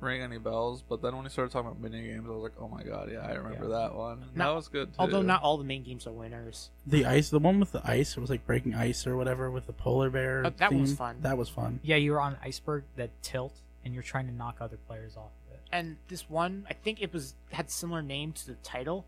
ring 0.01 0.21
any 0.21 0.39
bells. 0.39 0.83
But 0.83 1.01
then 1.03 1.15
when 1.15 1.25
you 1.25 1.31
started 1.31 1.53
talking 1.53 1.69
about 1.71 1.81
mini 1.81 2.03
games, 2.03 2.27
I 2.29 2.33
was 2.33 2.43
like, 2.43 2.53
oh 2.61 2.69
my 2.69 2.83
god, 2.83 3.09
yeah, 3.13 3.21
I 3.21 3.33
remember 3.35 3.69
Yeah. 3.69 3.79
that 3.79 3.95
one. 3.95 4.21
Not- 4.21 4.35
that 4.37 4.55
was 4.55 4.69
good 4.69 4.89
too. 4.89 4.97
Although 4.99 5.23
not 5.23 5.43
all 5.43 5.57
the 5.57 5.65
main 5.65 5.83
games 5.83 6.07
are 6.07 6.13
winners. 6.13 6.71
The 6.87 7.07
ice, 7.07 7.31
the 7.31 7.39
one 7.39 7.61
with 7.61 7.73
the 7.73 7.83
ice, 7.89 8.17
it 8.17 8.21
was 8.21 8.31
like 8.31 8.45
breaking 8.47 8.75
ice 8.75 9.07
or 9.07 9.17
whatever 9.17 9.51
with 9.51 9.67
the 9.67 9.73
polar 9.73 10.11
bear. 10.11 10.43
Oh, 10.47 10.51
that 10.57 10.73
one 10.73 10.81
was 10.83 10.95
fun. 10.95 11.17
That 11.21 11.39
was 11.39 11.49
fun. 11.49 11.81
Yeah, 11.83 11.97
you 11.97 12.13
were 12.13 12.21
on 12.21 12.33
an 12.35 12.39
iceberg 12.45 12.85
that 12.97 13.11
tilt, 13.23 13.55
and 13.85 13.95
you're 13.95 14.03
trying 14.03 14.27
to 14.27 14.33
knock 14.35 14.57
other 14.61 14.77
players 14.77 15.17
off 15.17 15.31
of 15.49 15.55
it. 15.55 15.61
And 15.71 15.97
this 16.09 16.29
one, 16.29 16.67
I 16.69 16.75
think 16.75 17.01
it 17.01 17.13
was 17.13 17.35
had 17.53 17.71
similar 17.71 18.03
name 18.03 18.33
to 18.33 18.47
the 18.47 18.55
title. 18.57 19.07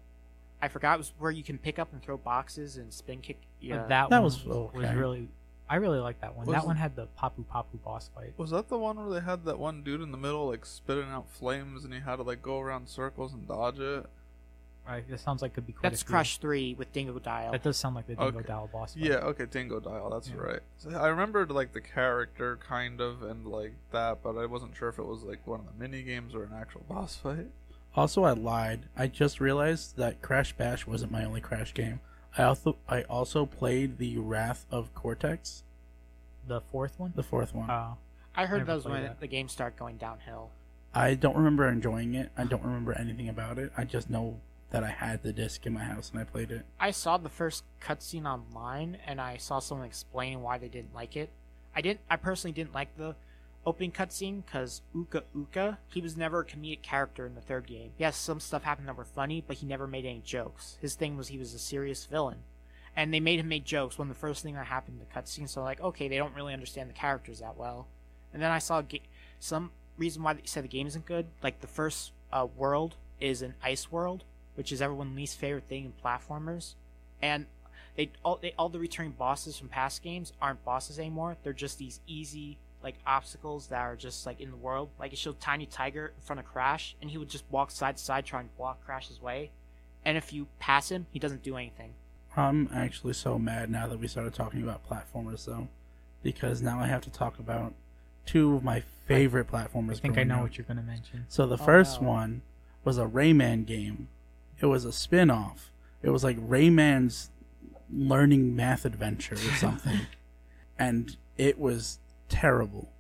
I 0.62 0.68
forgot 0.68 0.94
it 0.94 0.98
was 0.98 1.12
where 1.18 1.30
you 1.30 1.42
can 1.42 1.58
pick 1.58 1.78
up 1.78 1.92
and 1.92 2.00
throw 2.00 2.16
boxes 2.16 2.78
and 2.78 2.90
spin 2.92 3.20
kick. 3.20 3.38
But 3.60 3.66
Yeah, 3.66 3.76
that, 3.86 4.08
That 4.10 4.10
one 4.10 4.22
was 4.22 4.44
was, 4.44 4.70
really. 4.94 5.28
I 5.68 5.76
really 5.76 5.98
like 5.98 6.20
that 6.20 6.36
one. 6.36 6.46
Was- 6.46 6.54
that 6.54 6.66
one 6.66 6.76
had 6.76 6.94
the 6.96 7.08
Papu 7.18 7.44
Papu 7.50 7.82
boss 7.84 8.10
fight. 8.14 8.34
Was 8.36 8.50
that 8.50 8.68
the 8.68 8.78
one 8.78 8.96
where 8.96 9.18
they 9.18 9.24
had 9.24 9.44
that 9.46 9.58
one 9.58 9.82
dude 9.82 10.02
in 10.02 10.10
the 10.12 10.18
middle, 10.18 10.48
like 10.48 10.66
spitting 10.66 11.08
out 11.08 11.28
flames, 11.30 11.84
and 11.84 11.94
he 11.94 12.00
had 12.00 12.16
to 12.16 12.22
like 12.22 12.42
go 12.42 12.60
around 12.60 12.88
circles 12.88 13.32
and 13.32 13.48
dodge 13.48 13.78
it? 13.78 14.06
Right, 14.86 15.08
that 15.08 15.20
sounds 15.20 15.40
like 15.40 15.54
could 15.54 15.66
be 15.66 15.72
quite 15.72 15.88
that's 15.90 16.02
a. 16.02 16.04
Crash 16.04 16.36
Three 16.36 16.74
with 16.74 16.92
Dingodile. 16.92 17.52
That 17.52 17.62
does 17.62 17.78
sound 17.78 17.94
like 17.94 18.06
the 18.06 18.16
Dingo 18.16 18.40
Okay. 18.40 18.46
Dial 18.48 18.68
boss 18.70 18.92
fight. 18.92 19.02
Yeah, 19.04 19.14
okay, 19.16 19.46
Dingodile, 19.46 20.10
that's 20.12 20.28
Yeah. 20.28 20.36
right. 20.36 20.60
So 20.76 20.90
I 20.90 21.08
remembered 21.08 21.50
like 21.50 21.72
the 21.72 21.80
character 21.80 22.58
kind 22.58 23.00
of 23.00 23.22
and 23.22 23.46
like 23.46 23.72
that, 23.92 24.22
but 24.22 24.36
I 24.36 24.44
wasn't 24.44 24.76
sure 24.76 24.90
if 24.90 24.98
it 24.98 25.06
was 25.06 25.22
like 25.22 25.46
one 25.46 25.60
of 25.60 25.66
the 25.66 25.72
mini 25.82 26.02
games 26.02 26.34
or 26.34 26.44
an 26.44 26.52
actual 26.54 26.82
boss 26.88 27.16
fight. 27.16 27.46
Also, 27.96 28.24
I 28.24 28.32
lied. 28.32 28.86
I 28.94 29.06
just 29.06 29.40
realized 29.40 29.96
that 29.96 30.20
Crash 30.20 30.52
Bash 30.54 30.86
wasn't 30.86 31.12
my 31.12 31.24
only 31.24 31.40
Crash 31.40 31.72
game. 31.72 32.00
I 32.36 32.42
also 32.42 32.76
I 32.88 33.02
also 33.02 33.46
played 33.46 33.98
the 33.98 34.18
Wrath 34.18 34.66
of 34.70 34.92
Cortex, 34.94 35.62
The 36.46 36.60
fourth 36.60 36.98
one. 36.98 37.12
the 37.14 37.22
fourth 37.22 37.54
one. 37.54 37.70
Oh, 37.70 37.96
I 38.34 38.46
heard 38.46 38.58
Never 38.58 38.66
that 38.66 38.74
was 38.74 38.82
played 38.84 38.92
when 38.92 39.02
that. 39.04 39.20
the 39.20 39.26
game 39.28 39.48
start 39.48 39.76
going 39.76 39.96
downhill. 39.96 40.50
I 40.92 41.14
don't 41.14 41.36
remember 41.36 41.68
enjoying 41.68 42.14
it. 42.14 42.30
I 42.36 42.44
don't 42.44 42.62
remember 42.64 42.92
anything 42.98 43.28
about 43.28 43.58
it. 43.58 43.72
I 43.76 43.84
just 43.84 44.10
know 44.10 44.40
that 44.70 44.82
I 44.82 44.90
had 44.90 45.22
the 45.22 45.32
disc 45.32 45.64
in 45.66 45.72
my 45.72 45.84
house 45.84 46.10
and 46.10 46.18
I 46.20 46.24
played 46.24 46.50
it. 46.50 46.64
I 46.80 46.90
saw 46.90 47.16
the 47.16 47.28
first 47.28 47.62
cutscene 47.80 48.26
online, 48.26 48.98
and 49.06 49.20
I 49.20 49.36
saw 49.36 49.60
someone 49.60 49.86
explaining 49.86 50.42
why 50.42 50.58
they 50.58 50.68
didn't 50.68 50.94
like 50.94 51.16
it. 51.16 51.30
I 51.76 51.80
didn't. 51.80 52.00
I 52.10 52.16
personally 52.16 52.52
didn't 52.52 52.74
like 52.74 52.96
the 52.96 53.14
opening 53.66 53.92
cutscene 53.92 54.44
because 54.44 54.82
Uka 54.94 55.24
Uka, 55.34 55.78
he 55.88 56.00
was 56.00 56.16
never 56.16 56.40
a 56.40 56.44
comedic 56.44 56.82
character 56.82 57.26
in 57.26 57.34
the 57.34 57.40
third 57.40 57.66
game. 57.66 57.92
Yes, 57.98 58.16
some 58.16 58.40
stuff 58.40 58.62
happened 58.62 58.88
that 58.88 58.96
were 58.96 59.04
funny, 59.04 59.42
but 59.46 59.56
he 59.56 59.66
never 59.66 59.86
made 59.86 60.04
any 60.04 60.20
jokes. 60.24 60.78
His 60.80 60.94
thing 60.94 61.16
was 61.16 61.28
he 61.28 61.38
was 61.38 61.54
a 61.54 61.58
serious 61.58 62.04
villain, 62.04 62.38
and 62.96 63.12
they 63.12 63.20
made 63.20 63.40
him 63.40 63.48
make 63.48 63.64
jokes 63.64 63.98
when 63.98 64.08
the 64.08 64.14
first 64.14 64.42
thing 64.42 64.54
that 64.54 64.66
happened 64.66 65.00
in 65.00 65.06
the 65.06 65.14
cutscene. 65.14 65.48
So 65.48 65.62
like, 65.62 65.80
okay, 65.80 66.08
they 66.08 66.16
don't 66.16 66.34
really 66.34 66.52
understand 66.52 66.90
the 66.90 66.94
characters 66.94 67.40
that 67.40 67.56
well. 67.56 67.88
And 68.32 68.42
then 68.42 68.50
I 68.50 68.58
saw 68.58 68.82
ga- 68.82 69.02
some 69.38 69.70
reason 69.96 70.22
why 70.22 70.34
they 70.34 70.42
said 70.44 70.64
the 70.64 70.68
game 70.68 70.86
isn't 70.86 71.06
good. 71.06 71.26
Like 71.42 71.60
the 71.60 71.66
first 71.66 72.12
uh, 72.32 72.46
world 72.56 72.96
is 73.20 73.42
an 73.42 73.54
ice 73.62 73.90
world, 73.90 74.24
which 74.54 74.72
is 74.72 74.82
everyone's 74.82 75.16
least 75.16 75.38
favorite 75.38 75.68
thing 75.68 75.84
in 75.84 75.92
platformers, 76.04 76.74
and 77.22 77.46
they 77.96 78.10
all 78.24 78.38
they, 78.42 78.52
all 78.58 78.68
the 78.68 78.78
returning 78.78 79.12
bosses 79.12 79.56
from 79.56 79.68
past 79.68 80.02
games 80.02 80.32
aren't 80.42 80.64
bosses 80.64 80.98
anymore. 80.98 81.36
They're 81.42 81.52
just 81.52 81.78
these 81.78 82.00
easy 82.06 82.58
like 82.84 82.94
obstacles 83.06 83.66
that 83.68 83.80
are 83.80 83.96
just 83.96 84.26
like 84.26 84.40
in 84.40 84.50
the 84.52 84.56
world. 84.56 84.90
Like 85.00 85.12
it 85.12 85.18
showed 85.18 85.40
Tiny 85.40 85.66
Tiger 85.66 86.12
in 86.16 86.22
front 86.22 86.38
of 86.38 86.46
Crash, 86.46 86.94
and 87.00 87.10
he 87.10 87.18
would 87.18 87.28
just 87.30 87.44
walk 87.50 87.70
side 87.72 87.96
to 87.96 88.02
side 88.04 88.24
trying 88.24 88.48
to 88.48 88.54
block 88.56 88.84
Crash's 88.84 89.20
way. 89.20 89.50
And 90.04 90.16
if 90.16 90.32
you 90.32 90.46
pass 90.60 90.90
him, 90.90 91.06
he 91.10 91.18
doesn't 91.18 91.42
do 91.42 91.56
anything. 91.56 91.94
I'm 92.36 92.68
actually 92.72 93.14
so 93.14 93.38
mad 93.38 93.70
now 93.70 93.86
that 93.88 93.98
we 93.98 94.06
started 94.06 94.34
talking 94.34 94.62
about 94.62 94.88
platformers, 94.88 95.46
though, 95.46 95.68
because 96.22 96.60
now 96.62 96.78
I 96.78 96.86
have 96.86 97.00
to 97.02 97.10
talk 97.10 97.38
about 97.38 97.72
two 98.26 98.54
of 98.56 98.62
my 98.64 98.80
favorite 99.06 99.48
platformers. 99.50 99.92
I 99.92 100.00
think 100.00 100.18
I 100.18 100.24
know 100.24 100.36
up. 100.36 100.42
what 100.42 100.58
you're 100.58 100.66
gonna 100.66 100.82
mention. 100.82 101.24
So 101.28 101.46
the 101.46 101.54
Oh, 101.54 101.64
first 101.64 102.02
no. 102.02 102.08
one 102.08 102.42
was 102.84 102.98
a 102.98 103.06
Rayman 103.06 103.64
game. 103.66 104.08
It 104.60 104.66
was 104.66 104.84
a 104.84 104.92
spin-off. 104.92 105.70
It 106.02 106.10
was 106.10 106.22
like 106.24 106.36
Rayman's 106.38 107.30
learning 107.90 108.54
math 108.56 108.84
adventure 108.84 109.34
or 109.36 109.54
something. 109.56 110.00
and 110.78 111.16
it 111.38 111.58
was 111.58 111.98
terrible. 112.28 112.90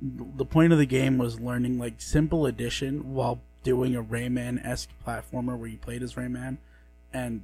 The 0.00 0.44
point 0.44 0.72
of 0.72 0.78
the 0.78 0.86
game 0.86 1.18
was 1.18 1.40
learning 1.40 1.78
like 1.78 2.00
simple 2.00 2.46
addition 2.46 3.14
while 3.14 3.40
doing 3.62 3.94
a 3.94 4.02
Rayman-esque 4.02 4.88
platformer 5.06 5.58
where 5.58 5.68
you 5.68 5.76
played 5.76 6.02
as 6.02 6.14
Rayman 6.14 6.56
and 7.12 7.42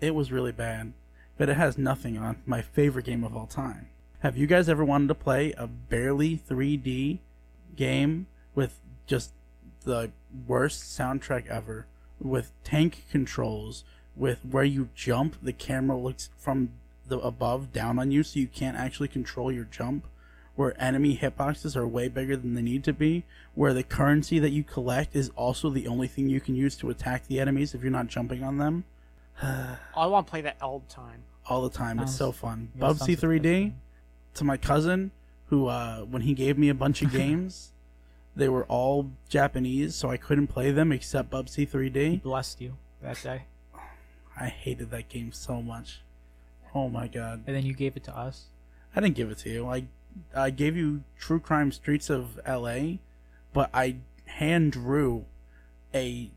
it 0.00 0.14
was 0.14 0.32
really 0.32 0.52
bad. 0.52 0.92
But 1.36 1.48
it 1.48 1.56
has 1.56 1.78
nothing 1.78 2.18
on 2.18 2.42
my 2.46 2.62
favorite 2.62 3.06
game 3.06 3.24
of 3.24 3.36
all 3.36 3.46
time. 3.46 3.88
Have 4.20 4.36
you 4.36 4.46
guys 4.46 4.68
ever 4.68 4.84
wanted 4.84 5.08
to 5.08 5.14
play 5.14 5.52
a 5.56 5.66
barely 5.66 6.36
3D 6.36 7.18
game 7.76 8.26
with 8.54 8.78
just 9.06 9.32
the 9.84 10.10
worst 10.46 10.82
soundtrack 10.82 11.46
ever 11.46 11.86
with 12.20 12.52
tank 12.62 13.04
controls 13.10 13.84
with 14.14 14.44
where 14.44 14.64
you 14.64 14.90
jump 14.94 15.36
the 15.42 15.52
camera 15.52 15.96
looks 15.96 16.28
from 16.36 16.70
the 17.08 17.18
above 17.20 17.72
down 17.72 17.98
on 17.98 18.10
you 18.10 18.22
so 18.22 18.38
you 18.38 18.46
can't 18.46 18.76
actually 18.76 19.08
control 19.08 19.50
your 19.50 19.64
jump 19.64 20.06
where 20.60 20.78
enemy 20.78 21.16
hitboxes 21.16 21.74
are 21.74 21.88
way 21.88 22.06
bigger 22.06 22.36
than 22.36 22.52
they 22.54 22.60
need 22.60 22.84
to 22.84 22.92
be 22.92 23.24
where 23.54 23.72
the 23.72 23.82
currency 23.82 24.38
that 24.38 24.50
you 24.50 24.62
collect 24.62 25.16
is 25.16 25.30
also 25.34 25.70
the 25.70 25.86
only 25.86 26.06
thing 26.06 26.28
you 26.28 26.38
can 26.38 26.54
use 26.54 26.76
to 26.76 26.90
attack 26.90 27.26
the 27.28 27.40
enemies 27.40 27.74
if 27.74 27.80
you're 27.82 27.90
not 27.90 28.06
jumping 28.08 28.44
on 28.44 28.58
them. 28.58 28.84
I 29.42 30.04
want 30.04 30.26
to 30.26 30.30
play 30.30 30.42
that 30.42 30.58
all 30.60 30.80
the 30.80 30.94
time. 30.94 31.22
all 31.46 31.62
the 31.62 31.70
time. 31.74 31.98
It's 31.98 32.14
so 32.14 32.30
fun. 32.30 32.68
Yeah, 32.76 32.88
sounds 32.88 33.00
bubsy 33.00 33.18
3d 33.18 33.72
to 34.34 34.44
my 34.44 34.58
cousin 34.58 35.12
who 35.46 35.66
uh 35.66 36.00
when 36.00 36.20
he 36.22 36.34
gave 36.34 36.58
me 36.58 36.68
a 36.68 36.74
bunch 36.74 37.00
of 37.00 37.10
games 37.20 37.72
they 38.36 38.48
were 38.48 38.64
all 38.66 39.10
japanese 39.30 39.94
so 39.96 40.08
i 40.10 40.16
couldn't 40.16 40.46
play 40.46 40.70
them 40.70 40.92
except 40.92 41.30
bubsy 41.30 41.56
He 41.56 41.66
3d 41.66 42.22
blessed 42.22 42.60
you 42.60 42.76
that 43.02 43.18
day, 43.22 43.44
i 44.38 44.48
hated 44.48 44.90
that 44.90 45.08
game 45.08 45.32
so 45.32 45.62
much. 45.62 46.02
Oh 46.74 46.88
my 46.90 47.08
god. 47.08 47.44
And 47.46 47.56
then 47.56 47.64
you 47.64 47.72
gave 47.72 47.96
it 47.96 48.04
to 48.04 48.14
us. 48.16 48.36
i 48.94 49.00
didn't 49.00 49.16
give 49.16 49.30
it 49.30 49.38
to 49.38 49.50
you. 49.50 49.66
I 49.66 49.84
i 50.34 50.50
gave 50.50 50.76
you 50.76 51.02
true 51.18 51.40
crime 51.40 51.70
streets 51.72 52.08
of 52.10 52.38
la 52.46 52.78
but 53.52 53.70
i 53.74 53.96
hand 54.26 54.72
drew 54.72 55.24
a 55.94 56.30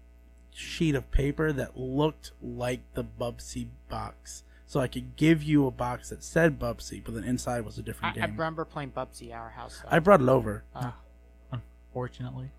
sheet 0.52 0.96
of 0.96 1.10
paper 1.12 1.52
that 1.52 1.78
looked 1.78 2.32
like 2.42 2.82
the 2.94 3.04
bubsy 3.04 3.68
box 3.90 4.44
so 4.66 4.80
i 4.80 4.88
could 4.88 5.16
give 5.16 5.42
you 5.44 5.66
a 5.68 5.72
box 5.72 6.10
that 6.10 6.24
said 6.24 6.60
bubsy 6.60 7.04
but 7.04 7.14
then 7.14 7.24
inside 7.24 7.66
was 7.66 7.78
a 7.78 7.82
different 7.84 8.14
I 8.14 8.16
game 8.16 8.24
I 8.24 8.28
remember 8.28 8.66
playing 8.66 8.92
Bubsy 8.92 9.32
at 9.32 9.38
our 9.40 9.50
house. 9.52 9.82
Though. 9.84 9.90
I 9.96 10.00
brought 10.00 10.22
it 10.22 10.30
over. 10.30 10.64
Uh, 10.76 10.92
Unfortunately, 11.52 12.50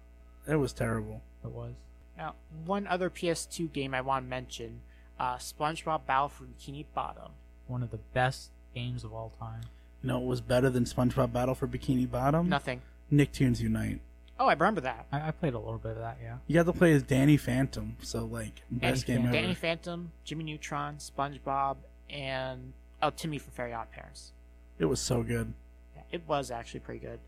It 0.47 0.57
was 0.57 0.73
terrible. 0.73 1.23
it 1.45 1.51
was. 1.51 1.75
now, 2.17 2.35
one 2.65 2.87
other 2.87 3.11
PS2 3.11 3.73
game 3.73 3.95
I 3.95 4.01
want 4.01 4.25
to 4.27 4.29
mention: 4.29 4.81
uh, 5.19 5.37
SpongeBob 5.37 6.07
Battle 6.07 6.29
for 6.29 6.45
Bikini 6.45 6.85
Bottom. 6.95 7.33
One 7.67 7.83
of 7.83 7.91
the 7.91 7.99
best 8.13 8.51
games 8.75 9.03
of 9.05 9.13
all 9.13 9.33
time. 9.39 9.63
You 10.05 10.09
know, 10.09 10.19
it 10.21 10.27
was 10.27 10.43
better 10.43 10.69
than 10.69 10.85
SpongeBob 10.85 11.33
Battle 11.33 11.55
for 11.55 11.67
Bikini 11.67 12.11
Bottom. 12.11 12.47
Nothing. 12.51 12.83
Nicktoons 13.11 13.59
Unite. 13.61 14.03
Oh, 14.39 14.47
I 14.49 14.53
remember 14.53 14.83
that. 14.83 15.07
I, 15.11 15.29
I 15.29 15.31
played 15.31 15.55
a 15.55 15.59
little 15.59 15.79
bit 15.79 15.93
of 15.93 15.99
that. 15.99 16.19
Yeah. 16.23 16.37
You 16.47 16.55
got 16.57 16.67
to 16.71 16.77
play 16.79 16.93
as 16.93 17.03
Danny 17.03 17.39
Phantom, 17.39 17.97
so 18.03 18.27
like 18.27 18.61
best 18.71 19.07
Danny 19.07 19.17
game 19.23 19.23
Phantom. 19.23 19.27
ever. 19.27 19.33
Danny 19.43 19.55
Phantom, 19.55 20.13
Jimmy 20.25 20.45
Neutron, 20.45 20.97
SpongeBob, 20.97 21.77
and 22.11 22.75
oh, 23.03 23.09
Timmy 23.17 23.39
from 23.39 23.53
Fairy 23.55 23.73
Odd 23.73 23.91
Parents. 23.93 24.33
It 24.79 24.85
was 24.85 25.01
so 25.01 25.23
good. 25.23 25.55
Yeah, 25.97 26.03
it 26.13 26.23
was 26.29 26.51
actually 26.51 26.81
pretty 26.81 27.01
good. 27.01 27.21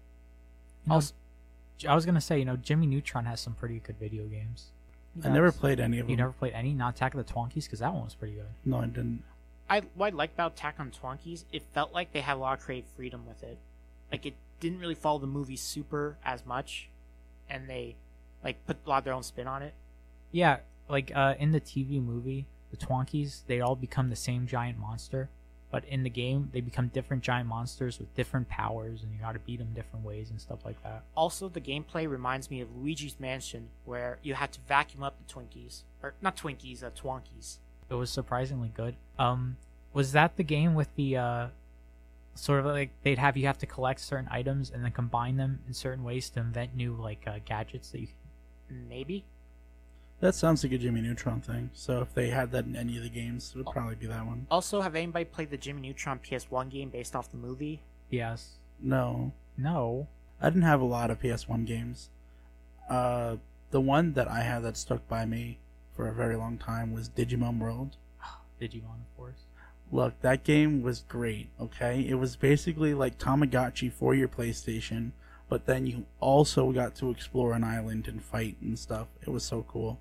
You 0.85 0.91
know, 0.91 0.95
Also- 0.97 1.15
I 1.89 1.95
was 1.95 2.05
gonna 2.05 2.21
say, 2.21 2.39
you 2.39 2.45
know, 2.45 2.57
Jimmy 2.57 2.87
Neutron 2.87 3.25
has 3.25 3.41
some 3.41 3.55
pretty 3.55 3.79
good 3.79 3.99
video 3.99 4.27
games. 4.27 4.73
I 5.25 5.31
never 5.31 5.51
played 5.51 5.81
any 5.81 5.99
of 5.99 6.07
them. 6.07 6.11
You 6.11 6.17
never 6.19 6.33
played 6.33 6.53
any? 6.53 6.75
Not 6.75 6.97
Attack 6.97 7.15
of 7.15 7.27
the 7.27 7.33
Twonkies, 7.33 7.65
because 7.65 7.79
that 7.79 7.93
one 7.95 8.05
was 8.05 8.15
pretty 8.15 8.35
good. 8.35 8.49
No, 8.67 8.79
I 8.79 8.87
didn't. 8.87 9.23
I 9.69 9.83
what 9.95 10.13
I 10.13 10.17
liked 10.17 10.35
about 10.35 10.53
Attack 10.53 10.77
on 10.79 10.91
Twonkies, 10.91 11.45
it 11.53 11.63
felt 11.73 11.93
like 11.93 12.13
they 12.13 12.21
had 12.21 12.37
a 12.37 12.41
lot 12.41 12.59
of 12.59 12.65
creative 12.65 12.91
freedom 12.91 13.27
with 13.27 13.43
it. 13.43 13.59
Like 14.11 14.27
it 14.27 14.35
didn't 14.61 14.81
really 14.81 14.95
follow 14.95 15.19
the 15.19 15.27
movie 15.27 15.57
super 15.57 16.19
as 16.25 16.47
much, 16.47 16.89
and 17.49 17.69
they 17.69 17.97
like 18.45 18.65
put 18.67 18.77
a 18.85 18.89
lot 18.89 18.99
of 18.99 19.05
their 19.05 19.15
own 19.15 19.23
spin 19.23 19.47
on 19.47 19.63
it. 19.63 19.75
Yeah, 20.31 20.59
like 20.89 21.11
uh, 21.15 21.35
in 21.39 21.53
the 21.53 21.61
TV 21.61 22.03
movie, 22.03 22.47
the 22.71 22.77
Twonkies, 22.77 23.43
they 23.47 23.61
all 23.61 23.77
become 23.77 24.11
the 24.11 24.17
same 24.17 24.47
giant 24.47 24.79
monster, 24.79 25.31
but 25.71 25.85
in 25.85 26.03
the 26.05 26.11
game, 26.11 26.51
they 26.53 26.61
become 26.61 26.89
different 26.89 27.23
giant 27.23 27.49
monsters 27.49 27.99
with 27.99 28.15
different 28.15 28.49
powers, 28.49 29.03
and 29.03 29.13
you 29.13 29.19
got 29.19 29.33
to 29.33 29.39
beat 29.41 29.59
them 29.59 29.73
different 29.75 30.05
ways 30.05 30.31
and 30.31 30.41
stuff 30.41 30.65
like 30.65 30.83
that. 30.83 31.03
Also, 31.17 31.49
the 31.49 31.61
gameplay 31.61 32.09
reminds 32.09 32.51
me 32.51 32.61
of 32.61 32.75
Luigi's 32.77 33.19
Mansion, 33.19 33.69
where 33.85 34.19
you 34.23 34.35
had 34.35 34.53
to 34.53 34.61
vacuum 34.69 35.03
up 35.03 35.17
the 35.19 35.33
Twinkies 35.33 35.83
or 36.03 36.15
not 36.21 36.37
Twinkies, 36.37 36.85
uh, 36.85 36.91
Twonkies. 36.91 37.59
It 37.89 37.95
was 37.95 38.11
surprisingly 38.11 38.71
good. 38.75 38.97
Um, 39.19 39.57
Was 39.93 40.13
that 40.13 40.37
the 40.37 40.43
game 40.43 40.75
with 40.75 40.95
the 40.97 41.17
uh, 41.17 41.47
sort 42.35 42.61
of 42.61 42.67
like 42.67 42.91
they'd 43.03 43.19
have 43.19 43.37
you 43.37 43.47
have 43.47 43.59
to 43.59 43.67
collect 43.67 44.01
certain 44.01 44.29
items 44.31 44.71
and 44.71 44.85
then 44.85 44.93
combine 44.93 45.37
them 45.37 45.61
in 45.67 45.73
certain 45.75 46.05
ways 46.05 46.29
to 46.31 46.41
invent 46.41 46.75
new 46.75 46.95
like 46.95 47.25
uh, 47.27 47.39
gadgets 47.45 47.91
that 47.91 48.01
you 48.01 48.07
can 48.09 48.89
Maybe. 48.89 49.25
That 50.21 50.35
sounds 50.35 50.65
like 50.65 50.73
a 50.73 50.79
Jimmy 50.79 51.03
Neutron 51.03 51.41
thing. 51.41 51.71
So 51.73 52.01
if 52.01 52.15
they 52.15 52.31
had 52.31 52.51
that 52.53 52.65
in 52.65 52.75
any 52.75 52.97
of 52.97 53.03
the 53.03 53.11
games, 53.11 53.53
it 53.55 53.59
would 53.59 53.67
probably 53.73 53.95
be 53.97 54.07
that 54.07 54.27
one. 54.27 54.47
Also, 54.51 54.81
have 54.81 54.97
anybody 54.97 55.25
played 55.25 55.51
the 55.51 55.57
Jimmy 55.59 55.83
Neutron 55.83 56.19
PS1 56.19 56.71
game 56.71 56.89
based 56.89 57.15
off 57.15 57.31
the 57.31 57.37
movie? 57.37 57.83
Yes. 58.11 58.57
No, 58.81 59.33
No. 59.57 60.09
I 60.41 60.51
didn't 60.51 60.63
have 60.63 60.81
a 60.83 60.87
lot 60.87 61.11
of 61.11 61.21
PS1 61.21 61.65
games. 61.65 62.11
Uh, 62.91 63.37
the 63.71 63.81
one 63.81 64.13
that 64.15 64.29
I 64.29 64.41
had 64.41 64.61
that 64.65 64.77
stuck 64.77 65.07
by 65.09 65.25
me 65.25 65.59
for 65.97 66.07
a 66.07 66.13
very 66.13 66.37
long 66.37 66.59
time 66.59 66.93
was 66.93 67.09
Digimon 67.09 67.59
World. 67.59 67.97
Digimon, 68.61 69.01
of 69.01 69.17
course. 69.17 69.47
Look, 69.91 70.21
that 70.21 70.45
game 70.45 70.83
was 70.83 71.05
great, 71.09 71.49
okay? 71.61 72.05
It 72.07 72.15
was 72.15 72.37
basically 72.37 72.93
like 72.93 73.19
Tamagotchi 73.19 73.91
for 73.91 74.15
your 74.15 74.29
PlayStation, 74.29 75.13
but 75.49 75.67
then 75.67 75.87
you 75.87 76.07
also 76.21 76.73
got 76.73 76.95
to 76.97 77.11
explore 77.11 77.53
an 77.55 77.65
island 77.65 78.09
and 78.09 78.23
fight 78.23 78.57
and 78.61 78.79
stuff. 78.79 79.07
It 79.23 79.31
was 79.31 79.45
so 79.45 79.65
cool. 79.69 80.01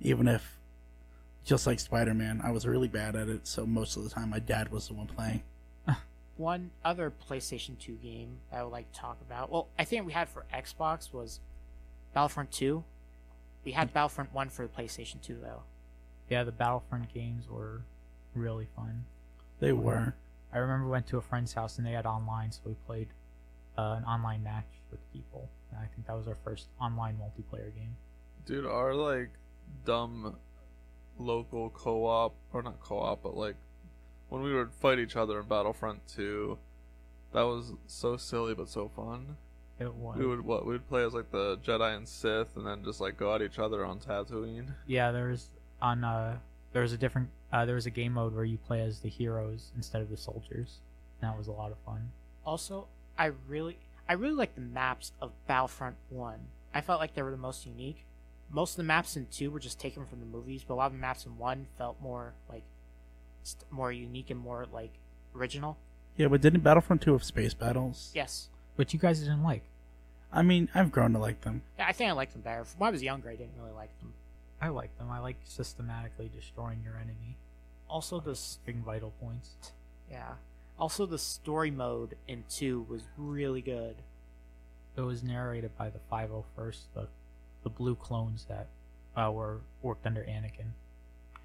Even 0.00 0.28
if, 0.28 0.58
just 1.44 1.66
like 1.66 1.80
Spider 1.80 2.14
Man, 2.14 2.40
I 2.42 2.52
was 2.52 2.66
really 2.66 2.88
bad 2.88 3.16
at 3.16 3.28
it, 3.28 3.46
so 3.46 3.66
most 3.66 3.96
of 3.96 4.04
the 4.04 4.10
time 4.10 4.30
my 4.30 4.38
dad 4.38 4.70
was 4.70 4.88
the 4.88 4.94
one 4.94 5.08
playing. 5.08 5.42
One 6.36 6.72
other 6.84 7.12
PlayStation 7.30 7.78
2 7.78 7.92
game 8.02 8.38
I 8.52 8.64
would 8.64 8.72
like 8.72 8.92
to 8.92 8.98
talk 8.98 9.20
about. 9.20 9.52
Well, 9.52 9.68
I 9.78 9.84
think 9.84 10.04
we 10.04 10.12
had 10.12 10.28
for 10.28 10.44
Xbox 10.52 11.12
was 11.12 11.38
Battlefront 12.12 12.50
2. 12.50 12.82
We 13.64 13.72
had 13.72 13.92
Battlefront 13.92 14.32
1 14.34 14.50
for 14.50 14.66
the 14.66 14.72
PlayStation 14.72 15.20
2 15.22 15.38
though. 15.42 15.62
Yeah, 16.28 16.44
the 16.44 16.52
Battlefront 16.52 17.12
games 17.12 17.48
were 17.48 17.82
really 18.34 18.68
fun. 18.76 19.04
They 19.60 19.72
were. 19.72 20.14
I 20.52 20.58
remember 20.58 20.88
went 20.88 21.06
to 21.08 21.18
a 21.18 21.22
friend's 21.22 21.52
house 21.52 21.78
and 21.78 21.86
they 21.86 21.92
had 21.92 22.06
online, 22.06 22.52
so 22.52 22.60
we 22.64 22.74
played 22.86 23.08
uh, 23.76 23.96
an 23.98 24.04
online 24.04 24.42
match 24.42 24.68
with 24.90 25.00
people. 25.12 25.48
And 25.70 25.80
I 25.80 25.86
think 25.86 26.06
that 26.06 26.16
was 26.16 26.28
our 26.28 26.36
first 26.44 26.68
online 26.80 27.16
multiplayer 27.16 27.74
game. 27.74 27.96
Dude, 28.46 28.66
our 28.66 28.94
like 28.94 29.30
dumb 29.84 30.36
local 31.18 31.70
co-op 31.70 32.34
or 32.52 32.62
not 32.62 32.80
co-op, 32.80 33.22
but 33.22 33.36
like 33.36 33.56
when 34.28 34.42
we 34.42 34.54
would 34.54 34.72
fight 34.72 34.98
each 34.98 35.16
other 35.16 35.40
in 35.40 35.46
Battlefront 35.46 36.06
2, 36.08 36.58
that 37.32 37.42
was 37.42 37.72
so 37.86 38.16
silly 38.16 38.54
but 38.54 38.68
so 38.68 38.88
fun. 38.88 39.36
It 39.78 39.92
was. 39.94 40.16
We 40.18 40.26
would 40.26 40.44
what? 40.44 40.66
We'd 40.66 40.88
play 40.88 41.04
as 41.04 41.14
like 41.14 41.30
the 41.30 41.58
Jedi 41.58 41.96
and 41.96 42.06
Sith, 42.08 42.56
and 42.56 42.66
then 42.66 42.84
just 42.84 43.00
like 43.00 43.16
go 43.16 43.34
at 43.34 43.42
each 43.42 43.58
other 43.58 43.84
on 43.84 43.98
Tatooine. 43.98 44.74
Yeah, 44.86 45.10
there 45.10 45.28
was 45.28 45.48
on 45.82 46.04
uh 46.04 46.38
there 46.72 46.82
was 46.82 46.92
a 46.92 46.96
different 46.98 47.28
uh 47.52 47.64
there 47.64 47.74
was 47.74 47.86
a 47.86 47.90
game 47.90 48.12
mode 48.12 48.34
where 48.34 48.44
you 48.44 48.56
play 48.58 48.80
as 48.82 49.00
the 49.00 49.08
heroes 49.08 49.72
instead 49.76 50.00
of 50.02 50.10
the 50.10 50.16
soldiers. 50.16 50.78
And 51.20 51.30
that 51.30 51.36
was 51.38 51.48
a 51.48 51.52
lot 51.52 51.72
of 51.72 51.78
fun. 51.84 52.12
Also, 52.46 52.86
I 53.18 53.32
really 53.48 53.78
I 54.08 54.12
really 54.12 54.34
like 54.34 54.54
the 54.54 54.60
maps 54.60 55.12
of 55.20 55.32
Battlefront 55.46 55.96
1. 56.10 56.38
I 56.74 56.80
felt 56.80 57.00
like 57.00 57.14
they 57.14 57.22
were 57.22 57.30
the 57.30 57.36
most 57.36 57.66
unique. 57.66 58.04
Most 58.50 58.72
of 58.72 58.76
the 58.76 58.82
maps 58.84 59.16
in 59.16 59.26
2 59.32 59.50
were 59.50 59.58
just 59.58 59.80
taken 59.80 60.04
from 60.06 60.20
the 60.20 60.26
movies, 60.26 60.62
but 60.66 60.74
a 60.74 60.76
lot 60.76 60.86
of 60.86 60.92
the 60.92 60.98
maps 60.98 61.24
in 61.26 61.38
1 61.38 61.66
felt 61.78 61.96
more 62.00 62.34
like 62.48 62.62
st- 63.42 63.64
more 63.72 63.90
unique 63.90 64.30
and 64.30 64.38
more 64.38 64.66
like 64.72 64.92
original. 65.34 65.78
Yeah, 66.16 66.28
but 66.28 66.40
didn't 66.42 66.60
Battlefront 66.60 67.02
2 67.02 67.12
have 67.12 67.24
space 67.24 67.54
battles? 67.54 68.12
Yes. 68.14 68.48
But 68.76 68.92
you 68.92 68.98
guys 68.98 69.20
didn't 69.20 69.42
like. 69.42 69.62
I 70.32 70.42
mean, 70.42 70.68
I've 70.74 70.90
grown 70.90 71.12
to 71.12 71.18
like 71.18 71.42
them. 71.42 71.62
Yeah, 71.78 71.86
I 71.88 71.92
think 71.92 72.10
I 72.10 72.12
liked 72.12 72.32
them 72.32 72.42
better. 72.42 72.64
When 72.76 72.88
I 72.88 72.90
was 72.90 73.02
younger, 73.02 73.30
I 73.30 73.36
didn't 73.36 73.52
really 73.58 73.72
like 73.74 73.96
them. 74.00 74.12
I 74.60 74.68
like 74.68 74.96
them. 74.98 75.10
I 75.10 75.18
like 75.20 75.36
systematically 75.44 76.30
destroying 76.34 76.80
your 76.82 76.96
enemy, 76.96 77.36
Also, 77.88 78.18
the 78.18 78.32
s- 78.32 78.58
vital 78.66 79.12
points. 79.20 79.72
yeah. 80.10 80.34
Also, 80.78 81.06
the 81.06 81.18
story 81.18 81.70
mode 81.70 82.16
in 82.26 82.42
2 82.50 82.86
was 82.88 83.02
really 83.16 83.62
good. 83.62 83.96
It 84.96 85.02
was 85.02 85.22
narrated 85.22 85.76
by 85.78 85.90
the 85.90 86.00
501st, 86.10 86.78
the 86.94 87.08
the 87.62 87.70
blue 87.70 87.94
clones 87.94 88.44
that 88.48 88.66
uh, 89.16 89.30
were 89.32 89.60
worked 89.82 90.04
under 90.06 90.22
Anakin. 90.22 90.72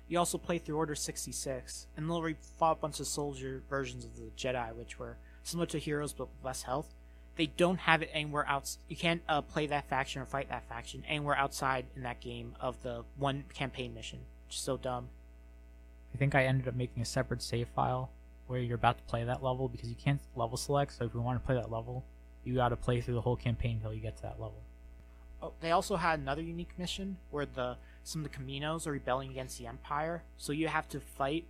You 0.09 0.17
also 0.19 0.37
play 0.37 0.57
through 0.57 0.75
Order 0.77 0.95
66, 0.95 1.87
and 1.95 2.09
then 2.09 2.21
we 2.23 2.35
fought 2.57 2.77
a 2.77 2.81
bunch 2.81 2.99
of 2.99 3.07
soldier 3.07 3.61
versions 3.69 4.03
of 4.03 4.15
the 4.17 4.29
Jedi, 4.35 4.73
which 4.75 4.99
were 4.99 5.15
similar 5.43 5.65
to 5.67 5.77
heroes 5.79 6.11
but 6.11 6.27
with 6.27 6.43
less 6.43 6.63
health. 6.63 6.93
They 7.39 7.45
don't 7.45 7.79
have 7.79 8.01
it 8.01 8.09
anywhere 8.11 8.45
else. 8.49 8.79
You 8.89 8.97
can't 8.97 9.21
uh, 9.29 9.39
play 9.39 9.65
that 9.67 9.87
faction 9.87 10.21
or 10.21 10.25
fight 10.25 10.49
that 10.49 10.67
faction 10.67 11.05
anywhere 11.07 11.37
outside 11.37 11.85
in 11.95 12.03
that 12.03 12.19
game 12.19 12.53
of 12.59 12.83
the 12.83 13.05
one 13.15 13.45
campaign 13.53 13.93
mission. 13.93 14.19
Which 14.45 14.57
is 14.57 14.61
so 14.61 14.75
dumb. 14.75 15.07
I 16.13 16.17
think 16.17 16.35
I 16.35 16.43
ended 16.43 16.67
up 16.67 16.75
making 16.75 17.01
a 17.01 17.05
separate 17.05 17.41
save 17.41 17.69
file 17.69 18.09
where 18.47 18.59
you're 18.59 18.75
about 18.75 18.97
to 18.97 19.03
play 19.05 19.23
that 19.23 19.41
level 19.41 19.69
because 19.69 19.87
you 19.87 19.95
can't 19.95 20.19
level 20.35 20.57
select. 20.57 20.91
So 20.97 21.05
if 21.05 21.13
you 21.13 21.21
want 21.21 21.41
to 21.41 21.45
play 21.45 21.55
that 21.55 21.71
level, 21.71 22.03
you 22.43 22.55
got 22.55 22.69
to 22.69 22.75
play 22.75 22.99
through 22.99 23.13
the 23.13 23.21
whole 23.21 23.37
campaign 23.37 23.77
until 23.77 23.93
you 23.93 24.01
get 24.01 24.17
to 24.17 24.23
that 24.23 24.37
level. 24.37 24.61
Oh, 25.41 25.53
they 25.61 25.71
also 25.71 25.95
had 25.95 26.19
another 26.19 26.41
unique 26.41 26.77
mission 26.77 27.15
where 27.31 27.45
the 27.45 27.77
some 28.03 28.25
of 28.25 28.29
the 28.29 28.37
Caminos 28.37 28.85
are 28.85 28.91
rebelling 28.91 29.31
against 29.31 29.57
the 29.57 29.67
Empire. 29.67 30.23
So 30.35 30.51
you 30.51 30.67
have 30.67 30.89
to 30.89 30.99
fight, 30.99 31.45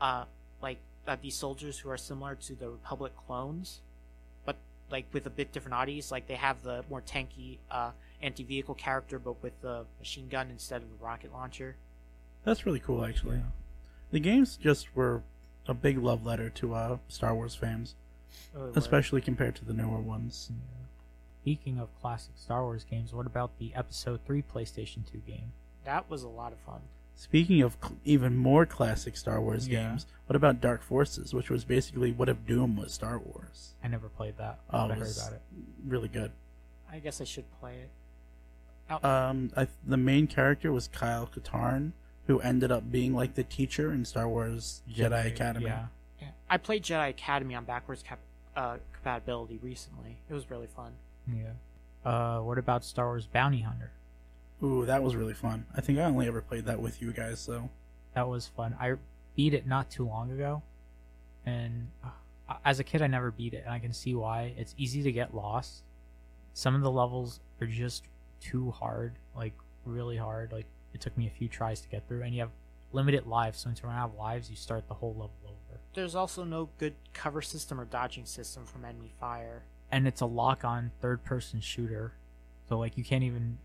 uh, 0.00 0.24
like 0.62 0.78
uh, 1.06 1.18
these 1.20 1.36
soldiers 1.36 1.80
who 1.80 1.90
are 1.90 1.98
similar 1.98 2.34
to 2.34 2.54
the 2.54 2.70
Republic 2.70 3.12
clones, 3.26 3.82
like 4.90 5.06
with 5.12 5.26
a 5.26 5.30
bit 5.30 5.52
different 5.52 5.74
oddies. 5.76 6.10
Like 6.10 6.26
they 6.26 6.34
have 6.36 6.62
the 6.62 6.84
more 6.90 7.00
tanky 7.02 7.58
uh, 7.70 7.90
anti-vehicle 8.22 8.74
character, 8.76 9.18
but 9.18 9.42
with 9.42 9.60
the 9.60 9.84
machine 9.98 10.28
gun 10.28 10.50
instead 10.50 10.82
of 10.82 10.88
the 10.90 11.04
rocket 11.04 11.32
launcher. 11.32 11.76
That's 12.44 12.66
really 12.66 12.80
cool, 12.80 13.04
actually. 13.04 13.40
The 14.10 14.20
games 14.20 14.56
just 14.56 14.94
were 14.94 15.22
a 15.66 15.74
big 15.74 15.98
love 15.98 16.24
letter 16.26 16.50
to 16.50 16.74
uh, 16.74 16.96
Star 17.08 17.34
Wars 17.34 17.54
fans, 17.54 17.94
Really 18.52 18.70
were. 18.70 18.78
especially 18.78 19.20
compared 19.20 19.54
to 19.56 19.64
the 19.64 19.72
newer 19.72 20.00
ones. 20.00 20.50
Speaking 21.42 21.78
of 21.78 21.88
classic 22.00 22.32
Star 22.36 22.62
Wars 22.62 22.84
games, 22.84 23.12
what 23.12 23.26
about 23.26 23.58
the 23.58 23.72
Episode 23.74 24.20
3 24.26 24.42
PlayStation 24.42 25.10
2 25.10 25.18
game? 25.26 25.52
that 25.84 26.08
was 26.08 26.22
a 26.22 26.28
lot 26.28 26.50
of 26.52 26.58
fun. 26.60 26.80
Speaking 27.16 27.62
of 27.62 27.76
cl- 27.80 27.96
even 28.04 28.36
more 28.36 28.66
classic 28.66 29.16
Star 29.16 29.40
Wars 29.40 29.68
Yeah. 29.68 29.88
games, 29.90 30.06
what 30.26 30.34
about 30.36 30.60
Dark 30.60 30.82
Forces, 30.82 31.32
which 31.32 31.48
was 31.50 31.64
basically 31.64 32.12
what 32.12 32.28
if 32.28 32.44
Doom 32.46 32.76
was 32.76 32.92
Star 32.92 33.18
Wars? 33.18 33.74
I 33.82 33.88
never 33.88 34.08
played 34.08 34.36
that. 34.38 34.58
Oh, 34.70 34.88
but 34.88 34.90
it 34.90 34.92
I 34.92 34.94
heard 34.94 35.00
was 35.00 35.18
about 35.26 35.32
it. 35.34 35.42
really 35.86 36.08
good. 36.08 36.32
I 36.90 36.98
guess 36.98 37.20
I 37.20 37.24
should 37.24 37.44
play 37.60 37.76
it. 37.78 37.90
Um, 39.04 39.50
I, 39.56 39.66
the 39.86 39.96
main 39.96 40.26
character 40.26 40.70
was 40.70 40.88
Kyle 40.88 41.26
Katarn, 41.26 41.92
who 42.26 42.40
ended 42.40 42.70
up 42.70 42.90
being 42.90 43.14
like 43.14 43.34
the 43.34 43.44
teacher 43.44 43.92
in 43.92 44.04
Star 44.04 44.28
Wars 44.28 44.82
Jedi, 44.90 45.26
Academy. 45.26 45.66
Yeah. 45.66 45.86
Yeah. 46.20 46.28
I 46.50 46.58
played 46.58 46.82
Jedi 46.84 47.08
Academy 47.10 47.54
on 47.54 47.64
backwards 47.64 48.02
cap- 48.02 48.18
uh, 48.56 48.76
compatibility 48.92 49.58
recently. 49.62 50.18
It 50.28 50.34
was 50.34 50.50
really 50.50 50.66
fun. 50.66 50.92
Yeah. 51.26 51.52
Uh, 52.04 52.40
what 52.40 52.58
about 52.58 52.84
Star 52.84 53.06
Wars 53.06 53.26
Bounty 53.26 53.60
Hunter? 53.62 53.90
Ooh, 54.62 54.86
that 54.86 55.02
was 55.02 55.14
really 55.14 55.34
fun. 55.34 55.66
I 55.76 55.80
think 55.80 55.98
I 55.98 56.04
only 56.04 56.26
ever 56.26 56.40
played 56.40 56.64
that 56.66 56.80
with 56.80 57.02
you 57.02 57.12
guys, 57.12 57.44
though. 57.44 57.70
That 58.14 58.28
was 58.28 58.46
fun. 58.46 58.76
I 58.80 58.94
beat 59.36 59.52
it 59.52 59.66
not 59.66 59.90
too 59.90 60.06
long 60.06 60.30
ago, 60.30 60.62
and 61.44 61.88
uh, 62.02 62.54
as 62.64 62.78
a 62.78 62.84
kid, 62.84 63.02
I 63.02 63.06
never 63.08 63.30
beat 63.30 63.52
it, 63.52 63.64
and 63.64 63.74
I 63.74 63.78
can 63.78 63.92
see 63.92 64.14
why. 64.14 64.54
It's 64.56 64.74
easy 64.78 65.02
to 65.02 65.12
get 65.12 65.34
lost. 65.34 65.82
Some 66.52 66.74
of 66.74 66.82
the 66.82 66.90
levels 66.90 67.40
are 67.60 67.66
just 67.66 68.04
too 68.40 68.70
hard, 68.70 69.14
like 69.36 69.54
really 69.84 70.16
hard. 70.16 70.52
Like 70.52 70.66
it 70.92 71.00
took 71.00 71.18
me 71.18 71.26
a 71.26 71.30
few 71.30 71.48
tries 71.48 71.80
to 71.80 71.88
get 71.88 72.06
through, 72.06 72.22
and 72.22 72.32
you 72.34 72.40
have 72.40 72.52
limited 72.92 73.26
lives. 73.26 73.58
So 73.60 73.68
once 73.68 73.80
you 73.82 73.88
run 73.88 73.98
out 73.98 74.10
of 74.10 74.16
lives, 74.16 74.48
you 74.48 74.56
start 74.56 74.86
the 74.86 74.94
whole 74.94 75.12
level 75.12 75.32
over. 75.44 75.80
There's 75.94 76.14
also 76.14 76.44
no 76.44 76.70
good 76.78 76.94
cover 77.12 77.42
system 77.42 77.80
or 77.80 77.84
dodging 77.84 78.24
system 78.24 78.66
from 78.66 78.84
enemy 78.84 79.12
fire. 79.18 79.64
And 79.90 80.06
it's 80.06 80.20
a 80.20 80.26
lock-on 80.26 80.92
third-person 81.00 81.60
shooter, 81.60 82.14
so 82.68 82.78
like 82.78 82.96
you 82.96 83.04
can't 83.04 83.24
even 83.24 83.58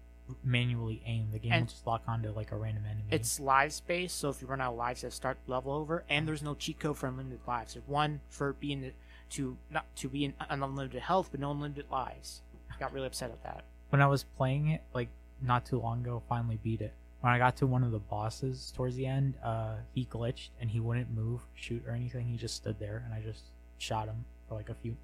manually 0.44 1.02
aim. 1.06 1.30
The 1.32 1.40
game 1.40 1.52
And- 1.52 1.62
will 1.64 1.68
just 1.70 1.86
lock 1.88 2.04
onto 2.08 2.30
like 2.32 2.52
a 2.52 2.56
random 2.58 2.86
enemy. 2.86 3.06
It's 3.12 3.40
lives 3.40 3.82
based, 3.82 4.18
so 4.18 4.30
if 4.30 4.42
you 4.42 4.48
run 4.48 4.62
out 4.62 4.72
of 4.74 4.78
lives, 4.78 5.04
you 5.04 5.10
start 5.10 5.38
level 5.48 5.72
over. 5.72 6.04
And 6.10 6.28
there's 6.28 6.44
no 6.44 6.56
cheat 6.56 6.80
code 6.80 6.98
for 6.98 7.08
unlimited 7.08 7.42
lives. 7.48 7.74
There's 7.74 7.88
one 7.88 8.22
for 8.30 8.54
being 8.54 8.92
to 9.32 9.58
not 9.70 9.86
to 9.98 10.10
be 10.10 10.26
in 10.26 10.34
unlimited 10.50 11.02
health, 11.02 11.30
but 11.32 11.40
no 11.40 11.52
unlimited 11.52 11.86
lives. 11.92 12.42
I 12.74 12.78
Got 12.80 12.94
really 12.94 13.08
upset 13.08 13.32
at 13.32 13.44
that. 13.44 13.64
when 13.90 14.02
I 14.02 14.08
was 14.08 14.24
playing 14.24 14.70
it, 14.70 14.84
like 14.94 15.10
not 15.42 15.66
too 15.66 15.80
long 15.80 16.02
ago, 16.02 16.22
finally 16.28 16.58
beat 16.64 16.82
it. 16.82 16.94
When 17.22 17.34
I 17.34 17.38
got 17.38 17.58
to 17.58 17.68
one 17.68 17.84
of 17.84 17.92
the 17.92 18.00
bosses 18.00 18.72
towards 18.76 18.96
the 18.96 19.06
end, 19.06 19.36
uh, 19.44 19.76
he 19.94 20.06
glitched 20.06 20.50
and 20.62 20.70
he 20.72 20.80
wouldn't 20.80 21.12
move, 21.12 21.42
shoot, 21.54 21.84
or 21.86 21.92
anything. 21.94 22.28
He 22.28 22.38
just 22.38 22.56
stood 22.56 22.80
there, 22.80 23.04
and 23.06 23.14
I 23.14 23.22
just 23.22 23.44
shot 23.78 24.08
him 24.08 24.24
for 24.48 24.56
like 24.56 24.70
a 24.70 24.74
few, 24.76 24.96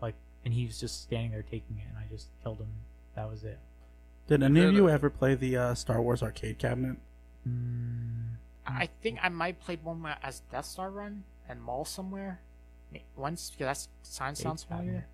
like, 0.00 0.14
and 0.44 0.52
he 0.52 0.66
was 0.66 0.78
just 0.78 1.02
standing 1.02 1.30
there 1.30 1.42
taking 1.42 1.78
it, 1.78 1.84
and 1.88 1.96
I 1.96 2.06
just 2.10 2.28
killed 2.42 2.58
him. 2.60 2.68
That 3.14 3.28
was 3.30 3.42
it. 3.44 3.58
Did 4.26 4.42
any 4.42 4.62
of 4.62 4.72
you 4.72 4.88
ever 4.88 5.10
play 5.10 5.34
the 5.34 5.56
uh, 5.56 5.74
Star 5.74 6.00
Wars 6.00 6.22
arcade 6.22 6.58
cabinet? 6.58 6.96
Mm, 7.48 8.36
I 8.66 8.88
think 9.02 9.18
I 9.22 9.28
might 9.28 9.60
played 9.60 9.82
one 9.82 10.04
as 10.22 10.42
Death 10.50 10.66
Star 10.66 10.90
Run 10.90 11.24
and 11.48 11.60
Mall 11.60 11.84
somewhere. 11.84 12.40
Once, 13.16 13.50
because 13.50 13.88
that 14.02 14.06
sign 14.06 14.34
sounds 14.34 14.64
familiar. 14.64 15.06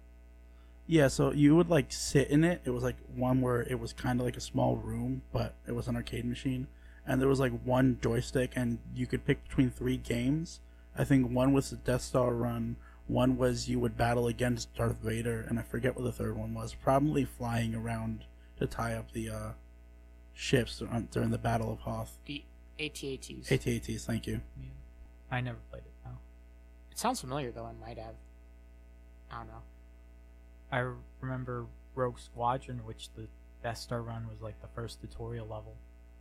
Yeah, 0.87 1.09
so 1.09 1.33
you 1.33 1.55
would 1.55 1.71
like 1.71 1.93
sit 1.93 2.29
in 2.29 2.43
it. 2.43 2.61
It 2.65 2.71
was 2.71 2.83
like 2.83 2.97
one 3.15 3.41
where 3.41 3.63
it 3.63 3.79
was 3.79 3.93
kind 3.93 4.19
of 4.19 4.27
like 4.27 4.37
a 4.37 4.41
small 4.41 4.77
room, 4.77 5.23
but 5.33 5.55
it 5.67 5.73
was 5.73 5.87
an 5.87 5.95
arcade 5.95 6.25
machine, 6.25 6.67
and 7.07 7.21
there 7.21 7.29
was 7.29 7.39
like 7.39 7.53
one 7.63 7.99
joystick, 8.03 8.53
and 8.57 8.79
you 8.97 9.07
could 9.07 9.25
pick 9.25 9.45
between 9.45 9.71
three 9.71 9.97
games. 9.97 10.61
I 10.97 11.05
think 11.05 11.31
one 11.31 11.53
was 11.53 11.71
the 11.71 11.77
Death 11.77 12.03
Star 12.03 12.35
run, 12.35 12.77
one 13.09 13.39
was 13.39 13.69
you 13.69 13.81
would 13.81 13.97
battle 13.97 14.27
against 14.27 14.75
Darth 14.75 14.99
Vader, 15.03 15.45
and 15.49 15.59
I 15.59 15.63
forget 15.63 15.97
what 15.97 16.05
the 16.05 16.13
third 16.13 16.37
one 16.37 16.53
was. 16.53 16.75
Probably 16.75 17.25
flying 17.25 17.75
around 17.75 18.25
to 18.59 18.67
tie 18.67 18.95
up 18.95 19.13
the 19.13 19.31
uh, 19.31 19.51
ships 20.33 20.83
during 21.11 21.31
the 21.31 21.39
Battle 21.39 21.73
of 21.73 21.81
Hoth. 21.81 22.19
The 22.27 22.45
AT-ATs. 22.79 23.51
AT-ATs, 23.51 24.05
thank 24.05 24.27
you. 24.27 24.41
Yeah. 24.61 24.69
I 25.31 25.41
never 25.41 25.59
played 25.71 25.83
it. 25.85 25.93
No. 26.05 26.13
It 26.91 26.99
sounds 26.99 27.21
familiar 27.21 27.51
though. 27.51 27.65
I 27.65 27.73
might 27.73 27.99
have. 27.99 28.15
I 29.31 29.39
don't 29.39 29.49
know. 29.49 29.63
I 30.71 30.93
remember 31.21 31.67
Rogue 31.95 32.19
Squadron, 32.19 32.85
which 32.85 33.11
the 33.15 33.27
Death 33.63 33.79
Star 33.79 34.03
run 34.03 34.29
was 34.29 34.41
like 34.41 34.61
the 34.61 34.69
first 34.69 35.01
tutorial 35.01 35.47
level. 35.47 35.77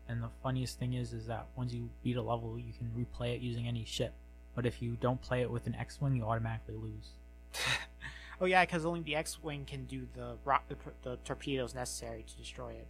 And 0.10 0.24
the 0.24 0.30
funniest 0.42 0.80
thing 0.80 0.94
is, 0.94 1.14
is 1.14 1.28
that 1.28 1.48
once 1.56 1.74
you 1.74 1.90
beat 2.04 2.16
a 2.16 2.22
level, 2.22 2.58
you 2.58 2.74
can 2.74 2.90
replay 2.98 3.36
it 3.36 3.42
using 3.42 3.68
any 3.68 3.84
ship. 3.84 4.14
But 4.56 4.66
if 4.66 4.82
you 4.82 4.98
don't 5.00 5.22
play 5.22 5.42
it 5.42 5.52
with 5.52 5.68
an 5.68 5.76
X-wing, 5.76 6.16
you 6.16 6.24
automatically 6.24 6.76
lose. 6.76 7.12
Oh 8.40 8.46
yeah, 8.46 8.64
because 8.66 8.86
only 8.86 9.02
the 9.02 9.16
X-wing 9.16 9.66
can 9.66 9.86
do 9.86 10.08
the, 10.14 10.36
ro- 10.46 10.58
the 10.68 10.76
the 11.04 11.18
torpedoes 11.26 11.74
necessary 11.74 12.24
to 12.28 12.36
destroy 12.38 12.70
it. 12.72 12.88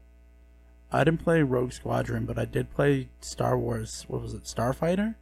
I 0.91 1.03
didn't 1.03 1.21
play 1.23 1.41
Rogue 1.41 1.73
Squadron, 1.73 2.25
but 2.25 2.37
I 2.39 2.45
did 2.45 2.73
play 2.73 3.09
Star 3.21 3.57
Wars. 3.57 4.05
What 4.07 4.21
was 4.21 4.33
it? 4.33 4.43
Starfighter. 4.43 5.15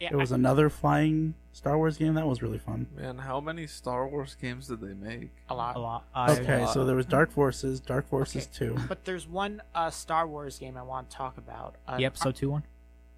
Yeah, 0.00 0.10
It 0.12 0.16
was 0.16 0.30
another 0.32 0.68
flying 0.68 1.34
Star 1.52 1.78
Wars 1.78 1.96
game 1.96 2.14
that 2.14 2.26
was 2.26 2.42
really 2.42 2.58
fun. 2.58 2.86
Man, 2.94 3.16
how 3.18 3.40
many 3.40 3.66
Star 3.66 4.06
Wars 4.06 4.36
games 4.38 4.66
did 4.68 4.80
they 4.82 4.92
make? 4.92 5.30
a 5.48 5.54
lot. 5.54 5.76
A 5.76 5.78
lot. 5.78 6.04
I, 6.14 6.32
Okay, 6.32 6.62
lot. 6.64 6.74
so 6.74 6.84
there 6.84 6.96
was 6.96 7.06
Dark 7.06 7.30
Forces, 7.30 7.80
Dark 7.80 8.06
Forces 8.08 8.44
Okay. 8.46 8.66
Two. 8.66 8.76
But 8.88 9.04
there's 9.06 9.26
one 9.26 9.62
uh, 9.74 9.88
Star 9.90 10.26
Wars 10.26 10.58
game 10.58 10.76
I 10.76 10.82
want 10.82 11.08
to 11.10 11.16
talk 11.16 11.38
about. 11.38 11.76
Uh, 11.88 11.96
the 11.96 12.04
episode 12.04 12.34
two 12.36 12.50
one. 12.50 12.64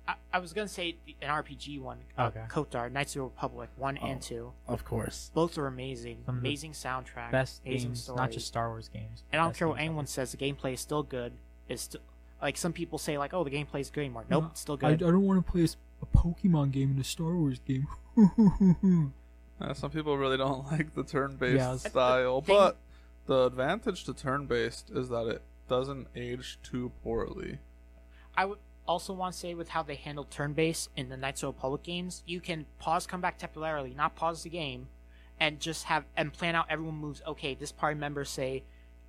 I, 0.08 0.14
I 0.32 0.38
was 0.38 0.52
gonna 0.54 0.66
say 0.68 0.96
the- 1.06 1.14
an 1.22 1.28
RPG 1.28 1.80
one. 1.80 1.98
Uh, 2.16 2.30
Okay. 2.34 2.44
KOTOR, 2.48 2.90
Knights 2.90 3.12
of 3.14 3.20
the 3.20 3.22
Republic, 3.24 3.68
one 3.76 3.98
Oh. 4.02 4.06
and 4.06 4.20
two. 4.22 4.52
Of 4.66 4.84
course. 4.84 5.30
Both 5.34 5.56
are 5.58 5.66
amazing. 5.66 6.22
Some 6.26 6.38
amazing 6.38 6.72
soundtrack. 6.72 7.30
Best 7.30 7.60
amazing 7.66 7.90
games, 7.90 8.02
story. 8.04 8.16
not 8.16 8.30
just 8.32 8.46
Star 8.46 8.70
Wars 8.70 8.88
games. 8.88 9.22
And 9.32 9.40
I 9.40 9.44
don't 9.44 9.54
care 9.56 9.68
what 9.68 9.78
anyone 9.78 10.04
ever. 10.04 10.06
says. 10.06 10.32
The 10.32 10.38
gameplay 10.38 10.72
is 10.72 10.80
still 10.80 11.02
good. 11.02 11.34
It's 11.68 11.82
still 11.82 12.00
like 12.40 12.56
some 12.56 12.72
people 12.72 12.98
say 12.98 13.18
like, 13.18 13.34
oh, 13.34 13.44
the 13.44 13.50
gameplay 13.50 13.80
is 13.80 13.90
good 13.90 14.00
anymore. 14.00 14.24
Nope, 14.30 14.44
No, 14.44 14.48
it's 14.50 14.60
still 14.60 14.78
I, 14.82 14.88
I 14.90 14.94
don't 14.94 15.26
want 15.26 15.44
to 15.44 15.52
play 15.52 15.64
a 16.02 16.06
Pokemon 16.16 16.70
game 16.72 16.90
in 16.92 16.98
a 16.98 17.04
Star 17.04 17.34
Wars 17.36 17.60
game. 17.66 17.86
Uh, 19.60 19.74
some 19.74 19.90
people 19.90 20.16
really 20.16 20.36
don't 20.36 20.64
like 20.70 20.94
the 20.94 21.02
turn-based 21.02 21.56
Yeah, 21.56 21.74
it's- 21.74 21.90
style, 21.90 22.40
Thing- 22.42 22.54
but 22.56 22.76
the 23.26 23.46
advantage 23.46 24.04
to 24.04 24.14
turn-based 24.14 24.90
is 24.90 25.08
that 25.08 25.26
it 25.26 25.42
doesn't 25.68 26.06
age 26.14 26.60
too 26.62 26.92
poorly. 27.02 27.58
I 28.36 28.44
would 28.44 28.58
also 28.88 29.12
want 29.12 29.34
to 29.34 29.38
say 29.38 29.54
with 29.54 29.68
how 29.68 29.82
they 29.82 29.94
handle 29.94 30.24
turn-based 30.24 30.88
in 30.96 31.10
the 31.10 31.16
Knights 31.16 31.42
of 31.42 31.48
the 31.48 31.52
Republic 31.52 31.82
games, 31.82 32.22
you 32.26 32.40
can 32.40 32.66
pause, 32.78 33.06
come 33.06 33.20
back 33.20 33.38
temporarily, 33.38 33.94
not 33.94 34.16
pause 34.16 34.42
the 34.42 34.48
game, 34.48 34.88
and 35.38 35.60
just 35.60 35.84
have 35.84 36.04
and 36.16 36.32
plan 36.32 36.56
out 36.56 36.66
everyone 36.68 36.96
moves. 36.96 37.22
Okay, 37.26 37.54
this 37.54 37.70
party 37.70 37.98
member 37.98 38.24
say 38.24 38.64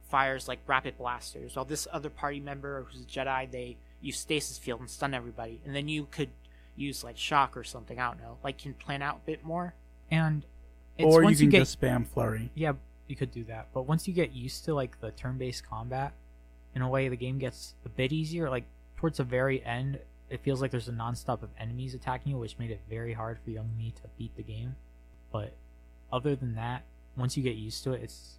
fires 0.10 0.48
like 0.48 0.60
rapid 0.68 0.98
blasters, 0.98 1.56
while 1.56 1.66
this 1.66 1.88
other 1.92 2.10
party 2.10 2.40
member 2.40 2.86
who's 2.92 3.02
a 3.02 3.06
Jedi 3.06 3.50
they 3.50 3.78
use 4.02 4.20
stasis 4.20 4.58
field 4.58 4.82
and 4.82 4.90
stun 4.90 5.14
everybody, 5.14 5.62
and 5.66 5.76
then 5.76 5.88
you 5.88 6.08
could 6.12 6.30
use 6.76 7.04
like 7.04 7.18
shock 7.18 7.58
or 7.58 7.64
something. 7.64 8.00
I 8.00 8.10
don't 8.10 8.20
know, 8.20 8.38
like 8.44 8.58
can 8.60 8.74
plan 8.74 9.02
out 9.02 9.22
a 9.24 9.26
bit 9.26 9.44
more. 9.44 9.74
and 10.12 10.46
it's 10.98 11.06
or 11.06 11.22
you 11.22 11.26
once 11.26 11.38
can 11.38 11.46
you, 11.46 11.52
get 11.52 11.60
just 11.60 11.80
spam 11.80 12.06
flurry. 12.06 12.52
yeah, 12.56 12.74
you 13.08 13.16
could 13.16 13.32
do 13.32 13.46
that. 13.46 13.70
But 13.74 13.84
once 13.84 14.06
you 14.06 14.14
get 14.14 14.34
used 14.34 14.66
to 14.66 14.74
like 14.74 15.00
the 15.00 15.12
turn-based 15.12 15.66
combat, 15.66 16.14
in 16.76 16.82
a 16.82 16.90
way, 16.90 17.08
the 17.08 17.16
game 17.16 17.40
gets 17.40 17.76
a 17.86 17.90
bit 17.90 18.12
easier. 18.12 18.50
Like 18.50 18.66
towards 19.00 19.18
the 19.18 19.24
very 19.24 19.64
end, 19.64 20.00
it 20.30 20.42
feels 20.42 20.62
like 20.62 20.72
there's 20.72 20.88
a 20.88 20.94
nonstop 20.94 21.42
of 21.42 21.50
enemies 21.60 21.94
attacking 21.94 22.34
you, 22.34 22.38
which 22.38 22.58
made 22.60 22.72
it 22.72 22.82
very 22.90 23.14
hard 23.14 23.40
for 23.44 23.50
young 23.50 23.70
me 23.78 23.94
to 23.96 24.04
beat 24.18 24.36
the 24.36 24.44
game. 24.44 24.76
But 25.32 25.54
other 26.12 26.36
than 26.36 26.56
that, 26.56 26.84
once 27.16 27.36
you 27.36 27.44
get 27.44 27.56
used 27.56 27.84
to 27.86 27.94
it, 27.94 28.02
it's 28.04 28.36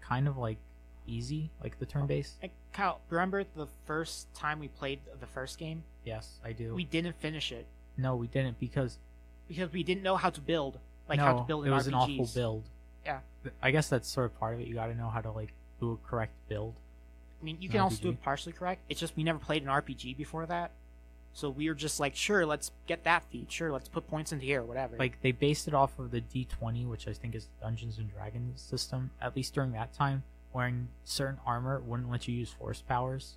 kind 0.00 0.26
of 0.26 0.36
like 0.36 0.58
easy, 1.06 1.50
like 1.62 1.78
the 1.78 1.86
turn-based. 1.86 2.34
Like 2.42 2.52
Kyle, 2.72 3.00
remember 3.10 3.44
the 3.54 3.68
first 3.86 4.32
time 4.34 4.58
we 4.58 4.68
played 4.68 5.00
the 5.20 5.26
first 5.26 5.58
game? 5.58 5.84
Yes, 6.04 6.38
I 6.44 6.52
do. 6.52 6.74
We 6.74 6.84
didn't 6.84 7.16
finish 7.20 7.52
it 7.52 7.66
no, 7.98 8.14
we 8.16 8.28
didn't 8.28 8.58
because 8.58 8.96
because 9.48 9.72
we 9.72 9.82
didn't 9.82 10.02
know 10.02 10.16
how 10.16 10.30
to 10.30 10.40
build, 10.40 10.78
like 11.08 11.18
no, 11.18 11.24
how 11.24 11.38
to 11.38 11.42
build 11.42 11.66
it 11.66 11.70
was 11.70 11.88
an 11.88 11.94
awful 11.94 12.30
build. 12.34 12.64
Yeah. 13.04 13.18
I 13.62 13.70
guess 13.70 13.88
that's 13.88 14.08
sort 14.08 14.26
of 14.26 14.38
part 14.38 14.54
of 14.54 14.60
it. 14.60 14.68
You 14.68 14.74
got 14.74 14.86
to 14.86 14.94
know 14.94 15.08
how 15.08 15.20
to 15.20 15.30
like 15.30 15.52
do 15.80 15.92
a 15.92 16.08
correct 16.08 16.32
build. 16.48 16.74
I 17.40 17.44
mean, 17.44 17.58
you 17.60 17.68
can 17.68 17.80
also 17.80 18.02
do 18.02 18.08
it 18.10 18.22
partially 18.22 18.52
correct. 18.52 18.82
It's 18.88 18.98
just 19.00 19.16
we 19.16 19.22
never 19.22 19.38
played 19.38 19.62
an 19.62 19.68
RPG 19.68 20.16
before 20.16 20.46
that, 20.46 20.72
so 21.32 21.50
we 21.50 21.68
were 21.68 21.74
just 21.74 22.00
like, 22.00 22.16
sure, 22.16 22.44
let's 22.44 22.72
get 22.86 23.04
that 23.04 23.24
feat. 23.30 23.52
Sure, 23.52 23.70
let's 23.70 23.88
put 23.88 24.08
points 24.08 24.32
into 24.32 24.44
here, 24.44 24.62
whatever. 24.62 24.96
Like 24.96 25.20
they 25.22 25.32
based 25.32 25.68
it 25.68 25.74
off 25.74 25.98
of 25.98 26.10
the 26.10 26.20
D20, 26.20 26.88
which 26.88 27.06
I 27.06 27.12
think 27.12 27.34
is 27.34 27.48
Dungeons 27.60 27.98
and 27.98 28.10
Dragons 28.12 28.60
system. 28.60 29.10
At 29.22 29.36
least 29.36 29.54
during 29.54 29.72
that 29.72 29.92
time, 29.92 30.24
wearing 30.52 30.88
certain 31.04 31.38
armor 31.46 31.80
wouldn't 31.80 32.10
let 32.10 32.26
you 32.26 32.34
use 32.34 32.50
force 32.50 32.82
powers. 32.82 33.36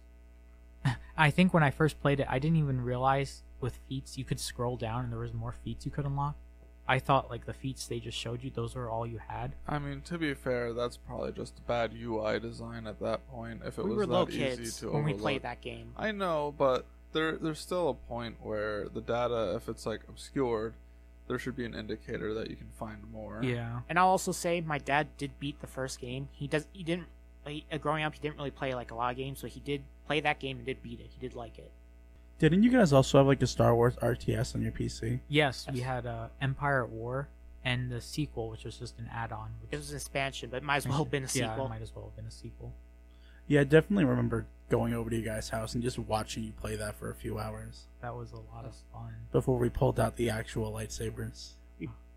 I 1.18 1.30
think 1.30 1.54
when 1.54 1.62
I 1.62 1.70
first 1.70 2.02
played 2.02 2.20
it, 2.20 2.28
I 2.30 2.39
didn't 2.39 2.58
even 2.58 2.82
realize 2.82 3.43
with 3.60 3.80
feats 3.88 4.18
you 4.18 4.26
could 4.26 4.39
scroll 4.39 4.78
down 4.78 5.04
and 5.04 5.14
there 5.14 5.20
was 5.20 5.34
more 5.34 5.52
feats 5.52 5.86
you 5.86 5.91
could 5.91 6.06
unlock. 6.06 6.36
I 6.92 7.00
thought 7.00 7.30
like 7.30 7.46
the 7.46 7.54
feats 7.54 7.88
they 7.88 8.02
just 8.02 8.18
showed 8.18 8.44
you, 8.44 8.52
those 8.54 8.76
were 8.76 8.89
all 8.89 9.08
you 9.08 9.20
had. 9.26 9.54
I 9.66 9.80
mean, 9.80 10.02
to 10.02 10.18
be 10.18 10.34
fair, 10.34 10.74
that's 10.74 10.98
probably 10.98 11.32
just 11.32 11.66
bad 11.66 11.94
UI 11.98 12.38
design 12.38 12.86
at 12.86 13.00
that 13.00 13.26
point. 13.32 13.62
If 13.66 13.80
it 13.80 13.86
we 13.86 13.92
was 13.92 13.98
were 14.00 14.06
that 14.08 14.12
low 14.12 14.28
easy 14.28 14.39
kids 14.39 14.80
to 14.80 14.88
when 14.88 14.96
overlook. 15.04 15.16
we 15.18 15.22
played 15.22 15.44
that 15.44 15.62
game. 15.62 15.94
I 15.96 16.12
know, 16.12 16.54
but 16.58 16.86
there 17.14 17.38
there's 17.38 17.60
still 17.60 17.88
a 17.88 17.94
point 17.94 18.36
where 18.42 18.89
the 18.89 19.00
data, 19.00 19.54
if 19.56 19.70
it's 19.70 19.86
like 19.86 20.02
obscured, 20.10 20.74
there 21.30 21.39
should 21.39 21.56
be 21.56 21.64
an 21.64 21.74
indicator 21.76 22.34
that 22.34 22.50
you 22.50 22.58
can 22.58 22.72
find 22.78 23.10
more. 23.10 23.39
Yeah. 23.42 23.80
And 23.88 23.98
I'll 23.98 24.08
also 24.08 24.34
say 24.34 24.60
my 24.60 24.78
dad 24.78 25.08
did 25.18 25.39
beat 25.39 25.62
the 25.62 25.68
first 25.68 26.02
game. 26.02 26.28
He 26.34 26.46
does. 26.46 26.68
He 26.74 26.84
didn't. 26.84 27.08
Like, 27.46 27.64
uh, 27.72 27.78
growing 27.78 28.04
up, 28.04 28.14
he 28.14 28.20
didn't 28.20 28.36
really 28.36 28.52
play 28.52 28.76
like 28.76 28.92
a 28.92 28.96
lot 28.96 29.12
of 29.12 29.18
games, 29.18 29.42
but 29.42 29.52
he 29.52 29.62
did 29.62 29.84
play 30.08 30.20
that 30.20 30.39
game 30.39 30.58
and 30.58 30.66
did 30.66 30.84
beat 30.84 31.00
it. 31.00 31.08
He 31.10 31.22
did 31.22 31.36
like 31.36 31.58
it. 31.58 31.72
Didn't 32.50 32.64
you 32.64 32.72
guys 32.72 32.92
also 32.92 33.20
have 33.20 33.28
like 33.28 33.42
a 33.44 33.48
Star 33.48 33.76
Wars 33.76 33.96
RTS 33.98 34.56
on 34.56 34.62
your 34.64 34.72
PC? 34.72 35.20
Yes, 35.30 35.68
we 35.72 35.82
had 35.82 36.06
uh, 36.08 36.28
Empire 36.42 36.84
at 36.84 36.89
War 36.89 37.28
and 37.64 37.92
the 37.92 38.02
sequel, 38.02 38.50
which 38.50 38.64
was 38.66 38.78
just 38.78 38.98
an 38.98 39.08
add-on. 39.14 39.50
Which 39.62 39.74
It 39.74 39.78
was 39.78 39.92
an 39.92 39.98
expansion, 39.98 40.50
but 40.50 40.58
it 40.58 40.64
might 40.64 40.78
as 40.78 40.88
well 40.88 40.98
have 40.98 41.12
been 41.12 41.24
a 41.24 41.28
Yeah, 41.28 41.52
sequel. 41.52 41.68
it 41.68 41.70
might 41.70 41.82
as 41.84 41.96
well 41.96 42.06
have 42.06 42.16
been 42.16 42.26
a 42.26 42.32
sequel. 42.32 42.74
Yeah, 43.48 43.62
I 43.62 43.64
definitely 43.66 44.06
remember 44.06 44.48
going 44.70 44.94
over 44.96 45.10
to 45.12 45.16
your 45.16 45.26
guys' 45.36 45.50
house 45.50 45.76
and 45.76 45.84
just 45.84 46.00
watching 46.00 46.44
you 46.44 46.52
play 46.54 46.76
that 46.78 46.96
for 46.96 47.12
a 47.12 47.16
few 47.16 47.38
hours 47.38 47.86
That 48.02 48.16
was 48.16 48.32
a 48.32 48.38
lot 48.38 48.66
of 48.66 48.74
fun. 48.92 49.14
before 49.32 49.60
we 49.60 49.70
pulled 49.70 50.00
out 50.00 50.16
the 50.16 50.30
actual 50.32 50.72
lightsabers. 50.72 51.52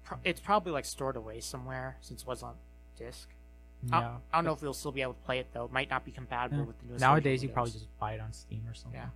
Pro- 0.04 0.18
It's 0.24 0.40
probably 0.40 0.70
like 0.72 0.84
stored 0.86 1.16
away 1.16 1.40
somewhere 1.40 1.96
since 2.00 2.22
it 2.22 2.26
was 2.28 2.42
on 2.42 2.54
disc. 2.98 3.28
I- 3.92 4.00
Yeah. 4.00 4.16
I, 4.32 4.36
don't 4.38 4.44
know 4.46 4.52
if 4.52 4.62
we'll 4.62 4.72
still 4.74 4.92
be 4.92 5.02
able 5.02 5.14
to 5.14 5.20
play 5.22 5.38
it 5.40 5.48
though. 5.52 5.64
It 5.66 5.72
might 5.72 5.90
not 5.90 6.04
be 6.04 6.12
compatible 6.12 6.58
Yeah. 6.60 6.64
with 6.64 6.78
the 6.80 6.86
newest. 6.86 7.00
Nowadays, 7.02 7.42
you 7.42 7.48
probably 7.50 7.72
just 7.72 7.86
buy 7.98 8.12
it 8.14 8.20
on 8.20 8.32
Steam 8.32 8.62
or 8.68 8.72
something. 8.74 8.98
Yeah. 9.00 9.08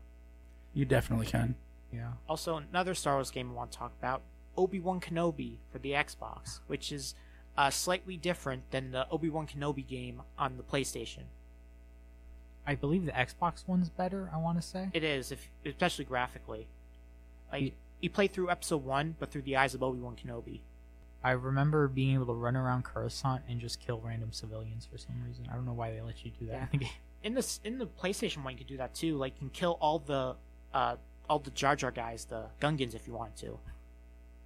You 0.74 0.84
definitely 0.84 1.26
can. 1.26 1.54
Yeah. 1.92 2.12
Also, 2.28 2.56
another 2.56 2.94
Star 2.94 3.14
Wars 3.14 3.30
game 3.30 3.50
I 3.50 3.54
want 3.54 3.72
to 3.72 3.78
talk 3.78 3.92
about: 3.98 4.22
Obi 4.56 4.78
Wan 4.80 5.00
Kenobi 5.00 5.56
for 5.72 5.78
the 5.78 5.92
Xbox, 5.92 6.60
which 6.66 6.92
is 6.92 7.14
uh, 7.56 7.70
slightly 7.70 8.16
different 8.16 8.70
than 8.70 8.90
the 8.92 9.08
Obi 9.10 9.28
Wan 9.30 9.46
Kenobi 9.46 9.86
game 9.86 10.22
on 10.38 10.56
the 10.56 10.62
PlayStation. 10.62 11.24
I 12.66 12.74
believe 12.74 13.06
the 13.06 13.12
Xbox 13.12 13.66
one's 13.66 13.88
better. 13.88 14.30
I 14.32 14.36
want 14.36 14.60
to 14.60 14.66
say. 14.66 14.88
It 14.92 15.02
is, 15.04 15.32
if 15.32 15.48
especially 15.64 16.04
graphically. 16.04 16.66
Like 17.50 17.62
Ye- 17.62 17.74
you 18.00 18.10
play 18.10 18.26
through 18.26 18.50
Episode 18.50 18.84
One, 18.84 19.16
but 19.18 19.30
through 19.30 19.42
the 19.42 19.56
eyes 19.56 19.74
of 19.74 19.82
Obi 19.82 19.98
Wan 20.00 20.16
Kenobi. 20.16 20.60
I 21.24 21.30
remember 21.32 21.88
being 21.88 22.14
able 22.14 22.26
to 22.26 22.32
run 22.34 22.54
around 22.54 22.84
Coruscant 22.84 23.42
and 23.48 23.58
just 23.60 23.80
kill 23.80 24.00
random 24.04 24.32
civilians 24.32 24.86
for 24.86 24.98
some 24.98 25.16
reason. 25.26 25.48
I 25.50 25.54
don't 25.54 25.64
know 25.66 25.72
why 25.72 25.90
they 25.90 26.00
let 26.00 26.24
you 26.24 26.30
do 26.38 26.46
that 26.46 26.52
Yeah. 26.54 26.66
in 26.74 26.78
the. 26.80 26.86
In 27.24 27.34
this, 27.34 27.58
in 27.64 27.78
the 27.78 27.86
PlayStation 27.86 28.44
one, 28.44 28.52
you 28.52 28.58
could 28.58 28.68
do 28.68 28.76
that 28.76 28.94
too. 28.94 29.16
Like 29.16 29.32
you 29.36 29.38
can 29.40 29.50
kill 29.50 29.76
all 29.80 29.98
the, 29.98 30.36
uh, 30.78 30.96
all 31.28 31.38
the 31.40 31.50
Jar 31.50 31.74
Jar 31.76 31.90
guys, 31.90 32.24
the 32.26 32.42
Gungans, 32.60 32.94
if 32.94 33.06
you 33.06 33.12
want 33.14 33.36
to. 33.38 33.58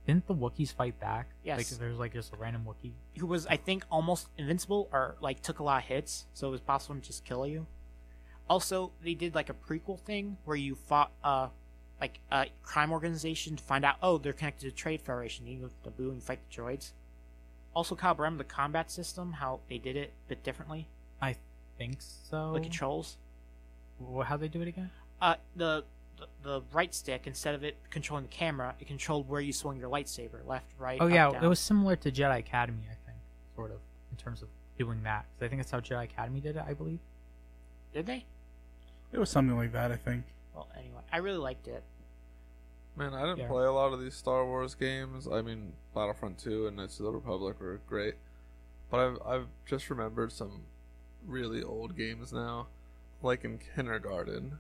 Didn't 0.06 0.26
the 0.26 0.34
Wookiees 0.34 0.72
fight 0.74 0.98
back? 0.98 1.28
Yes. 1.44 1.58
Like 1.58 1.68
there's 1.78 1.98
like 1.98 2.12
just 2.12 2.32
a 2.32 2.36
random 2.36 2.64
Wookiee. 2.68 2.92
who 3.18 3.26
was 3.26 3.46
I 3.46 3.56
think 3.56 3.84
almost 3.90 4.28
invincible 4.36 4.88
or 4.92 5.16
like 5.20 5.42
took 5.42 5.58
a 5.60 5.62
lot 5.62 5.82
of 5.82 5.88
hits, 5.88 6.26
so 6.34 6.48
it 6.48 6.50
was 6.50 6.60
possible 6.60 6.94
to 6.96 7.00
just 7.00 7.24
kill 7.24 7.46
you. 7.46 7.66
Also, 8.48 8.90
they 9.04 9.14
did 9.14 9.34
like 9.34 9.48
a 9.48 9.54
prequel 9.54 9.98
thing 10.00 10.36
where 10.44 10.56
you 10.56 10.74
fought 10.74 11.12
uh 11.22 11.48
like 12.00 12.18
a 12.32 12.46
crime 12.62 12.90
organization 12.90 13.54
to 13.56 13.62
find 13.62 13.84
out 13.84 13.94
oh 14.02 14.18
they're 14.18 14.32
connected 14.32 14.68
to 14.68 14.72
Trade 14.74 15.00
Federation. 15.02 15.46
You 15.46 15.58
go 15.60 15.68
to 15.68 15.90
Naboo 15.90 16.10
and 16.10 16.22
fight 16.22 16.40
the 16.48 16.56
droids. 16.62 16.92
Also, 17.74 17.94
Kyle, 17.94 18.14
remember 18.16 18.42
the 18.42 18.50
combat 18.50 18.90
system? 18.90 19.32
How 19.34 19.60
they 19.68 19.78
did 19.78 19.96
it 19.96 20.12
a 20.26 20.28
bit 20.30 20.42
differently? 20.42 20.88
I 21.20 21.36
think 21.78 21.98
so. 22.00 22.52
The 22.54 22.60
controls. 22.60 23.16
Wh- 24.04 24.24
How'd 24.24 24.40
they 24.40 24.48
do 24.48 24.60
it 24.62 24.68
again? 24.68 24.90
Uh, 25.20 25.36
the, 25.56 25.84
the 26.42 26.48
the 26.60 26.62
right 26.72 26.94
stick 26.94 27.26
instead 27.26 27.54
of 27.54 27.64
it 27.64 27.76
controlling 27.90 28.24
the 28.24 28.30
camera, 28.30 28.74
it 28.80 28.86
controlled 28.86 29.28
where 29.28 29.40
you 29.40 29.52
swung 29.52 29.76
your 29.76 29.88
lightsaber, 29.90 30.44
left, 30.46 30.66
right. 30.78 30.98
Oh 31.00 31.06
up, 31.06 31.12
yeah, 31.12 31.30
down. 31.30 31.44
it 31.44 31.48
was 31.48 31.60
similar 31.60 31.96
to 31.96 32.10
Jedi 32.12 32.38
Academy, 32.38 32.84
I 32.90 32.94
think, 33.06 33.18
sort 33.56 33.70
of 33.70 33.78
in 34.10 34.16
terms 34.16 34.42
of 34.42 34.48
doing 34.78 35.02
that. 35.04 35.26
'Cause 35.38 35.46
I 35.46 35.48
think 35.48 35.60
that's 35.60 35.70
how 35.70 35.80
Jedi 35.80 36.04
Academy 36.04 36.40
did 36.40 36.56
it. 36.56 36.64
I 36.66 36.74
believe. 36.74 37.00
Did 37.92 38.06
they? 38.06 38.24
It 39.12 39.18
was 39.18 39.30
something 39.30 39.56
like 39.56 39.72
that, 39.72 39.92
I 39.92 39.96
think. 39.96 40.24
Well, 40.54 40.68
anyway, 40.76 41.02
I 41.12 41.18
really 41.18 41.38
liked 41.38 41.68
it. 41.68 41.82
Man, 42.96 43.14
I 43.14 43.22
didn't 43.22 43.38
Yeah. 43.38 43.48
play 43.48 43.64
a 43.64 43.72
lot 43.72 43.92
of 43.92 44.00
these 44.00 44.14
Star 44.14 44.44
Wars 44.46 44.74
games. 44.74 45.26
I 45.28 45.40
mean, 45.42 45.72
Battlefront 45.94 46.38
2 46.38 46.66
and 46.66 46.76
Knights 46.76 46.98
of 47.00 47.04
the 47.04 47.12
Republic 47.12 47.58
were 47.60 47.80
great, 47.86 48.16
but 48.90 49.00
I've 49.00 49.22
I've 49.26 49.48
just 49.66 49.88
remembered 49.90 50.32
some 50.32 50.64
really 51.26 51.62
old 51.62 51.96
games 51.96 52.32
now, 52.32 52.68
like 53.22 53.44
in 53.44 53.58
kindergarten. 53.58 54.58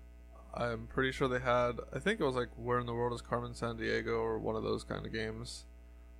I'm 0.54 0.86
pretty 0.86 1.12
sure 1.12 1.28
they 1.28 1.38
had. 1.40 1.80
I 1.94 1.98
think 1.98 2.20
it 2.20 2.24
was 2.24 2.34
like 2.34 2.48
Where 2.56 2.78
in 2.78 2.86
the 2.86 2.92
World 2.94 3.12
is 3.14 3.22
Carmen 3.22 3.52
Sandiego 3.52 4.18
or 4.20 4.38
one 4.38 4.56
of 4.56 4.62
those 4.62 4.84
kind 4.84 5.06
of 5.06 5.12
games. 5.12 5.64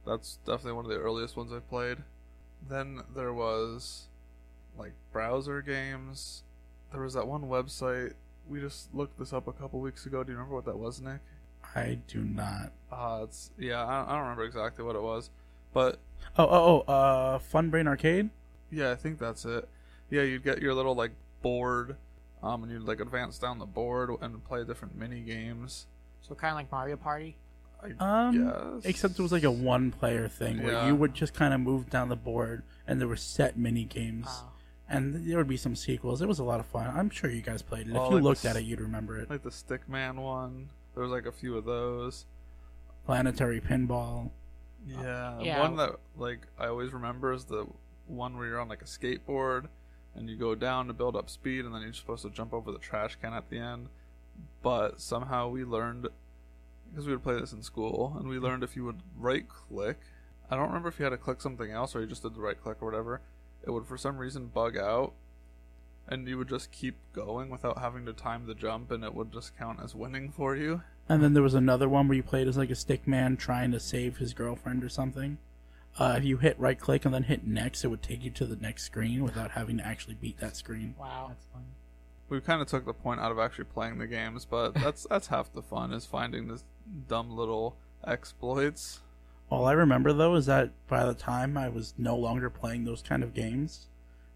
That's 0.07 0.39
definitely 0.47 0.73
one 0.73 0.85
of 0.85 0.91
the 0.91 0.97
earliest 0.99 1.37
ones 1.37 1.53
I 1.53 1.59
played. 1.61 1.99
Then 2.69 3.01
there 3.15 3.33
was 3.33 4.09
like 4.79 4.93
browser 5.13 5.61
games. 5.63 6.45
There 6.93 7.03
was 7.03 7.15
that 7.15 7.27
one 7.27 7.43
website. 7.43 8.15
We 8.49 8.61
just 8.61 8.95
looked 8.95 9.19
this 9.19 9.33
up 9.33 9.47
a 9.47 9.53
couple 9.53 9.81
weeks 9.81 10.07
ago. 10.07 10.25
Do 10.25 10.33
you 10.33 10.39
remember 10.39 10.55
what 10.57 10.65
that 10.65 10.79
was, 10.79 11.01
Nick? 11.01 11.21
I 11.75 11.99
do 12.09 12.21
not. 12.23 12.73
Uh, 12.91 13.21
it's 13.25 13.51
yeah, 13.59 13.85
I, 13.85 14.03
I 14.03 14.13
don't 14.15 14.23
remember 14.23 14.45
exactly 14.45 14.85
what 14.85 14.97
it 14.97 15.03
was, 15.03 15.31
but 15.73 15.99
Oh, 16.39 16.47
oh, 16.49 16.85
oh, 16.89 16.93
uh, 16.93 17.39
Fun 17.39 17.71
Brain 17.71 17.87
Arcade? 17.87 18.31
yeah, 18.71 18.91
I 18.91 18.95
think 18.95 19.19
that's 19.19 19.45
it. 19.45 19.69
Yeah, 20.11 20.23
you'd 20.23 20.43
get 20.45 20.61
your 20.63 20.75
little 20.75 20.95
like 20.95 21.13
board, 21.43 21.97
um, 22.43 22.63
and 22.63 22.73
you'd 22.73 22.83
like 22.83 23.01
advance 23.01 23.39
down 23.39 23.59
the 23.59 23.67
board 23.67 24.11
and 24.21 24.43
play 24.45 24.65
different 24.65 24.97
mini 24.97 25.21
games. 25.21 25.87
So 26.21 26.35
kind 26.35 26.53
of 26.53 26.57
like 26.57 26.71
Mario 26.73 26.97
Party. 26.97 27.37
I 27.83 28.29
Um, 28.29 28.45
guess. 28.79 28.85
Except 28.85 29.19
it 29.19 29.23
was 29.23 29.33
like 29.33 29.43
a 29.43 29.51
one 29.51 29.91
player 29.91 30.29
thing 30.29 30.63
where 30.63 30.87
you 30.87 30.95
would 30.95 31.15
just 31.15 31.35
kind 31.35 31.53
of 31.53 31.61
move 31.61 31.91
down 31.91 32.09
the 32.09 32.17
board 32.17 32.63
and 32.87 33.01
there 33.01 33.09
were 33.09 33.17
set 33.17 33.57
mini 33.59 33.85
games. 33.85 34.27
Uh, 34.29 34.43
and 34.89 35.27
there 35.27 35.39
would 35.39 35.49
be 35.49 35.57
some 35.57 35.75
sequels. 35.75 36.21
It 36.23 36.29
was 36.29 36.39
a 36.39 36.45
lot 36.45 36.61
of 36.61 36.67
fun. 36.67 36.93
I'm 36.95 37.11
sure 37.11 37.31
you 37.31 37.41
guys 37.43 37.63
played 37.63 37.89
it. 37.89 37.97
Oh, 37.97 38.05
if 38.05 38.11
you 38.11 38.17
like 38.17 38.25
looked 38.25 38.43
the 38.43 38.51
at 38.51 38.57
it, 38.57 38.65
you'd 38.65 38.81
remember 38.81 39.19
it. 39.19 39.31
like 39.31 39.43
the 39.43 39.51
Stickman 39.51 40.17
one. 40.17 40.69
There 40.95 41.03
was 41.03 41.11
like 41.11 41.27
a 41.27 41.33
few 41.33 41.57
of 41.57 41.65
those. 41.65 42.27
Planetary 43.07 43.61
Pinball. 43.61 44.31
Yeah, 44.87 45.41
yeah. 45.41 45.61
one 45.61 45.77
that 45.77 45.97
like 46.17 46.47
I 46.59 46.67
always 46.67 46.93
remember 46.93 47.33
is 47.33 47.45
the 47.45 47.67
one 48.07 48.37
where 48.37 48.47
you're 48.47 48.61
on 48.61 48.69
like 48.69 48.83
a 48.83 48.87
skateboard 48.87 49.67
and 50.15 50.29
you 50.29 50.37
go 50.37 50.55
down 50.55 50.87
to 50.87 50.93
build 50.93 51.17
up 51.17 51.31
speed, 51.31 51.65
and 51.65 51.75
then 51.75 51.83
you're 51.83 51.93
supposed 51.93 52.23
to 52.23 52.31
jump 52.31 52.53
over 52.53 52.71
the 52.71 52.79
trash 52.79 53.17
can 53.21 53.33
at 53.33 53.51
the 53.51 53.59
end. 53.59 53.89
But 54.63 55.01
somehow 55.01 55.49
we 55.49 55.65
learned 55.65 56.09
because 56.91 57.07
we 57.07 57.13
would 57.13 57.23
play 57.23 57.39
this 57.39 57.53
in 57.53 57.63
school, 57.63 58.17
and 58.19 58.29
we 58.29 58.39
learned 58.39 58.63
if 58.63 58.77
you 58.77 58.85
would 58.85 59.01
right 59.19 59.49
click. 59.49 59.99
I 60.51 60.57
don't 60.57 60.67
remember 60.67 60.89
if 60.89 60.99
you 60.99 61.05
had 61.05 61.11
to 61.11 61.17
click 61.17 61.41
something 61.41 61.71
else 61.71 61.97
or 61.97 62.01
you 62.01 62.07
just 62.07 62.23
did 62.23 62.35
the 62.35 62.41
right 62.41 62.61
click 62.61 62.83
or 62.83 62.85
whatever. 62.85 63.23
It 63.67 63.71
would 63.71 63.87
for 63.87 63.97
some 63.97 64.19
reason 64.19 64.49
bug 64.49 64.77
out, 64.77 65.15
and 66.07 66.29
you 66.29 66.37
would 66.37 66.49
just 66.49 66.71
keep 66.73 66.97
going 67.15 67.49
without 67.49 67.79
having 67.79 68.05
to 68.07 68.13
time 68.13 68.47
the 68.47 68.55
jump, 68.55 68.91
and 68.91 69.05
it 69.05 69.15
would 69.15 69.33
just 69.33 69.57
count 69.57 69.81
as 69.83 69.95
winning 69.95 70.31
for 70.31 70.55
you. 70.55 70.83
And 71.09 71.23
then 71.23 71.33
there 71.33 71.43
was 71.43 71.55
another 71.55 71.89
one 71.89 72.09
where 72.09 72.17
you 72.17 72.23
played 72.23 72.49
as 72.49 72.59
like 72.59 72.71
a 72.71 72.75
stick 72.75 73.07
man 73.07 73.37
trying 73.37 73.73
to 73.73 73.81
save 73.81 74.19
his 74.19 74.35
girlfriend 74.35 74.85
or 74.85 74.89
something. 74.89 75.39
Uh, 75.99 76.15
if 76.17 76.25
you 76.25 76.39
hit 76.39 76.59
right 76.59 76.79
click 76.79 77.05
and 77.05 77.13
then 77.13 77.25
hit 77.25 77.47
next, 77.47 77.85
it 77.85 77.89
would 77.89 78.03
take 78.03 78.25
you 78.25 78.31
to 78.31 78.47
the 78.47 78.57
next 78.57 78.85
screen 78.85 79.23
without 79.23 79.51
having 79.53 79.77
to 79.79 79.87
actually 79.87 80.15
beat 80.15 80.39
that 80.39 80.57
screen. 80.57 80.95
wow. 80.99 81.27
That's 81.29 81.47
fun. 81.53 81.65
we 82.29 82.41
kind 82.41 82.63
of 82.63 82.69
took 82.69 82.87
the 82.87 82.95
point 82.95 83.21
out 83.21 83.31
of 83.31 83.39
actually 83.39 83.65
playing 83.67 83.99
the 83.99 84.07
games, 84.07 84.45
but 84.45 84.75
that's 84.75 85.07
that's 85.11 85.27
half 85.27 85.53
the 85.53 85.63
fun 85.63 85.93
is 85.93 86.07
finding 86.07 86.49
this 86.49 86.65
dumb 87.09 87.37
little 87.37 87.77
exploits. 88.07 89.01
All 89.51 89.67
I 89.67 89.73
remember 89.73 90.15
though 90.15 90.35
is 90.37 90.47
that 90.47 90.71
by 90.89 91.05
the 91.05 91.15
time 91.15 91.59
I 91.59 91.69
was 91.69 91.93
no 91.99 92.17
longer 92.17 92.49
playing 92.49 92.85
those 92.85 93.03
kind 93.03 93.23
of 93.23 93.35
games, 93.35 93.89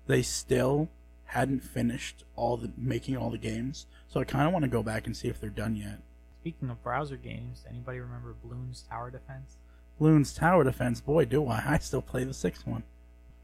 they 0.07 0.21
still 0.21 0.91
hadn't 1.31 1.61
finished 1.65 2.23
all 2.37 2.57
the 2.59 2.71
making 2.77 3.17
all 3.17 3.31
the 3.31 3.39
games. 3.39 3.87
So 4.09 4.21
I 4.21 4.25
kind 4.25 4.47
of 4.47 4.53
want 4.53 4.65
to 4.65 4.71
go 4.71 4.83
back 4.83 5.07
and 5.07 5.17
see 5.17 5.29
if 5.29 5.41
they're 5.41 5.49
done 5.51 5.75
yet. 5.75 6.01
Speaking 6.43 6.69
of 6.71 6.83
browser 6.83 7.17
games, 7.17 7.65
anybody 7.69 7.99
remember 7.99 8.35
Bloons 8.47 8.87
Tower 8.89 9.11
Defense? 9.11 9.57
Bloons 10.01 10.37
Tower 10.37 10.65
Defense, 10.65 11.01
boy, 11.01 11.25
do 11.25 11.47
I! 11.49 11.63
I 11.67 11.79
still 11.79 12.03
play 12.03 12.25
the 12.25 12.35
sixth 12.35 12.67
one. 12.67 12.83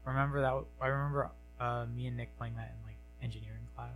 Remember 0.05 0.41
that? 0.41 0.53
I 0.81 0.87
remember 0.87 1.29
uh, 1.59 1.85
me 1.95 2.07
and 2.07 2.17
Nick 2.17 2.37
playing 2.37 2.55
that 2.55 2.73
in 2.79 2.87
like 2.87 2.97
engineering 3.21 3.67
class. 3.75 3.89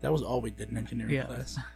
That 0.00 0.12
was 0.12 0.22
all 0.22 0.40
we 0.40 0.50
did 0.50 0.70
in 0.70 0.76
engineering 0.76 1.26
class. 1.26 1.58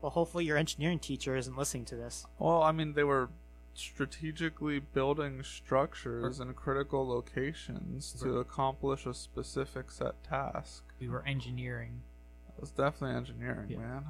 Well, 0.00 0.10
hopefully 0.10 0.44
your 0.44 0.56
engineering 0.56 0.98
teacher 0.98 1.36
isn't 1.36 1.56
listening 1.56 1.84
to 1.84 1.94
this. 1.94 2.26
Well, 2.40 2.60
I 2.60 2.72
mean, 2.72 2.94
they 2.94 3.04
were 3.04 3.28
strategically 3.74 4.80
building 4.80 5.44
structures 5.44 6.40
in 6.40 6.52
critical 6.54 7.06
locations 7.06 8.12
to 8.20 8.38
accomplish 8.38 9.06
a 9.06 9.14
specific 9.14 9.92
set 9.92 10.20
task. 10.24 10.82
we 10.98 11.08
were 11.08 11.24
engineering. 11.24 12.00
It 12.48 12.60
was 12.60 12.72
definitely 12.72 13.14
engineering, 13.16 13.68
Yeah. 13.70 13.78
man. 13.78 14.04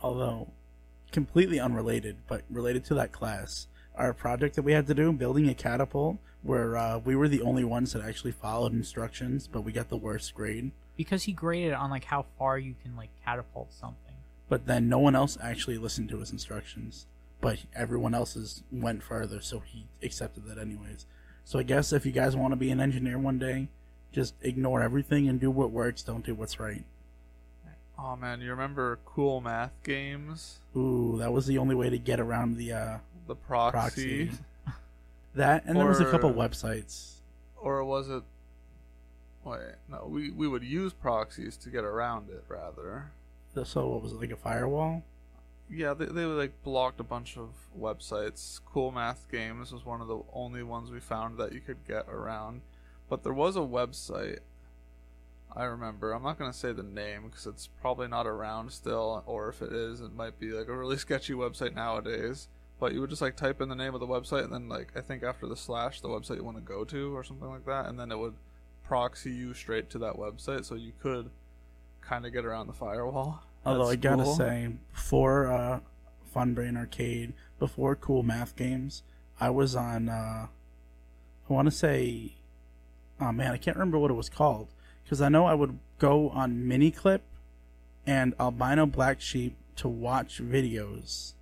Although 0.00 0.52
completely 1.12 1.60
unrelated, 1.60 2.16
but 2.26 2.44
related 2.48 2.86
to 2.86 2.94
that 2.94 3.12
class, 3.12 3.66
our 3.96 4.12
project 4.12 4.56
that 4.56 4.62
we 4.62 4.72
had 4.72 4.86
to 4.86 4.94
do, 4.94 5.12
building 5.12 5.48
a 5.48 5.54
catapult, 5.54 6.18
where 6.42 6.76
uh, 6.76 6.98
we 6.98 7.16
were 7.16 7.28
the 7.28 7.42
only 7.42 7.64
ones 7.64 7.92
that 7.92 8.02
actually 8.02 8.32
followed 8.32 8.72
instructions, 8.72 9.48
but 9.48 9.62
we 9.62 9.72
got 9.72 9.88
the 9.88 9.96
worst 9.96 10.34
grade. 10.34 10.70
Because 10.96 11.24
he 11.24 11.32
graded 11.32 11.72
on 11.72 11.90
like 11.90 12.04
how 12.04 12.26
far 12.38 12.58
you 12.58 12.74
can 12.82 12.96
like 12.96 13.10
catapult 13.24 13.72
something. 13.72 14.14
But 14.48 14.66
then 14.66 14.88
no 14.88 14.98
one 14.98 15.16
else 15.16 15.36
actually 15.42 15.78
listened 15.78 16.08
to 16.10 16.20
his 16.20 16.30
instructions. 16.30 17.06
But 17.40 17.58
everyone 17.74 18.14
else's 18.14 18.62
went 18.72 19.02
further, 19.02 19.40
so 19.40 19.60
he 19.60 19.86
accepted 20.02 20.46
that 20.46 20.58
anyways. 20.58 21.06
So 21.44 21.58
I 21.58 21.64
guess 21.64 21.92
if 21.92 22.06
you 22.06 22.12
guys 22.12 22.34
want 22.34 22.52
to 22.52 22.56
be 22.56 22.70
an 22.70 22.80
engineer 22.80 23.18
one 23.18 23.38
day, 23.38 23.68
just 24.12 24.34
ignore 24.40 24.82
everything 24.82 25.28
and 25.28 25.38
do 25.38 25.50
what 25.50 25.70
works. 25.70 26.02
Don't 26.02 26.24
do 26.24 26.34
what's 26.34 26.58
right. 26.58 26.84
Oh 27.98 28.16
man, 28.16 28.40
you 28.40 28.50
remember 28.50 28.98
cool 29.04 29.40
math 29.40 29.72
games? 29.82 30.58
Ooh, 30.76 31.16
that 31.18 31.32
was 31.32 31.46
the 31.46 31.58
only 31.58 31.74
way 31.74 31.88
to 31.88 31.98
get 31.98 32.20
around 32.20 32.56
the 32.56 32.72
uh, 32.72 32.98
The 33.26 33.34
proxy, 33.36 34.26
proxy. 34.26 34.30
That 35.34 35.64
and 35.66 35.76
there 35.76 35.86
was 35.86 36.00
a 36.00 36.10
couple 36.10 36.32
websites. 36.32 37.16
or 37.56 37.84
was 37.84 38.08
it? 38.08 38.22
Wait, 39.44 39.74
no, 39.88 40.06
we 40.08 40.30
we 40.30 40.48
would 40.48 40.64
use 40.64 40.92
proxies 40.94 41.56
to 41.58 41.68
get 41.70 41.84
around 41.84 42.30
it 42.30 42.44
rather. 42.48 43.12
So 43.64 43.88
what 43.88 44.02
was 44.02 44.12
it 44.12 44.20
like 44.20 44.30
a 44.30 44.36
firewall? 44.36 45.02
Yeah, 45.70 45.94
they, 45.94 46.06
they 46.06 46.24
like 46.24 46.62
blocked 46.62 47.00
a 47.00 47.04
bunch 47.04 47.36
of 47.36 47.50
websites. 47.78 48.60
Cool 48.64 48.92
Math 48.92 49.26
Games 49.30 49.72
was 49.72 49.84
one 49.84 50.00
of 50.00 50.08
the 50.08 50.20
only 50.32 50.62
ones 50.62 50.90
we 50.90 51.00
found 51.00 51.38
that 51.38 51.52
you 51.52 51.60
could 51.60 51.86
get 51.86 52.06
around. 52.08 52.62
But 53.08 53.22
there 53.22 53.32
was 53.34 53.56
a 53.56 53.60
website. 53.60 54.38
I 55.54 55.64
remember. 55.64 56.12
I'm 56.12 56.22
not 56.22 56.38
gonna 56.38 56.52
say 56.52 56.72
the 56.72 56.82
name 56.82 57.24
because 57.28 57.46
it's 57.46 57.66
probably 57.80 58.08
not 58.08 58.26
around 58.26 58.72
still, 58.72 59.22
or 59.26 59.48
if 59.48 59.60
it 59.62 59.72
is, 59.72 60.00
it 60.00 60.14
might 60.14 60.38
be 60.38 60.52
like 60.52 60.68
a 60.68 60.76
really 60.76 60.96
sketchy 60.96 61.32
website 61.34 61.74
nowadays. 61.74 62.48
But 62.78 62.92
you 62.92 63.00
would 63.00 63.10
just 63.10 63.22
like 63.22 63.36
type 63.36 63.60
in 63.60 63.68
the 63.68 63.74
name 63.74 63.94
of 63.94 64.00
the 64.00 64.06
website, 64.06 64.44
and 64.44 64.52
then 64.52 64.68
like 64.68 64.92
I 64.96 65.00
think 65.00 65.22
after 65.22 65.46
the 65.46 65.56
slash, 65.56 66.00
the 66.00 66.08
website 66.08 66.36
you 66.36 66.44
want 66.44 66.58
to 66.58 66.62
go 66.62 66.84
to, 66.84 67.16
or 67.16 67.24
something 67.24 67.48
like 67.48 67.64
that, 67.66 67.86
and 67.86 67.98
then 67.98 68.12
it 68.12 68.18
would 68.18 68.34
proxy 68.84 69.32
you 69.32 69.54
straight 69.54 69.90
to 69.90 69.98
that 69.98 70.14
website, 70.14 70.64
so 70.64 70.74
you 70.74 70.92
could 71.00 71.30
kind 72.00 72.26
of 72.26 72.32
get 72.32 72.44
around 72.44 72.66
the 72.66 72.72
firewall. 72.72 73.42
Although 73.66 73.88
I 73.88 73.96
gotta 73.96 74.24
cool. 74.24 74.36
say, 74.36 74.68
before 74.92 75.50
uh, 75.50 75.80
Fun 76.32 76.54
Brain 76.54 76.76
Arcade, 76.76 77.32
before 77.58 77.96
Cool 77.96 78.22
Math 78.22 78.54
Games, 78.56 79.02
I 79.40 79.50
was 79.50 79.74
on. 79.74 80.08
Uh, 80.08 80.48
I 81.48 81.52
want 81.52 81.66
to 81.66 81.72
say, 81.72 82.34
oh 83.20 83.32
man, 83.32 83.52
I 83.52 83.56
can't 83.56 83.76
remember 83.76 83.98
what 83.98 84.10
it 84.10 84.14
was 84.14 84.28
called 84.28 84.68
because 85.04 85.20
I 85.20 85.28
know 85.28 85.46
I 85.46 85.54
would 85.54 85.78
go 85.98 86.30
on 86.30 86.64
MiniClip 86.64 87.20
and 88.06 88.34
Albino 88.40 88.86
Black 88.86 89.20
Sheep 89.20 89.56
to 89.76 89.88
watch 89.88 90.42
videos, 90.42 91.34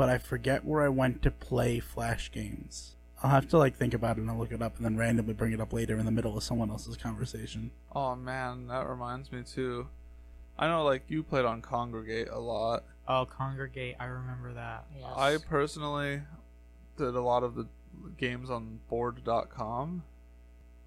but 0.00 0.08
I 0.08 0.16
forget 0.16 0.64
where 0.64 0.80
I 0.80 0.88
went 0.88 1.20
to 1.24 1.30
play 1.30 1.78
Flash 1.78 2.32
games. 2.32 2.96
I'll 3.22 3.28
have 3.28 3.46
to 3.50 3.58
like 3.58 3.76
think 3.76 3.92
about 3.92 4.16
it 4.16 4.22
and 4.22 4.30
I'll 4.30 4.38
look 4.38 4.50
it 4.50 4.62
up 4.62 4.78
and 4.78 4.84
then 4.86 4.96
randomly 4.96 5.34
bring 5.34 5.52
it 5.52 5.60
up 5.60 5.74
later 5.74 5.98
in 5.98 6.06
the 6.06 6.10
middle 6.10 6.38
of 6.38 6.42
someone 6.42 6.70
else's 6.70 6.96
conversation. 6.96 7.70
Oh 7.94 8.16
man, 8.16 8.68
that 8.68 8.88
reminds 8.88 9.30
me 9.30 9.42
too. 9.42 9.88
I 10.58 10.68
know 10.68 10.84
like 10.84 11.02
you 11.08 11.22
played 11.22 11.44
on 11.44 11.60
Kongregate 11.60 12.34
a 12.34 12.38
lot. 12.38 12.84
Oh, 13.06 13.26
Kongregate, 13.30 13.96
I 14.00 14.06
remember 14.06 14.54
that. 14.54 14.86
Yes. 14.98 15.12
I 15.14 15.36
personally 15.36 16.22
did 16.96 17.14
a 17.14 17.20
lot 17.20 17.42
of 17.42 17.54
the 17.54 17.66
games 18.16 18.48
on 18.48 18.80
bored.com. 18.88 20.02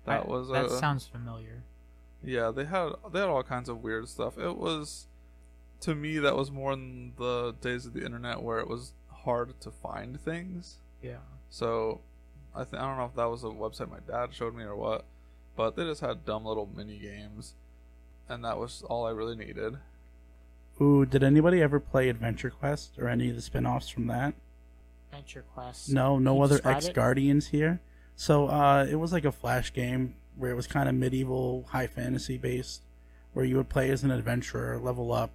That 0.05 0.23
I- 0.23 0.27
was 0.27 0.49
that 0.49 0.65
a, 0.65 0.69
sounds 0.71 1.05
familiar. 1.05 1.61
yeah, 2.23 2.49
they 2.49 2.65
had 2.65 2.93
they 3.11 3.19
had 3.19 3.29
all 3.29 3.43
kinds 3.43 3.69
of 3.69 3.83
weird 3.83 4.09
stuff. 4.09 4.39
It 4.39 4.57
was 4.57 5.05
to 5.81 5.93
me 5.93 6.17
that 6.17 6.35
was 6.35 6.49
more 6.49 6.71
in 6.71 7.11
the 7.17 7.53
days 7.59 7.85
of 7.85 7.93
the 7.93 8.05
internet 8.05 8.41
where 8.41 8.57
it 8.59 8.67
was 8.67 8.93
hard 9.23 9.59
to 9.61 9.71
find 9.71 10.19
things. 10.19 10.77
Yeah. 11.01 11.17
So 11.49 12.01
I 12.55 12.63
think 12.63 12.81
I 12.81 12.87
don't 12.87 12.97
know 12.97 13.05
if 13.05 13.15
that 13.15 13.29
was 13.29 13.43
a 13.43 13.47
website 13.47 13.89
my 13.89 13.99
dad 14.07 14.33
showed 14.33 14.55
me 14.55 14.63
or 14.63 14.75
what, 14.75 15.05
but 15.55 15.75
they 15.75 15.83
just 15.83 16.01
had 16.01 16.25
dumb 16.25 16.45
little 16.45 16.69
mini 16.75 16.97
games, 16.97 17.53
and 18.29 18.43
that 18.43 18.57
was 18.57 18.83
all 18.87 19.05
I 19.05 19.11
really 19.11 19.35
needed. 19.35 19.77
Ooh, 20.81 21.05
did 21.05 21.23
anybody 21.23 21.61
ever 21.61 21.79
play 21.79 22.09
Adventure 22.09 22.49
Quest 22.49 22.97
or 22.97 23.07
any 23.07 23.29
of 23.29 23.35
the 23.35 23.41
spin-offs 23.41 23.89
from 23.89 24.07
that? 24.07 24.33
Adventure 25.11 25.45
Quest. 25.53 25.91
No, 25.91 26.17
no 26.17 26.35
Can 26.35 26.43
other 26.43 26.61
ex 26.65 26.87
it? 26.87 26.95
Guardians 26.95 27.47
here. 27.47 27.79
So 28.15 28.47
uh, 28.47 28.85
it 28.89 28.95
was 28.95 29.13
like 29.13 29.25
a 29.25 29.31
flash 29.31 29.71
game 29.73 30.15
where 30.35 30.51
it 30.51 30.55
was 30.55 30.65
kind 30.67 30.89
of 30.89 30.95
medieval, 30.95 31.65
high 31.69 31.87
fantasy 31.87 32.37
based, 32.37 32.81
where 33.33 33.45
you 33.45 33.57
would 33.57 33.69
play 33.69 33.89
as 33.91 34.03
an 34.03 34.11
adventurer, 34.11 34.79
level 34.79 35.11
up. 35.11 35.31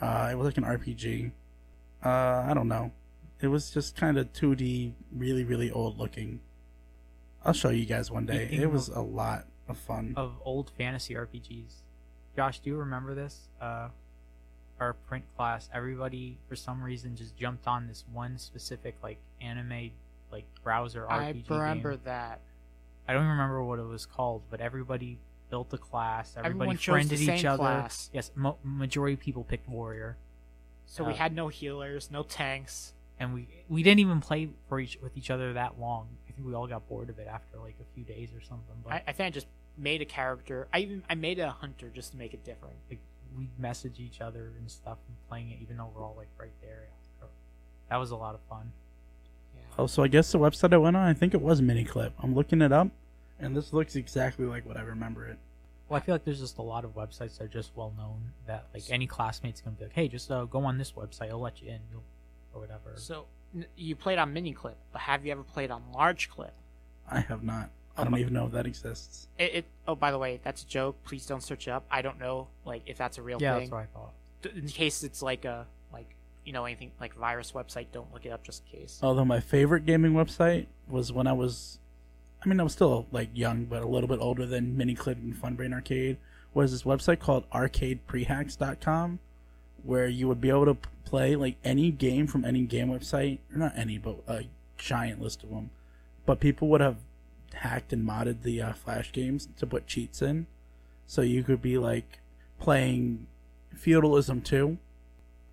Uh, 0.00 0.28
it 0.30 0.34
was 0.36 0.46
like 0.46 0.58
an 0.58 0.64
RPG. 0.64 1.30
Uh, 2.04 2.08
I 2.48 2.52
don't 2.54 2.68
know. 2.68 2.92
It 3.44 3.48
was 3.48 3.70
just 3.70 3.94
kind 3.94 4.16
of 4.16 4.32
2D, 4.32 4.94
really, 5.12 5.44
really 5.44 5.70
old 5.70 5.98
looking. 5.98 6.40
I'll 7.44 7.52
show 7.52 7.68
you 7.68 7.84
guys 7.84 8.10
one 8.10 8.24
day. 8.24 8.46
Speaking 8.46 8.62
It 8.62 8.70
was 8.72 8.88
of- 8.88 8.96
a 8.96 9.00
lot 9.02 9.44
of 9.68 9.76
fun. 9.76 10.14
of 10.16 10.36
old 10.46 10.70
fantasy 10.70 11.14
RPGs. 11.14 11.82
Josh, 12.34 12.60
do 12.60 12.70
you 12.70 12.76
remember 12.78 13.14
this? 13.14 13.48
Uh, 13.60 13.90
our 14.80 14.94
print 14.94 15.24
class, 15.36 15.68
everybody 15.74 16.38
for 16.48 16.56
some 16.56 16.82
reason 16.82 17.16
just 17.16 17.36
jumped 17.36 17.66
on 17.68 17.86
this 17.86 18.04
one 18.12 18.38
specific 18.38 18.96
like 19.02 19.18
anime 19.42 19.90
like 20.32 20.46
browser 20.62 21.04
RPG. 21.06 21.50
I 21.50 21.54
remember 21.58 21.90
game. 21.92 22.00
that. 22.06 22.40
I 23.06 23.12
don't 23.12 23.26
remember 23.26 23.62
what 23.62 23.78
it 23.78 23.82
was 23.84 24.06
called, 24.06 24.42
but 24.50 24.62
everybody 24.62 25.18
built 25.50 25.72
a 25.74 25.78
class. 25.78 26.32
Everybody 26.34 26.54
Everyone 26.56 26.76
chose 26.78 26.92
friended 26.94 27.18
the 27.18 27.26
same 27.26 27.36
each 27.36 27.44
other. 27.44 27.58
class. 27.58 28.08
Yes, 28.14 28.30
mo- 28.34 28.56
majority 28.64 29.12
of 29.14 29.20
people 29.20 29.44
picked 29.44 29.68
warrior, 29.68 30.16
So 30.86 31.04
we 31.04 31.12
Uh, 31.12 31.16
had 31.16 31.34
no 31.34 31.48
healers, 31.48 32.10
no 32.10 32.22
tanks. 32.22 32.94
And 33.18 33.34
we 33.34 33.48
we 33.68 33.82
didn't 33.82 34.00
even 34.00 34.20
play 34.20 34.48
for 34.68 34.80
each 34.80 34.98
with 35.02 35.16
each 35.16 35.30
other 35.30 35.52
that 35.52 35.78
long. 35.78 36.08
I 36.28 36.32
think 36.32 36.46
we 36.46 36.54
all 36.54 36.66
got 36.66 36.88
bored 36.88 37.10
of 37.10 37.18
it 37.18 37.28
after 37.28 37.58
like 37.58 37.76
a 37.80 37.94
few 37.94 38.04
days 38.04 38.30
or 38.34 38.40
something. 38.40 38.74
But 38.82 38.92
I, 38.92 39.02
I 39.08 39.12
think 39.12 39.26
I 39.28 39.30
just 39.30 39.46
made 39.76 40.02
a 40.02 40.06
character. 40.06 40.68
I 40.72 40.80
even 40.80 41.02
I 41.08 41.14
made 41.14 41.38
a 41.38 41.50
hunter 41.50 41.90
just 41.94 42.12
to 42.12 42.16
make 42.16 42.34
it 42.34 42.44
different. 42.44 42.76
like 42.90 43.00
we 43.36 43.48
message 43.58 43.98
each 43.98 44.20
other 44.20 44.52
and 44.58 44.70
stuff 44.70 44.98
and 45.08 45.16
playing 45.28 45.50
it 45.50 45.58
even 45.60 45.76
though 45.76 45.90
we're 45.94 46.04
all 46.04 46.14
like 46.16 46.28
right 46.38 46.52
there. 46.60 46.88
That 47.90 47.96
was 47.96 48.10
a 48.10 48.16
lot 48.16 48.34
of 48.34 48.40
fun. 48.48 48.72
Yeah. 49.54 49.62
Oh, 49.78 49.86
so 49.86 50.02
I 50.02 50.08
guess 50.08 50.32
the 50.32 50.38
website 50.38 50.72
I 50.72 50.78
went 50.78 50.96
on, 50.96 51.06
I 51.06 51.12
think 51.12 51.34
it 51.34 51.40
was 51.40 51.60
Miniclip. 51.60 52.12
I'm 52.22 52.34
looking 52.34 52.62
it 52.62 52.72
up, 52.72 52.88
and 53.38 53.56
this 53.56 53.72
looks 53.72 53.94
exactly 53.94 54.46
like 54.46 54.64
what 54.66 54.76
I 54.76 54.82
remember 54.82 55.26
it. 55.26 55.38
Well, 55.88 56.00
I 56.00 56.04
feel 56.04 56.14
like 56.14 56.24
there's 56.24 56.40
just 56.40 56.58
a 56.58 56.62
lot 56.62 56.84
of 56.84 56.94
websites 56.94 57.38
that 57.38 57.44
are 57.44 57.48
just 57.48 57.72
well 57.76 57.92
known 57.96 58.32
that 58.46 58.66
like 58.72 58.84
any 58.88 59.06
classmate's 59.06 59.60
gonna 59.60 59.76
be 59.76 59.84
like, 59.84 59.92
hey, 59.92 60.08
just 60.08 60.30
uh, 60.30 60.44
go 60.44 60.64
on 60.64 60.78
this 60.78 60.92
website, 60.92 61.30
I'll 61.30 61.40
let 61.40 61.60
you 61.60 61.68
in, 61.68 61.80
you'll, 61.90 62.02
or 62.54 62.60
whatever. 62.60 62.92
So 62.96 63.26
n- 63.54 63.66
you 63.76 63.96
played 63.96 64.18
on 64.18 64.32
mini 64.32 64.52
clip, 64.52 64.76
but 64.92 65.02
have 65.02 65.24
you 65.26 65.32
ever 65.32 65.42
played 65.42 65.70
on 65.70 65.82
large 65.92 66.30
clip? 66.30 66.54
I 67.10 67.20
have 67.20 67.42
not. 67.42 67.70
I 67.96 68.00
Oh, 68.02 68.04
don't 68.04 68.18
even 68.18 68.32
know 68.32 68.46
if 68.46 68.52
that 68.52 68.66
exists. 68.66 69.28
It, 69.38 69.54
it. 69.54 69.64
Oh, 69.86 69.94
by 69.94 70.10
the 70.10 70.18
way, 70.18 70.40
that's 70.42 70.62
a 70.62 70.66
joke. 70.66 70.96
Please 71.04 71.26
don't 71.26 71.42
search 71.42 71.68
it 71.68 71.70
up. 71.70 71.84
I 71.90 72.02
don't 72.02 72.18
know, 72.18 72.48
like 72.64 72.82
if 72.86 72.98
that's 72.98 73.18
a 73.18 73.22
real 73.22 73.38
yeah, 73.40 73.52
thing. 73.54 73.60
that's 73.60 73.70
what 73.72 73.78
I 73.82 73.86
thought. 73.86 74.12
D- 74.42 74.50
In 74.56 74.66
case 74.68 75.04
it's 75.04 75.22
like 75.22 75.44
a 75.44 75.66
like 75.92 76.16
you 76.44 76.52
know 76.52 76.64
anything 76.64 76.90
like 77.00 77.14
virus 77.14 77.52
website, 77.52 77.86
don't 77.92 78.12
look 78.12 78.26
it 78.26 78.30
up 78.30 78.42
just 78.42 78.62
in 78.72 78.80
case. 78.80 78.98
Although 79.02 79.24
my 79.24 79.38
favorite 79.40 79.86
gaming 79.86 80.12
website 80.12 80.66
was 80.88 81.12
when 81.12 81.26
I 81.28 81.32
was, 81.34 81.78
I 82.44 82.48
mean, 82.48 82.58
I 82.58 82.64
was 82.64 82.72
still 82.72 83.06
like 83.12 83.28
young, 83.32 83.64
but 83.66 83.82
a 83.82 83.86
little 83.86 84.08
bit 84.08 84.18
older 84.20 84.44
than 84.44 84.76
Miniclip 84.76 85.16
and 85.22 85.34
Funbrain 85.36 85.72
Arcade. 85.72 86.16
Was 86.52 86.72
this 86.72 86.82
website 86.82 87.20
called 87.20 87.48
ArcadePrehacks.com, 87.50 89.18
where 89.84 90.08
you 90.08 90.26
would 90.28 90.40
be 90.40 90.48
able 90.48 90.64
to 90.64 90.76
play 91.04 91.36
like 91.36 91.56
any 91.62 91.90
game 91.90 92.26
from 92.26 92.44
any 92.44 92.62
game 92.62 92.88
website, 92.88 93.38
or 93.52 93.58
not 93.58 93.72
any, 93.76 93.98
but 93.98 94.16
a 94.26 94.44
giant 94.78 95.20
list 95.20 95.42
of 95.42 95.50
them. 95.50 95.70
But 96.26 96.40
people 96.40 96.68
would 96.68 96.80
have 96.80 96.96
hacked 97.54 97.92
and 97.92 98.06
modded 98.06 98.42
the 98.42 98.60
uh, 98.62 98.72
Flash 98.72 99.12
games 99.12 99.48
to 99.58 99.66
put 99.66 99.86
cheats 99.86 100.22
in, 100.22 100.46
so 101.06 101.22
you 101.22 101.42
could 101.42 101.62
be 101.62 101.78
like 101.78 102.20
playing 102.58 103.26
Feudalism 103.74 104.40
2, 104.40 104.78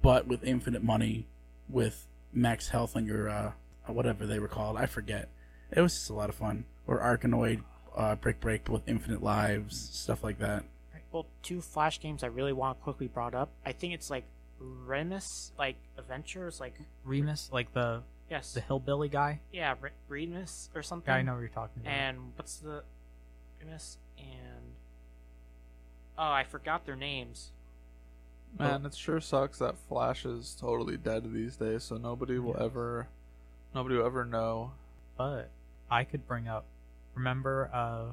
but 0.02 0.28
with 0.28 0.44
infinite 0.44 0.84
money, 0.84 1.28
with 1.70 2.08
max 2.34 2.70
health 2.70 2.96
on 2.96 3.06
your 3.06 3.30
uh, 3.30 3.52
whatever 3.88 4.26
they 4.26 4.40
were 4.40 4.48
called. 4.48 4.78
I 4.78 4.86
forget. 4.86 5.30
It 5.72 5.82
was 5.82 5.94
just 5.94 6.10
a 6.10 6.14
lot 6.14 6.30
of 6.30 6.36
fun. 6.36 6.66
Or 6.88 7.00
Arkanoid, 7.00 7.64
uh, 7.96 8.16
Brick 8.16 8.40
Break 8.40 8.68
with 8.68 8.88
infinite 8.88 9.24
lives, 9.24 9.90
stuff 9.94 10.24
like 10.24 10.40
that. 10.40 10.64
Right, 11.12 11.14
Well, 11.14 11.26
two 11.44 11.62
flash 11.62 12.00
games 12.00 12.24
I 12.24 12.28
really 12.28 12.54
want 12.54 12.78
to 12.80 12.84
quickly 12.84 13.08
brought 13.08 13.36
up. 13.36 13.50
I 13.66 13.72
think 13.72 13.94
it's 13.94 14.10
like 14.10 14.24
Reemus, 14.62 15.52
like 15.58 15.76
Adventures, 15.98 16.60
like 16.60 16.76
Reemus, 17.06 17.52
like 17.52 17.74
the 17.74 18.04
yes, 18.30 18.54
the 18.54 18.62
hillbilly 18.62 19.10
guy. 19.10 19.40
yeah, 19.52 19.76
Re- 19.80 19.92
Reemus 20.10 20.70
or 20.76 20.84
something. 20.84 21.12
Yeah, 21.12 21.18
I 21.18 21.22
know 21.24 21.34
what 21.34 21.40
you're 21.40 21.50
talking 21.50 21.82
about. 21.82 21.92
And 21.94 22.18
what's 22.36 22.58
the 22.58 22.84
Reemus 23.64 23.98
and 24.18 24.74
oh, 26.18 26.32
I 26.32 26.44
forgot 26.44 26.86
their 26.86 26.96
names. 26.96 27.52
Man, 28.60 28.86
it 28.86 28.94
sure 28.94 29.22
sucks 29.22 29.60
that 29.60 29.78
Flash 29.88 30.26
is 30.26 30.56
totally 30.60 30.98
dead 30.98 31.32
these 31.34 31.56
days, 31.56 31.84
so 31.86 31.96
nobody 31.98 32.38
will 32.38 32.54
Yes. 32.58 32.64
ever, 32.66 33.08
nobody 33.74 33.96
will 33.96 34.06
ever 34.06 34.26
know. 34.26 34.72
but 35.18 35.50
I 35.90 36.04
could 36.04 36.28
bring 36.28 36.48
up. 36.50 36.66
Remember, 37.16 37.70
uh, 37.74 38.12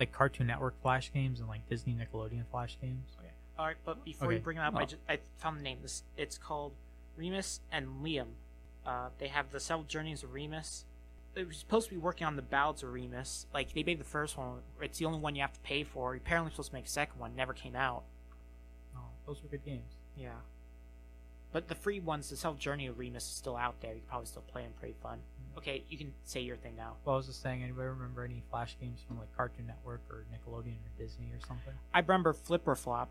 like 0.00 0.10
Cartoon 0.12 0.46
Network 0.46 0.80
Flash 0.82 1.12
games 1.12 1.38
and 1.38 1.48
like 1.48 1.68
Disney 1.68 1.94
Nickelodeon 1.94 2.44
Flash 2.50 2.78
games. 2.80 3.04
All 3.58 3.66
right, 3.66 3.76
but 3.84 4.02
before 4.06 4.32
you 4.32 4.38
bring 4.38 4.56
them 4.56 4.66
up, 4.66 4.74
I 4.80 4.84
Oh. 4.84 4.86
just 4.86 5.02
I 5.06 5.18
found 5.36 5.58
the 5.58 5.62
name. 5.62 5.78
This 5.82 6.02
it's 6.16 6.38
called 6.38 6.72
Reemus 7.18 7.60
and 7.70 8.02
Liam. 8.02 8.28
Uh, 8.86 9.10
they 9.18 9.28
have 9.28 9.52
the 9.52 9.60
several 9.60 9.84
journeys 9.84 10.22
of 10.22 10.30
Reemus. 10.30 10.84
It 11.34 11.46
was 11.46 11.58
supposed 11.58 11.88
to 11.90 11.94
be 11.94 12.00
working 12.00 12.26
on 12.26 12.36
the 12.36 12.42
ballads 12.42 12.82
of 12.82 12.88
Reemus. 12.94 13.44
Like 13.52 13.74
they 13.74 13.82
made 13.82 14.00
the 14.00 14.04
first 14.04 14.38
one. 14.38 14.62
It's 14.80 14.98
the 14.98 15.04
only 15.04 15.18
one 15.18 15.34
you 15.36 15.42
have 15.42 15.52
to 15.52 15.60
pay 15.60 15.84
for. 15.84 16.14
Apparently, 16.14 16.50
supposed 16.50 16.70
to 16.70 16.74
make 16.74 16.86
a 16.86 16.88
second 16.88 17.20
one. 17.20 17.36
Never 17.36 17.52
came 17.52 17.76
out. 17.76 18.04
Oh, 18.96 19.00
those 19.26 19.42
were 19.42 19.48
good 19.50 19.64
games. 19.64 19.92
Yeah. 20.16 20.30
But 21.52 21.68
the 21.68 21.74
free 21.74 22.00
ones, 22.00 22.30
the 22.30 22.36
self 22.36 22.58
journey 22.58 22.86
of 22.86 22.96
Reemus 22.96 23.16
is 23.18 23.24
still 23.24 23.56
out 23.56 23.80
there. 23.82 23.92
You 23.92 24.00
can 24.00 24.08
probably 24.08 24.26
still 24.26 24.42
play 24.42 24.62
them. 24.62 24.72
Pretty 24.78 24.94
fun. 25.02 25.18
Okay, 25.58 25.84
you 25.88 25.98
can 25.98 26.12
say 26.24 26.40
your 26.40 26.56
thing 26.56 26.74
now. 26.76 26.94
Well, 27.04 27.14
I 27.14 27.16
was 27.18 27.26
just 27.26 27.42
saying, 27.42 27.62
anybody 27.62 27.88
remember 27.88 28.24
any 28.24 28.42
Flash 28.50 28.76
games 28.80 29.00
from 29.06 29.18
like 29.18 29.34
Cartoon 29.36 29.66
Network 29.66 30.00
or 30.10 30.24
Nickelodeon 30.32 30.76
or 30.76 30.90
Disney 30.98 31.26
or 31.34 31.40
something? 31.46 31.74
I 31.92 32.00
remember 32.00 32.32
Flipper 32.32 32.74
Flop. 32.74 33.10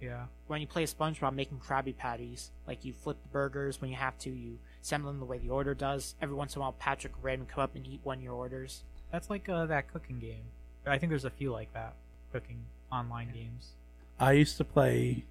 Yeah. 0.00 0.24
when 0.48 0.60
you 0.60 0.66
play 0.66 0.84
SpongeBob 0.84 1.32
making 1.32 1.60
Krabby 1.60 1.96
Patties, 1.96 2.50
like 2.66 2.84
you 2.84 2.92
flip 2.92 3.22
the 3.22 3.28
burgers 3.28 3.80
when 3.80 3.88
you 3.88 3.96
have 3.96 4.18
to, 4.18 4.30
you 4.30 4.58
assemble 4.82 5.08
them 5.12 5.20
the 5.20 5.24
way 5.26 5.38
the 5.38 5.50
order 5.50 5.74
does. 5.74 6.16
Every 6.20 6.34
once 6.34 6.56
in 6.56 6.58
a 6.58 6.62
while, 6.62 6.72
Patrick 6.72 7.14
will 7.14 7.22
randomly 7.22 7.52
come 7.54 7.62
up 7.62 7.76
and 7.76 7.86
eat 7.86 8.00
one 8.02 8.18
of 8.18 8.24
your 8.24 8.32
orders. 8.34 8.82
That's 9.12 9.30
like 9.30 9.48
uh, 9.48 9.66
that 9.66 9.92
cooking 9.92 10.18
game. 10.18 10.42
I 10.84 10.98
think 10.98 11.10
there's 11.10 11.24
a 11.24 11.30
few 11.30 11.52
like 11.52 11.72
that 11.74 11.94
cooking 12.32 12.64
online 12.90 13.30
games. 13.32 13.74
I 14.18 14.32
used 14.32 14.56
to 14.56 14.64
play, 14.64 15.24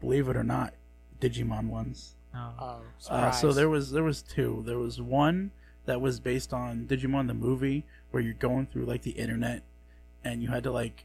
believe 0.00 0.26
it 0.30 0.36
or 0.38 0.44
not, 0.44 0.72
Digimon 1.20 1.68
ones. 1.68 2.14
Oh, 2.34 2.52
Oh, 2.58 2.80
Uh, 3.10 3.30
so 3.30 3.52
there 3.52 3.68
was 3.68 3.90
there 3.90 4.04
was 4.04 4.22
two. 4.22 4.62
There 4.66 4.78
was 4.78 5.02
one 5.02 5.50
that 5.86 6.00
was 6.00 6.20
based 6.20 6.52
on 6.52 6.86
Digimon 6.86 7.26
the 7.26 7.34
movie, 7.34 7.84
where 8.10 8.22
you're 8.22 8.34
going 8.34 8.66
through 8.66 8.84
like 8.86 9.02
the 9.02 9.12
internet, 9.12 9.62
and 10.22 10.42
you 10.42 10.48
had 10.48 10.62
to 10.64 10.70
like 10.70 11.04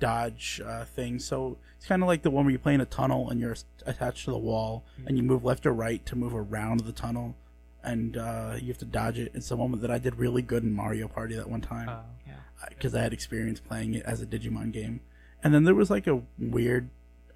dodge 0.00 0.60
uh, 0.64 0.84
things. 0.84 1.24
So 1.24 1.58
it's 1.76 1.86
kind 1.86 2.02
of 2.02 2.08
like 2.08 2.22
the 2.22 2.30
one 2.30 2.44
where 2.44 2.52
you 2.52 2.58
play 2.58 2.74
in 2.74 2.80
a 2.80 2.86
tunnel 2.86 3.30
and 3.30 3.40
you're 3.40 3.56
attached 3.86 4.24
to 4.24 4.30
the 4.30 4.38
wall, 4.38 4.84
and 5.06 5.16
you 5.16 5.22
move 5.22 5.44
left 5.44 5.66
or 5.66 5.72
right 5.72 6.04
to 6.06 6.16
move 6.16 6.34
around 6.34 6.80
the 6.80 6.92
tunnel, 6.92 7.36
and 7.82 8.16
uh, 8.16 8.56
you 8.60 8.68
have 8.68 8.78
to 8.78 8.84
dodge 8.84 9.18
it. 9.18 9.32
It's 9.34 9.48
the 9.48 9.56
one 9.56 9.78
that 9.80 9.90
I 9.90 9.98
did 9.98 10.16
really 10.16 10.42
good 10.42 10.62
in 10.62 10.72
Mario 10.72 11.08
Party 11.08 11.34
that 11.36 11.48
one 11.48 11.60
time 11.60 11.88
uh, 11.88 12.00
yeah. 12.26 12.34
because 12.68 12.94
I 12.94 13.02
had 13.02 13.12
experience 13.12 13.60
playing 13.60 13.94
it 13.94 14.04
as 14.04 14.20
a 14.20 14.26
Digimon 14.26 14.72
game. 14.72 15.00
And 15.44 15.52
then 15.52 15.64
there 15.64 15.74
was 15.74 15.90
like 15.90 16.06
a 16.06 16.22
weird 16.38 16.88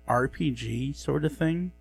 RPG 0.09 0.95
sort 0.95 1.25
of 1.25 1.37
thing 1.37 1.73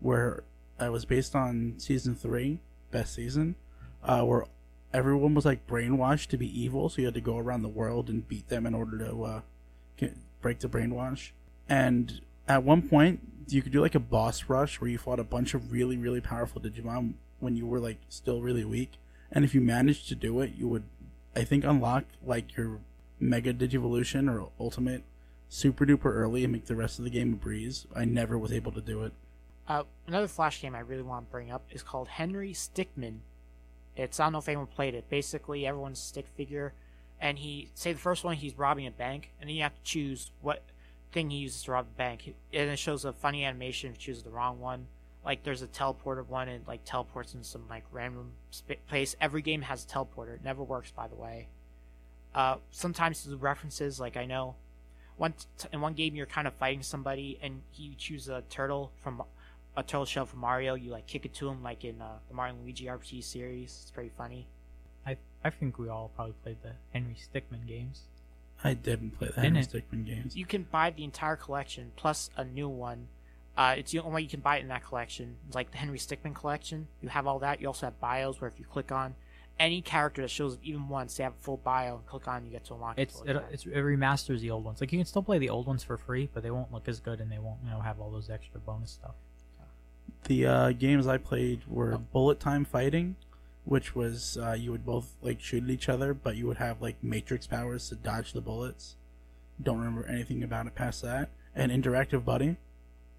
where 0.00 0.42
it 0.80 0.90
was 0.90 1.04
based 1.04 1.34
on 1.34 1.74
season 1.78 2.14
three, 2.14 2.60
best 2.90 3.14
season, 3.14 3.56
uh, 4.02 4.22
where 4.22 4.44
everyone 4.92 5.34
was 5.34 5.44
like 5.44 5.66
brainwashed 5.66 6.28
to 6.28 6.36
be 6.36 6.60
evil, 6.60 6.88
so 6.88 7.00
you 7.00 7.06
had 7.06 7.14
to 7.14 7.20
go 7.20 7.38
around 7.38 7.62
the 7.62 7.68
world 7.68 8.08
and 8.08 8.28
beat 8.28 8.48
them 8.48 8.66
in 8.66 8.74
order 8.74 8.98
to 8.98 9.22
uh, 9.24 9.40
get, 9.96 10.16
break 10.40 10.60
the 10.60 10.68
brainwash. 10.68 11.30
And 11.68 12.20
at 12.46 12.64
one 12.64 12.88
point, 12.88 13.20
you 13.48 13.62
could 13.62 13.72
do 13.72 13.80
like 13.80 13.94
a 13.94 14.00
boss 14.00 14.44
rush 14.48 14.80
where 14.80 14.90
you 14.90 14.98
fought 14.98 15.20
a 15.20 15.24
bunch 15.24 15.54
of 15.54 15.72
really, 15.72 15.96
really 15.96 16.20
powerful 16.20 16.60
Digimon 16.60 17.14
when 17.40 17.56
you 17.56 17.66
were 17.66 17.80
like 17.80 17.98
still 18.08 18.40
really 18.42 18.64
weak. 18.64 18.92
And 19.30 19.44
if 19.44 19.54
you 19.54 19.60
managed 19.60 20.08
to 20.08 20.14
do 20.14 20.40
it, 20.40 20.52
you 20.56 20.68
would 20.68 20.84
I 21.36 21.44
think 21.44 21.64
unlock 21.64 22.04
like 22.24 22.56
your 22.56 22.80
Mega 23.20 23.52
Digivolution 23.52 24.30
or 24.30 24.50
Ultimate 24.58 25.04
super 25.48 25.86
duper 25.86 26.12
early 26.12 26.44
and 26.44 26.52
make 26.52 26.66
the 26.66 26.76
rest 26.76 26.98
of 26.98 27.04
the 27.04 27.10
game 27.10 27.32
a 27.32 27.36
breeze. 27.36 27.86
I 27.94 28.04
never 28.04 28.38
was 28.38 28.52
able 28.52 28.72
to 28.72 28.80
do 28.80 29.02
it. 29.04 29.12
Uh, 29.66 29.84
another 30.06 30.28
Flash 30.28 30.62
game 30.62 30.74
I 30.74 30.80
really 30.80 31.02
want 31.02 31.26
to 31.26 31.30
bring 31.30 31.50
up 31.50 31.66
is 31.70 31.82
called 31.82 32.08
Henry 32.08 32.52
Stickmin. 32.52 33.18
It's 33.98 34.20
I 34.20 34.26
don't 34.26 34.32
know 34.32 34.38
if 34.38 34.48
anyone 34.48 34.68
played 34.68 34.94
it. 34.94 35.10
Basically, 35.10 35.66
everyone's 35.66 35.98
stick 35.98 36.26
figure, 36.36 36.72
and 37.20 37.38
he 37.38 37.68
say 37.74 37.92
the 37.92 37.98
first 37.98 38.22
one 38.24 38.36
he's 38.36 38.56
robbing 38.56 38.86
a 38.86 38.92
bank, 38.92 39.32
and 39.40 39.48
then 39.50 39.56
you 39.56 39.62
have 39.62 39.74
to 39.74 39.82
choose 39.82 40.30
what 40.40 40.62
thing 41.10 41.30
he 41.30 41.38
uses 41.38 41.64
to 41.64 41.72
rob 41.72 41.86
the 41.86 41.96
bank, 41.96 42.34
and 42.52 42.70
it 42.70 42.78
shows 42.78 43.04
a 43.04 43.12
funny 43.12 43.44
animation 43.44 43.90
if 43.90 43.96
you 43.96 44.14
choose 44.14 44.22
the 44.22 44.30
wrong 44.30 44.60
one. 44.60 44.86
Like 45.24 45.42
there's 45.42 45.62
a 45.62 45.66
teleporter 45.66 46.24
one, 46.24 46.48
and 46.48 46.66
like 46.66 46.84
teleports 46.84 47.34
in 47.34 47.42
some 47.42 47.64
like 47.68 47.84
random 47.90 48.32
sp- 48.54 48.86
place. 48.88 49.16
Every 49.20 49.42
game 49.42 49.62
has 49.62 49.84
a 49.84 49.88
teleporter. 49.88 50.36
It 50.36 50.44
never 50.44 50.62
works, 50.62 50.92
by 50.92 51.08
the 51.08 51.16
way. 51.16 51.48
Uh, 52.34 52.58
sometimes 52.70 53.24
the 53.24 53.36
references, 53.36 53.98
like 53.98 54.16
I 54.16 54.26
know, 54.26 54.54
one 55.16 55.34
t- 55.58 55.68
in 55.72 55.80
one 55.80 55.94
game 55.94 56.14
you're 56.14 56.26
kind 56.26 56.46
of 56.46 56.54
fighting 56.54 56.84
somebody, 56.84 57.36
and 57.42 57.62
you 57.74 57.94
choose 57.98 58.28
a 58.28 58.42
turtle 58.42 58.92
from 59.02 59.24
a 59.78 59.82
turtle 59.82 60.04
shell 60.04 60.26
from 60.26 60.40
Mario. 60.40 60.74
You 60.74 60.90
like 60.90 61.06
kick 61.06 61.24
it 61.24 61.34
to 61.34 61.48
him, 61.48 61.62
like 61.62 61.84
in 61.84 62.00
uh, 62.02 62.18
the 62.28 62.34
Mario 62.34 62.54
and 62.54 62.62
Luigi 62.64 62.86
RPG 62.86 63.22
series. 63.24 63.78
It's 63.82 63.90
pretty 63.90 64.10
funny. 64.16 64.46
I 65.06 65.16
I 65.44 65.50
think 65.50 65.78
we 65.78 65.88
all 65.88 66.10
probably 66.14 66.34
played 66.42 66.58
the 66.62 66.72
Henry 66.92 67.16
Stickmin 67.16 67.66
games. 67.66 68.02
I 68.64 68.74
didn't 68.74 69.12
play 69.18 69.28
the 69.34 69.40
Henry 69.40 69.60
it? 69.60 69.68
Stickmin 69.70 70.04
games. 70.04 70.36
You 70.36 70.44
can 70.44 70.64
buy 70.64 70.90
the 70.90 71.04
entire 71.04 71.36
collection 71.36 71.92
plus 71.96 72.28
a 72.36 72.44
new 72.44 72.68
one 72.68 73.06
Uh, 73.56 73.74
it's 73.76 73.90
the 73.90 73.98
only 74.00 74.14
way 74.14 74.20
you 74.22 74.28
can 74.28 74.40
buy 74.40 74.56
it 74.58 74.62
in 74.62 74.68
that 74.68 74.84
collection. 74.84 75.36
It's 75.46 75.56
like 75.56 75.70
the 75.72 75.78
Henry 75.78 75.98
Stickmin 75.98 76.34
collection. 76.34 76.86
You 77.00 77.08
have 77.08 77.26
all 77.26 77.38
that. 77.40 77.60
You 77.60 77.66
also 77.66 77.86
have 77.86 77.98
bios 78.00 78.40
where 78.40 78.48
if 78.48 78.58
you 78.58 78.64
click 78.64 78.92
on 78.92 79.14
any 79.58 79.82
character 79.82 80.22
that 80.22 80.30
shows 80.30 80.54
up 80.54 80.60
even 80.62 80.88
once, 80.88 81.16
they 81.16 81.24
have 81.24 81.32
a 81.34 81.42
full 81.42 81.56
bio. 81.56 81.96
And 81.96 82.06
click 82.06 82.28
on, 82.28 82.44
you 82.44 82.52
get 82.52 82.64
to 82.66 82.74
unlock 82.74 82.98
It's 82.98 83.20
it. 83.22 83.32
to 83.32 83.36
it, 83.38 83.44
it's 83.50 83.66
it 83.66 83.74
remasters 83.74 84.40
the 84.40 84.50
old 84.52 84.64
ones. 84.64 84.80
Like 84.80 84.92
you 84.92 84.98
can 85.00 85.06
still 85.06 85.22
play 85.24 85.38
the 85.38 85.50
old 85.50 85.66
ones 85.66 85.82
for 85.82 85.96
free, 85.96 86.28
but 86.32 86.42
they 86.44 86.52
won't 86.52 86.72
look 86.72 86.86
as 86.86 87.00
good 87.00 87.20
and 87.20 87.30
they 87.32 87.40
won't 87.40 87.58
you 87.64 87.70
know 87.70 87.80
have 87.80 87.98
all 88.00 88.10
those 88.12 88.30
extra 88.30 88.60
bonus 88.60 88.92
stuff. 88.92 89.14
The 90.24 90.46
uh, 90.46 90.72
games 90.72 91.06
I 91.06 91.18
played 91.18 91.62
were 91.68 91.96
bullet 91.98 92.38
time 92.40 92.64
fighting, 92.64 93.16
which 93.64 93.94
was 93.94 94.36
uh, 94.40 94.52
you 94.52 94.70
would 94.70 94.84
both 94.84 95.16
like 95.22 95.40
shoot 95.40 95.64
at 95.64 95.70
each 95.70 95.88
other, 95.88 96.14
but 96.14 96.36
you 96.36 96.46
would 96.46 96.58
have 96.58 96.80
like 96.82 97.02
matrix 97.02 97.46
powers 97.46 97.88
to 97.88 97.94
dodge 97.94 98.32
the 98.32 98.40
bullets. 98.40 98.96
Don't 99.62 99.78
remember 99.78 100.06
anything 100.06 100.42
about 100.42 100.66
it 100.66 100.74
past 100.74 101.02
that. 101.02 101.30
And 101.54 101.72
interactive 101.72 102.24
buddy. 102.24 102.56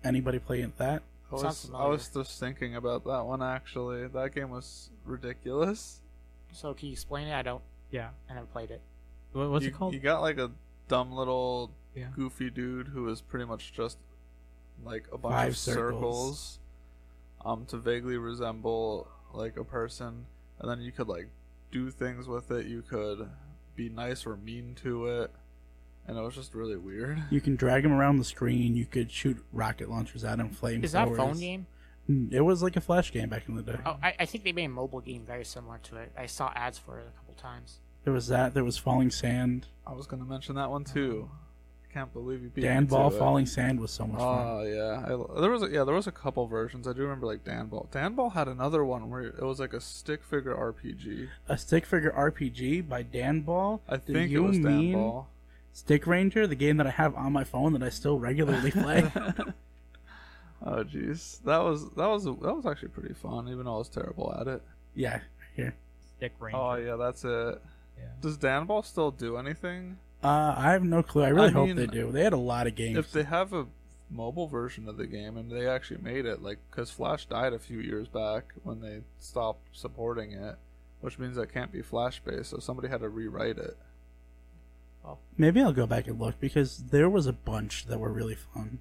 Anybody 0.03 0.39
play 0.39 0.61
that? 0.77 1.03
I 1.31 1.35
was, 1.35 1.69
I 1.75 1.85
was 1.87 2.07
just 2.09 2.39
thinking 2.39 2.75
about 2.75 3.03
that 3.05 3.25
one 3.25 3.43
actually. 3.43 4.07
That 4.07 4.33
game 4.33 4.49
was 4.49 4.89
ridiculous. 5.05 6.01
So 6.51 6.73
can 6.73 6.87
you 6.87 6.93
explain 6.93 7.27
it? 7.27 7.33
I 7.33 7.41
don't. 7.41 7.61
Yeah. 7.91 8.09
I 8.29 8.33
never 8.33 8.45
played 8.47 8.71
it. 8.71 8.81
What, 9.33 9.51
what's 9.51 9.63
you, 9.65 9.69
it 9.71 9.73
called? 9.75 9.93
You 9.93 9.99
got 9.99 10.21
like 10.21 10.37
a 10.39 10.51
dumb 10.87 11.11
little 11.11 11.71
Yeah. 11.95 12.07
goofy 12.15 12.49
dude 12.49 12.87
who 12.87 13.07
is 13.09 13.21
pretty 13.21 13.45
much 13.45 13.73
just 13.73 13.97
like 14.83 15.05
a 15.11 15.17
bunch 15.17 15.33
Five 15.33 15.49
of 15.51 15.57
circles. 15.57 15.79
circles, 15.93 16.59
um, 17.45 17.65
to 17.67 17.77
vaguely 17.77 18.17
resemble 18.17 19.07
like 19.33 19.57
a 19.57 19.63
person, 19.63 20.25
and 20.59 20.69
then 20.69 20.81
you 20.81 20.91
could 20.91 21.07
like 21.07 21.27
do 21.71 21.89
things 21.91 22.27
with 22.27 22.51
it. 22.51 22.65
You 22.65 22.81
could 22.81 23.29
be 23.75 23.89
nice 23.89 24.25
or 24.25 24.37
mean 24.37 24.75
to 24.83 25.05
it, 25.05 25.31
and 26.07 26.17
it 26.17 26.21
was 26.21 26.35
just 26.35 26.53
really 26.53 26.77
weird. 26.77 27.21
You 27.31 27.41
can 27.41 27.55
drag 27.55 27.85
him 27.85 27.93
around 27.93 28.17
the 28.17 28.23
screen. 28.23 28.75
You 28.75 28.85
could 28.85 29.11
shoot 29.11 29.37
rocket 29.53 29.89
launchers 29.89 30.23
at 30.23 30.39
him, 30.39 30.49
flames. 30.49 30.85
Is 30.85 30.91
that 30.93 31.07
a 31.07 31.15
phone 31.15 31.39
game? 31.39 31.67
It 32.31 32.41
was 32.41 32.63
like 32.63 32.75
a 32.75 32.81
flash 32.81 33.11
game 33.11 33.29
back 33.29 33.47
in 33.47 33.55
the 33.55 33.61
day. 33.61 33.77
Oh, 33.85 33.97
I, 34.01 34.15
I 34.21 34.25
think 34.25 34.43
they 34.43 34.51
made 34.51 34.65
a 34.65 34.69
mobile 34.69 34.99
game 34.99 35.23
very 35.27 35.45
similar 35.45 35.77
to 35.83 35.97
it. 35.97 36.11
I 36.17 36.25
saw 36.25 36.51
ads 36.55 36.79
for 36.79 36.99
it 36.99 37.05
a 37.07 37.15
couple 37.15 37.35
times. 37.35 37.81
There 38.03 38.13
was 38.13 38.27
that. 38.29 38.55
There 38.55 38.63
was 38.63 38.79
Falling 38.79 39.11
Sand. 39.11 39.67
I 39.85 39.93
was 39.93 40.07
gonna 40.07 40.25
mention 40.25 40.55
that 40.55 40.71
one 40.71 40.83
too. 40.85 41.29
I 41.89 41.93
can't 41.93 42.13
believe 42.13 42.43
you 42.43 42.49
beat 42.49 42.61
Dan 42.61 42.83
me 42.83 42.87
to 42.87 42.91
Ball 42.91 43.07
it. 43.13 43.17
Falling 43.17 43.45
Sand 43.47 43.79
was 43.79 43.89
so 43.91 44.05
much 44.05 44.19
fun. 44.19 44.47
Oh 44.47 44.61
yeah, 44.63 45.03
I, 45.05 45.39
there 45.41 45.49
was 45.49 45.63
a, 45.63 45.69
yeah 45.69 45.83
there 45.83 45.95
was 45.95 46.05
a 46.07 46.11
couple 46.11 46.45
versions. 46.45 46.87
I 46.87 46.93
do 46.93 47.01
remember 47.01 47.25
like 47.25 47.43
Dan 47.43 47.67
Ball. 47.67 47.87
Dan 47.91 48.13
Ball 48.13 48.29
had 48.29 48.47
another 48.47 48.85
one 48.85 49.09
where 49.09 49.21
it 49.23 49.41
was 49.41 49.59
like 49.59 49.73
a 49.73 49.81
stick 49.81 50.23
figure 50.23 50.53
RPG. 50.55 51.29
A 51.47 51.57
stick 51.57 51.85
figure 51.85 52.11
RPG 52.11 52.87
by 52.87 53.01
Dan 53.01 53.41
Ball. 53.41 53.81
I 53.89 53.97
Do 53.97 54.13
think 54.13 54.29
it 54.29 54.33
you 54.33 54.43
was 54.43 54.57
Dan 54.59 54.77
mean 54.77 54.93
Ball. 54.93 55.29
Stick 55.73 56.05
Ranger, 56.05 56.45
the 56.45 56.55
game 56.55 56.77
that 56.77 56.87
I 56.87 56.91
have 56.91 57.15
on 57.15 57.31
my 57.33 57.43
phone 57.43 57.73
that 57.73 57.81
I 57.83 57.89
still 57.89 58.19
regularly 58.19 58.71
play. 58.83 59.11
Oh 60.61 60.83
jeez, 60.83 61.41
that 61.43 61.59
was 61.59 61.89
that 61.91 62.07
was 62.07 62.25
that 62.25 62.35
was 62.55 62.65
actually 62.65 62.89
pretty 62.89 63.13
fun, 63.13 63.47
even 63.47 63.63
though 63.63 63.75
I 63.75 63.77
was 63.77 63.87
terrible 63.89 64.35
at 64.39 64.47
it. 64.47 64.61
yeah, 64.93 65.21
here. 65.55 65.73
Stick 66.17 66.33
oh, 66.41 66.43
Ranger. 66.45 66.57
Oh 66.57 66.75
yeah, 66.75 66.95
that's 66.97 67.23
it. 67.23 67.61
Yeah. 67.97 68.03
Does 68.21 68.35
Dan 68.37 68.65
Ball 68.65 68.83
still 68.83 69.09
do 69.11 69.37
anything? 69.37 69.97
Uh, 70.23 70.53
I 70.57 70.71
have 70.71 70.83
no 70.83 71.01
clue. 71.01 71.23
I 71.23 71.29
really 71.29 71.47
I 71.47 71.51
hope 71.51 71.67
mean, 71.67 71.75
they 71.75 71.87
do. 71.87 72.11
They 72.11 72.23
had 72.23 72.33
a 72.33 72.37
lot 72.37 72.67
of 72.67 72.75
games. 72.75 72.97
If 72.97 73.11
they 73.11 73.23
have 73.23 73.53
a 73.53 73.67
mobile 74.09 74.47
version 74.47 74.89
of 74.89 74.97
the 74.97 75.07
game 75.07 75.37
and 75.37 75.49
they 75.49 75.67
actually 75.67 76.01
made 76.01 76.25
it, 76.25 76.41
like, 76.41 76.57
because 76.69 76.91
Flash 76.91 77.25
died 77.25 77.53
a 77.53 77.59
few 77.59 77.79
years 77.79 78.07
back 78.07 78.53
when 78.63 78.81
they 78.81 79.01
stopped 79.17 79.69
supporting 79.71 80.33
it, 80.33 80.57
which 80.99 81.17
means 81.19 81.35
that 81.37 81.53
can't 81.53 81.71
be 81.71 81.81
Flash 81.81 82.21
based, 82.25 82.49
so 82.49 82.59
somebody 82.59 82.89
had 82.89 82.99
to 83.01 83.09
rewrite 83.09 83.57
it. 83.57 83.77
Maybe 85.37 85.61
I'll 85.61 85.71
go 85.71 85.87
back 85.87 86.07
and 86.07 86.19
look 86.19 86.39
because 86.39 86.77
there 86.91 87.09
was 87.09 87.25
a 87.25 87.33
bunch 87.33 87.85
that 87.85 87.99
were 87.99 88.11
really 88.11 88.35
fun. 88.35 88.79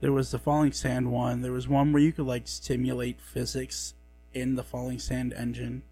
There 0.00 0.12
was 0.12 0.32
the 0.32 0.38
Falling 0.38 0.72
Sand 0.72 1.12
one. 1.12 1.42
There 1.42 1.52
was 1.52 1.68
one 1.68 1.92
where 1.92 2.02
you 2.02 2.12
could 2.12 2.26
like 2.26 2.48
stimulate 2.48 3.20
physics 3.20 3.94
in 4.34 4.56
the 4.56 4.64
Falling 4.64 4.98
Sand 4.98 5.32
engine, 5.32 5.82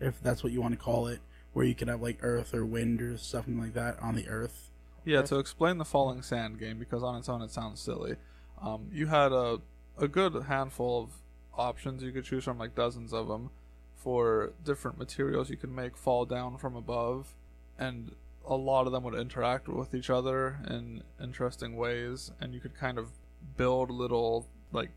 if 0.00 0.20
that's 0.22 0.42
what 0.42 0.52
you 0.52 0.62
want 0.62 0.72
to 0.72 0.80
call 0.80 1.06
it, 1.06 1.20
where 1.52 1.64
you 1.64 1.74
could 1.74 1.88
have 1.88 2.02
like 2.02 2.18
Earth 2.22 2.54
or 2.54 2.64
wind 2.64 3.02
or 3.02 3.16
something 3.16 3.60
like 3.60 3.74
that 3.74 3.98
on 4.00 4.14
the 4.14 4.28
Earth. 4.28 4.70
Yeah, 5.04 5.22
to 5.22 5.38
explain 5.38 5.78
the 5.78 5.84
Falling 5.84 6.22
Sand 6.22 6.58
game, 6.58 6.78
because 6.78 7.02
on 7.02 7.16
its 7.16 7.28
own 7.28 7.42
it 7.42 7.50
sounds 7.50 7.80
silly, 7.80 8.16
um, 8.60 8.88
you 8.92 9.06
had 9.06 9.32
a, 9.32 9.58
a 9.98 10.06
good 10.06 10.44
handful 10.44 11.02
of 11.02 11.10
options 11.58 12.02
you 12.02 12.12
could 12.12 12.24
choose 12.24 12.44
from, 12.44 12.58
like 12.58 12.74
dozens 12.74 13.12
of 13.12 13.26
them, 13.28 13.50
for 13.96 14.52
different 14.64 14.98
materials 14.98 15.50
you 15.50 15.56
could 15.56 15.72
make 15.72 15.96
fall 15.96 16.24
down 16.24 16.58
from 16.58 16.76
above, 16.76 17.34
and 17.78 18.14
a 18.46 18.56
lot 18.56 18.86
of 18.86 18.92
them 18.92 19.02
would 19.04 19.14
interact 19.14 19.68
with 19.68 19.94
each 19.94 20.10
other 20.10 20.60
in 20.68 21.02
interesting 21.22 21.76
ways, 21.76 22.30
and 22.40 22.54
you 22.54 22.60
could 22.60 22.74
kind 22.74 22.98
of 22.98 23.08
build 23.56 23.90
little, 23.90 24.46
like, 24.72 24.90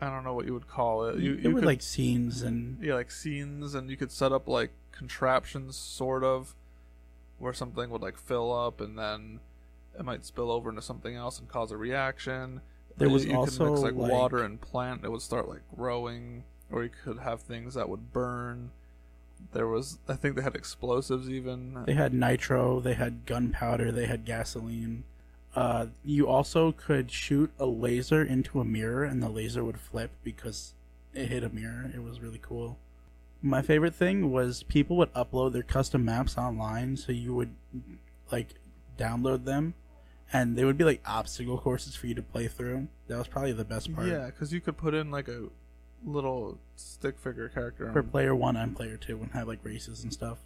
I 0.00 0.10
don't 0.10 0.24
know 0.24 0.34
what 0.34 0.46
you 0.46 0.52
would 0.54 0.68
call 0.68 1.06
it. 1.06 1.18
You, 1.18 1.34
you 1.34 1.50
were 1.50 1.62
like 1.62 1.80
scenes 1.82 2.42
and 2.42 2.82
yeah, 2.82 2.94
like 2.94 3.10
scenes, 3.10 3.74
and 3.74 3.88
you 3.90 3.96
could 3.96 4.10
set 4.12 4.32
up 4.32 4.48
like 4.48 4.70
contraptions, 4.92 5.76
sort 5.76 6.24
of, 6.24 6.54
where 7.38 7.52
something 7.52 7.90
would 7.90 8.02
like 8.02 8.18
fill 8.18 8.52
up, 8.52 8.80
and 8.80 8.98
then 8.98 9.40
it 9.98 10.04
might 10.04 10.24
spill 10.24 10.50
over 10.50 10.68
into 10.70 10.82
something 10.82 11.14
else 11.14 11.38
and 11.38 11.48
cause 11.48 11.70
a 11.70 11.76
reaction. 11.76 12.60
There 12.96 13.08
Uh, 13.08 13.12
was 13.12 13.24
you 13.24 13.30
could 13.30 13.36
also, 13.38 13.70
mix 13.70 13.80
like, 13.82 13.94
like- 13.94 14.10
water 14.12 14.42
and 14.44 14.60
plant; 14.60 15.04
it 15.04 15.10
would 15.10 15.22
start 15.22 15.48
like 15.48 15.62
growing, 15.74 16.44
or 16.70 16.82
you 16.84 16.90
could 17.04 17.18
have 17.20 17.40
things 17.40 17.74
that 17.74 17.88
would 17.88 18.12
burn. 18.12 18.70
There 19.52 19.66
was, 19.68 19.98
I 20.08 20.14
think, 20.14 20.36
they 20.36 20.42
had 20.42 20.54
explosives 20.54 21.28
even. 21.28 21.84
They 21.86 21.94
had 21.94 22.14
nitro, 22.14 22.80
they 22.80 22.94
had 22.94 23.26
gunpowder, 23.26 23.92
they 23.92 24.06
had 24.06 24.24
gasoline. 24.24 25.04
Uh, 25.54 25.86
you 26.04 26.26
also 26.26 26.72
could 26.72 27.10
shoot 27.10 27.50
a 27.58 27.66
laser 27.66 28.22
into 28.22 28.60
a 28.60 28.64
mirror, 28.64 29.04
and 29.04 29.22
the 29.22 29.28
laser 29.28 29.64
would 29.64 29.78
flip 29.78 30.10
because 30.24 30.74
it 31.14 31.26
hit 31.28 31.44
a 31.44 31.48
mirror. 31.48 31.90
It 31.94 32.02
was 32.02 32.20
really 32.20 32.40
cool. 32.42 32.78
My 33.40 33.62
favorite 33.62 33.94
thing 33.94 34.32
was 34.32 34.62
people 34.64 34.96
would 34.96 35.12
upload 35.12 35.52
their 35.52 35.62
custom 35.62 36.04
maps 36.04 36.36
online, 36.36 36.96
so 36.96 37.12
you 37.12 37.34
would 37.34 37.54
like 38.32 38.54
download 38.98 39.44
them, 39.44 39.74
and 40.32 40.56
they 40.56 40.64
would 40.64 40.78
be 40.78 40.84
like 40.84 41.02
obstacle 41.06 41.58
courses 41.58 41.94
for 41.94 42.06
you 42.06 42.14
to 42.14 42.22
play 42.22 42.48
through. 42.48 42.88
That 43.06 43.18
was 43.18 43.28
probably 43.28 43.52
the 43.52 43.64
best 43.64 43.94
part. 43.94 44.08
Yeah, 44.08 44.26
because 44.26 44.52
you 44.52 44.60
could 44.60 44.76
put 44.76 44.94
in 44.94 45.10
like 45.10 45.28
a 45.28 45.48
little 46.04 46.58
stick 46.74 47.18
figure 47.18 47.48
character. 47.48 47.92
For 47.92 48.00
and- 48.00 48.10
player 48.10 48.34
one 48.34 48.56
and 48.56 48.74
player 48.74 48.96
two, 48.96 49.20
and 49.20 49.30
have 49.32 49.46
like 49.46 49.60
races 49.62 50.02
and 50.02 50.12
stuff. 50.12 50.38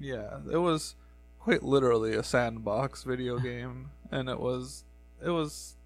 Yeah, 0.00 0.40
it 0.50 0.58
was 0.58 0.96
quite 1.44 1.62
literally 1.62 2.14
a 2.14 2.22
sandbox 2.22 3.04
video 3.04 3.38
game, 3.50 3.90
and 4.10 4.28
it 4.30 4.40
was 4.40 4.84
it 5.22 5.30
was 5.30 5.76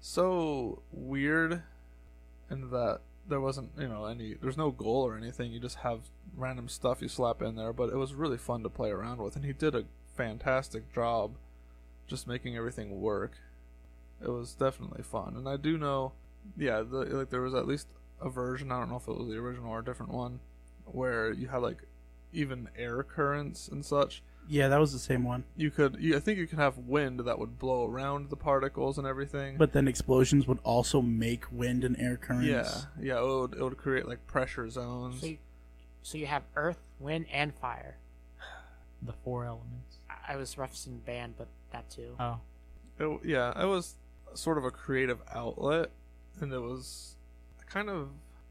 so 0.00 0.80
weird 0.92 1.62
in 2.50 2.70
that 2.70 3.00
there 3.28 3.40
wasn't 3.40 3.70
you 3.78 3.88
know 3.88 4.06
any 4.06 4.34
there's 4.34 4.56
no 4.56 4.70
goal 4.70 5.02
or 5.02 5.16
anything. 5.16 5.50
You 5.50 5.58
just 5.58 5.78
have 5.78 6.02
random 6.36 6.68
stuff 6.68 7.02
you 7.02 7.08
slap 7.08 7.42
in 7.42 7.56
there, 7.56 7.72
but 7.72 7.90
it 7.90 7.96
was 7.96 8.14
really 8.14 8.38
fun 8.38 8.62
to 8.62 8.68
play 8.68 8.90
around 8.90 9.18
with, 9.18 9.34
and 9.34 9.44
he 9.44 9.52
did 9.52 9.74
a 9.74 9.84
fantastic 10.16 10.92
job 10.94 11.32
just 12.06 12.28
making 12.28 12.56
everything 12.56 13.00
work. 13.00 13.32
It 14.22 14.28
was 14.28 14.54
definitely 14.54 15.02
fun, 15.02 15.34
and 15.36 15.48
I 15.48 15.56
do 15.56 15.76
know, 15.76 16.12
yeah, 16.56 16.82
the, 16.82 16.98
like 17.06 17.30
there 17.30 17.40
was 17.40 17.54
at 17.54 17.66
least 17.66 17.88
a 18.20 18.30
version. 18.30 18.70
I 18.70 18.78
don't 18.78 18.88
know 18.88 18.96
if 18.96 19.08
it 19.08 19.18
was 19.18 19.26
the 19.26 19.36
original 19.36 19.72
or 19.72 19.80
a 19.80 19.84
different 19.84 20.12
one, 20.12 20.38
where 20.84 21.32
you 21.32 21.48
had 21.48 21.58
like 21.62 21.82
even 22.32 22.68
air 22.78 23.02
currents 23.02 23.66
and 23.66 23.84
such. 23.84 24.22
Yeah, 24.48 24.68
that 24.68 24.80
was 24.80 24.92
the 24.92 24.98
same 24.98 25.24
one. 25.24 25.44
You 25.56 25.70
could, 25.70 25.96
you, 26.00 26.16
I 26.16 26.20
think, 26.20 26.38
you 26.38 26.46
could 26.46 26.58
have 26.58 26.76
wind 26.78 27.20
that 27.20 27.38
would 27.38 27.58
blow 27.58 27.86
around 27.86 28.28
the 28.28 28.36
particles 28.36 28.98
and 28.98 29.06
everything. 29.06 29.56
But 29.56 29.72
then 29.72 29.86
explosions 29.88 30.46
would 30.46 30.58
also 30.64 31.00
make 31.00 31.44
wind 31.52 31.84
and 31.84 31.96
air 31.98 32.16
currents. 32.16 32.46
yeah, 32.46 32.68
yeah, 33.00 33.18
it 33.20 33.26
would, 33.26 33.54
it 33.54 33.62
would 33.62 33.76
create 33.78 34.06
like 34.06 34.26
pressure 34.26 34.68
zones. 34.68 35.20
So 35.20 35.26
you, 35.26 35.38
so 36.02 36.18
you 36.18 36.26
have 36.26 36.42
earth, 36.56 36.78
wind, 36.98 37.26
and 37.32 37.54
fire. 37.54 37.96
The 39.04 39.12
four 39.24 39.44
elements. 39.44 39.98
I- 40.10 40.34
I 40.34 40.36
was 40.36 40.54
referencing 40.56 41.04
band, 41.04 41.34
but 41.36 41.48
that 41.72 41.90
too. 41.90 42.14
Oh. 42.20 42.38
It, 43.00 43.20
yeah, 43.24 43.60
it 43.60 43.66
was 43.66 43.94
sort 44.34 44.58
of 44.58 44.64
a 44.64 44.70
creative 44.70 45.18
outlet, 45.34 45.90
and 46.40 46.52
it 46.52 46.60
was 46.60 47.16
kind 47.66 47.88
of 47.90 48.10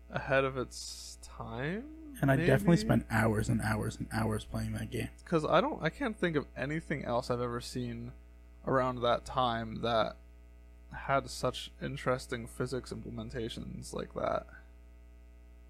ahead 0.09 0.43
of 0.43 0.57
its 0.57 1.17
time. 1.21 1.83
And 2.21 2.31
I 2.31 2.35
definitely 2.35 2.77
spent 2.77 3.05
hours 3.09 3.49
and 3.49 3.61
hours 3.61 3.97
and 3.97 4.07
hours 4.13 4.45
playing 4.45 4.73
that 4.73 4.91
game. 4.91 5.09
because 5.23 5.43
I 5.43 5.59
don't, 5.59 5.81
I 5.81 5.89
can't 5.89 6.15
think 6.15 6.35
of 6.35 6.45
anything 6.55 7.03
else 7.03 7.31
I've 7.31 7.41
ever 7.41 7.59
seen 7.59 8.11
around 8.67 9.01
that 9.01 9.25
time 9.25 9.81
that 9.81 10.15
had 10.93 11.29
such 11.29 11.71
interesting 11.81 12.45
physics 12.45 12.93
implementations 12.93 13.93
like 13.93 14.13
that 14.13 14.45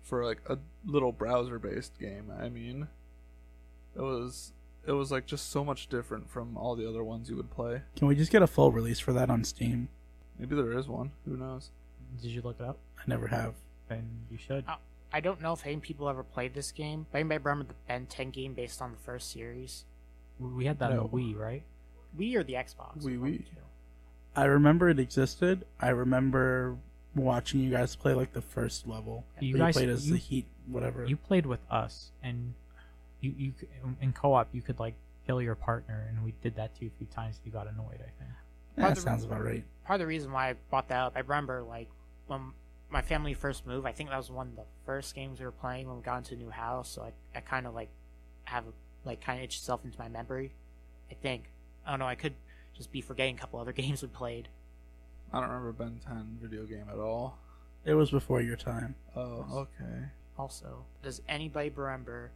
for 0.01 0.25
like 0.25 0.41
a 0.49 0.57
little 0.85 1.11
browser-based 1.11 1.97
game. 1.99 2.31
I 2.37 2.49
mean, 2.49 2.87
it 3.95 4.01
was 4.01 4.51
it 4.85 4.93
was 4.93 5.11
like 5.11 5.27
just 5.27 5.51
so 5.51 5.63
much 5.63 5.87
different 5.87 6.29
from 6.29 6.57
all 6.57 6.75
the 6.75 6.89
other 6.89 7.03
ones 7.03 7.29
you 7.29 7.35
would 7.37 7.51
play. 7.51 7.83
Can 7.95 8.07
we 8.07 8.15
just 8.15 8.31
get 8.31 8.41
a 8.41 8.47
full 8.47 8.71
release 8.71 8.99
for 8.99 9.13
that 9.13 9.29
on 9.29 9.43
Steam? 9.43 9.89
Maybe 10.39 10.55
there 10.55 10.77
is 10.77 10.87
one. 10.87 11.11
Who 11.25 11.37
knows? 11.37 11.69
Did 12.21 12.31
you 12.31 12.41
look 12.41 12.59
it 12.59 12.65
up? 12.65 12.77
I 12.97 13.03
never 13.05 13.27
have. 13.27 13.53
And 13.89 14.25
you 14.31 14.37
should. 14.37 14.65
Oh. 14.67 14.75
I 15.13 15.19
don't 15.19 15.41
know 15.41 15.53
if 15.53 15.65
any 15.65 15.77
people 15.77 16.07
ever 16.09 16.23
played 16.23 16.53
this 16.53 16.71
game, 16.71 17.05
but 17.11 17.19
anybody 17.19 17.39
remember 17.43 17.65
the 17.65 17.75
Ben 17.87 18.05
10 18.05 18.29
game 18.31 18.53
based 18.53 18.81
on 18.81 18.91
the 18.91 18.97
first 18.97 19.31
series? 19.31 19.85
We 20.39 20.65
had 20.65 20.79
that 20.79 20.91
No. 20.91 21.01
on 21.03 21.09
the 21.11 21.17
Wii, 21.17 21.37
right? 21.37 21.63
Wii 22.17 22.35
or 22.35 22.43
the 22.43 22.53
Xbox? 22.53 22.97
Wii, 23.03 23.19
One 23.19 23.31
Wii. 23.33 23.45
I 24.35 24.45
remember 24.45 24.89
it 24.89 24.99
existed. 24.99 25.65
I 25.79 25.89
remember 25.89 26.77
watching 27.15 27.59
you 27.59 27.69
guys 27.71 27.95
play 27.95 28.13
like 28.13 28.31
the 28.31 28.41
first 28.41 28.87
level. 28.87 29.25
You 29.39 29.55
where 29.55 29.67
guys- 29.67 29.75
played 29.75 29.89
as 29.89 30.07
you- 30.07 30.13
the 30.13 30.19
Heat, 30.19 30.45
whatever. 30.67 31.05
You 31.05 31.17
played 31.17 31.45
with 31.45 31.59
us, 31.69 32.11
and 32.23 32.53
you 33.19 33.31
you 33.37 33.53
in 33.99 34.13
co-op 34.13 34.47
you 34.55 34.61
could 34.61 34.79
like 34.79 34.95
kill 35.27 35.41
your 35.41 35.55
partner, 35.55 36.05
and 36.09 36.23
we 36.23 36.31
did 36.41 36.55
that 36.55 36.73
too 36.75 36.87
a 36.87 36.97
few 36.97 37.07
times. 37.07 37.41
You 37.43 37.51
got 37.51 37.67
annoyed, 37.67 37.95
I 37.95 38.09
think. 38.17 38.31
yeah, 38.77 38.83
that 38.83 38.91
Other- 38.93 39.01
sounds 39.01 39.25
about 39.25 39.43
right. 39.43 39.65
part 39.83 39.99
of 39.99 40.05
the 40.05 40.07
reason 40.07 40.31
why 40.31 40.49
I 40.51 40.53
bought 40.69 40.87
that 40.87 41.01
up, 41.01 41.13
I 41.15 41.19
remember 41.19 41.61
like 41.61 41.89
when 42.27 42.53
my 42.91 43.01
family 43.01 43.33
first 43.33 43.65
moved. 43.65 43.87
I 43.87 43.91
think 43.91 44.09
that 44.09 44.17
was 44.17 44.29
one 44.29 44.47
of 44.49 44.55
the 44.55 44.65
first 44.85 45.15
games 45.15 45.39
we 45.39 45.45
were 45.45 45.51
playing 45.51 45.87
when 45.87 45.97
we 45.97 46.03
got 46.03 46.17
into 46.17 46.33
a 46.35 46.37
new 46.37 46.49
house. 46.49 46.89
So 46.89 47.03
I, 47.03 47.37
I 47.37 47.41
kind 47.41 47.65
of 47.65 47.73
like 47.73 47.89
have 48.45 48.65
like 49.05 49.21
kind 49.21 49.39
of 49.39 49.45
itched 49.45 49.59
itself 49.59 49.81
into 49.85 49.97
my 49.97 50.09
memory. 50.09 50.53
I 51.09 51.15
think 51.15 51.45
I 51.85 51.91
don't 51.91 51.99
know. 51.99 52.07
I 52.07 52.15
could 52.15 52.33
just 52.75 52.91
be 52.91 53.01
forgetting 53.01 53.35
a 53.35 53.39
couple 53.39 53.59
other 53.59 53.71
games 53.81 54.01
we 54.01 54.07
played. 54.09 54.49
I 55.33 55.39
don't 55.39 55.49
remember 55.49 55.71
Ben 55.71 55.99
10 56.05 56.39
video 56.41 56.65
game 56.65 56.85
at 56.91 56.97
all. 56.99 57.37
It 57.85 57.93
was 57.93 58.11
before 58.11 58.41
your 58.41 58.57
time. 58.57 58.95
Oh, 59.15 59.45
okay. 59.53 60.05
Also, 60.37 60.85
does 61.01 61.21
anybody 61.29 61.69
remember? 61.73 62.31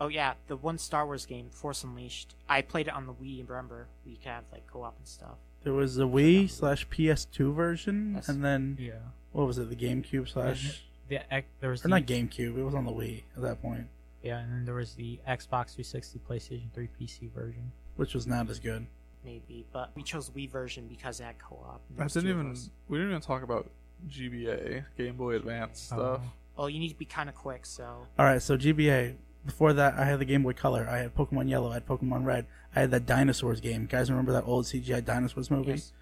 Oh 0.00 0.08
yeah, 0.08 0.32
the 0.48 0.56
one 0.56 0.78
Star 0.78 1.04
Wars 1.04 1.26
game, 1.26 1.50
Force 1.50 1.84
Unleashed. 1.84 2.34
I 2.48 2.62
played 2.62 2.88
it 2.88 2.94
on 2.94 3.06
the 3.06 3.12
Wii. 3.12 3.46
Remember, 3.48 3.86
we 4.06 4.14
could 4.16 4.26
have 4.28 4.44
like 4.50 4.66
co-op 4.66 4.96
and 4.96 5.06
stuff. 5.06 5.36
There 5.62 5.74
was 5.74 5.96
the 5.96 6.08
Wii 6.08 6.48
slash 6.50 6.88
PS2 6.88 7.54
version, 7.54 8.14
Yes. 8.14 8.28
and 8.30 8.42
then 8.42 8.78
Yeah. 8.80 8.94
What 9.32 9.46
was 9.46 9.58
it? 9.58 9.68
The 9.70 9.76
GameCube 9.76 10.28
slash 10.28 10.82
The 11.08 11.20
ec- 11.30 11.48
there 11.60 11.70
was 11.70 11.80
or 11.80 11.82
the, 11.84 11.88
not 11.88 12.02
GameCube. 12.02 12.56
It 12.56 12.62
was 12.62 12.74
on 12.74 12.84
the 12.84 12.92
Wii 12.92 13.22
at 13.36 13.42
that 13.42 13.62
point, 13.62 13.86
yeah, 14.22 14.38
and 14.38 14.52
then 14.52 14.64
there 14.64 14.74
was 14.74 14.94
the 14.94 15.18
Xbox 15.26 15.74
360, 15.74 16.20
PlayStation 16.28 16.72
3, 16.72 16.88
PC 17.00 17.32
version. 17.32 17.72
which 17.96 18.14
was 18.14 18.26
not 18.26 18.48
as 18.50 18.58
good. 18.58 18.86
Maybe, 19.24 19.66
but 19.72 19.90
we 19.94 20.02
chose 20.02 20.30
Wii 20.30 20.50
version 20.50 20.86
because 20.88 21.20
it 21.20 21.24
had 21.24 21.38
co-op. 21.38 21.82
I 21.98 22.06
didn't 22.06 22.28
even. 22.30 22.56
We 22.88 22.98
didn't 22.98 23.10
even 23.10 23.22
talk 23.22 23.42
about 23.42 23.70
GBA, 24.08 24.84
Game 24.96 25.16
Boy 25.16 25.36
Advance 25.36 25.90
oh. 25.92 25.96
stuff. 25.96 26.20
Oh. 26.24 26.32
Well, 26.56 26.70
you 26.70 26.78
need 26.78 26.90
to 26.90 26.96
be 26.96 27.04
kind 27.06 27.28
of 27.28 27.34
quick, 27.34 27.64
so 27.64 28.06
All 28.18 28.24
right, 28.26 28.42
so 28.42 28.56
GBA. 28.56 29.16
Before 29.46 29.72
that, 29.72 29.94
I 29.94 30.04
had 30.04 30.18
the 30.18 30.26
Game 30.26 30.42
Boy 30.42 30.52
Color. 30.52 30.86
I 30.90 30.98
had 30.98 31.14
Pokemon 31.14 31.48
Yellow. 31.48 31.70
I 31.70 31.74
had 31.74 31.86
Pokemon 31.86 32.26
Red. 32.26 32.46
I 32.76 32.80
had 32.80 32.90
that 32.90 33.06
dinosaurs 33.06 33.60
game. 33.60 33.86
Guys, 33.86 34.10
remember 34.10 34.32
that 34.32 34.44
old 34.44 34.66
CGI 34.66 35.02
dinosaurs 35.02 35.50
movie? 35.50 35.72
yes. 35.72 35.92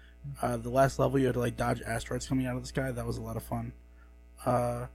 Uh, 0.41 0.57
the 0.57 0.69
last 0.69 0.99
level, 0.99 1.17
you 1.19 1.25
had 1.27 1.33
to 1.35 1.39
like 1.39 1.57
dodge 1.57 1.81
asteroids 1.81 2.27
coming 2.27 2.45
out 2.45 2.55
of 2.55 2.61
the 2.61 2.67
sky. 2.67 2.91
That 2.91 3.05
was 3.05 3.17
a 3.17 3.21
lot 3.21 3.37
of 3.37 3.43
fun. 3.43 3.73
Uh, 4.45 4.87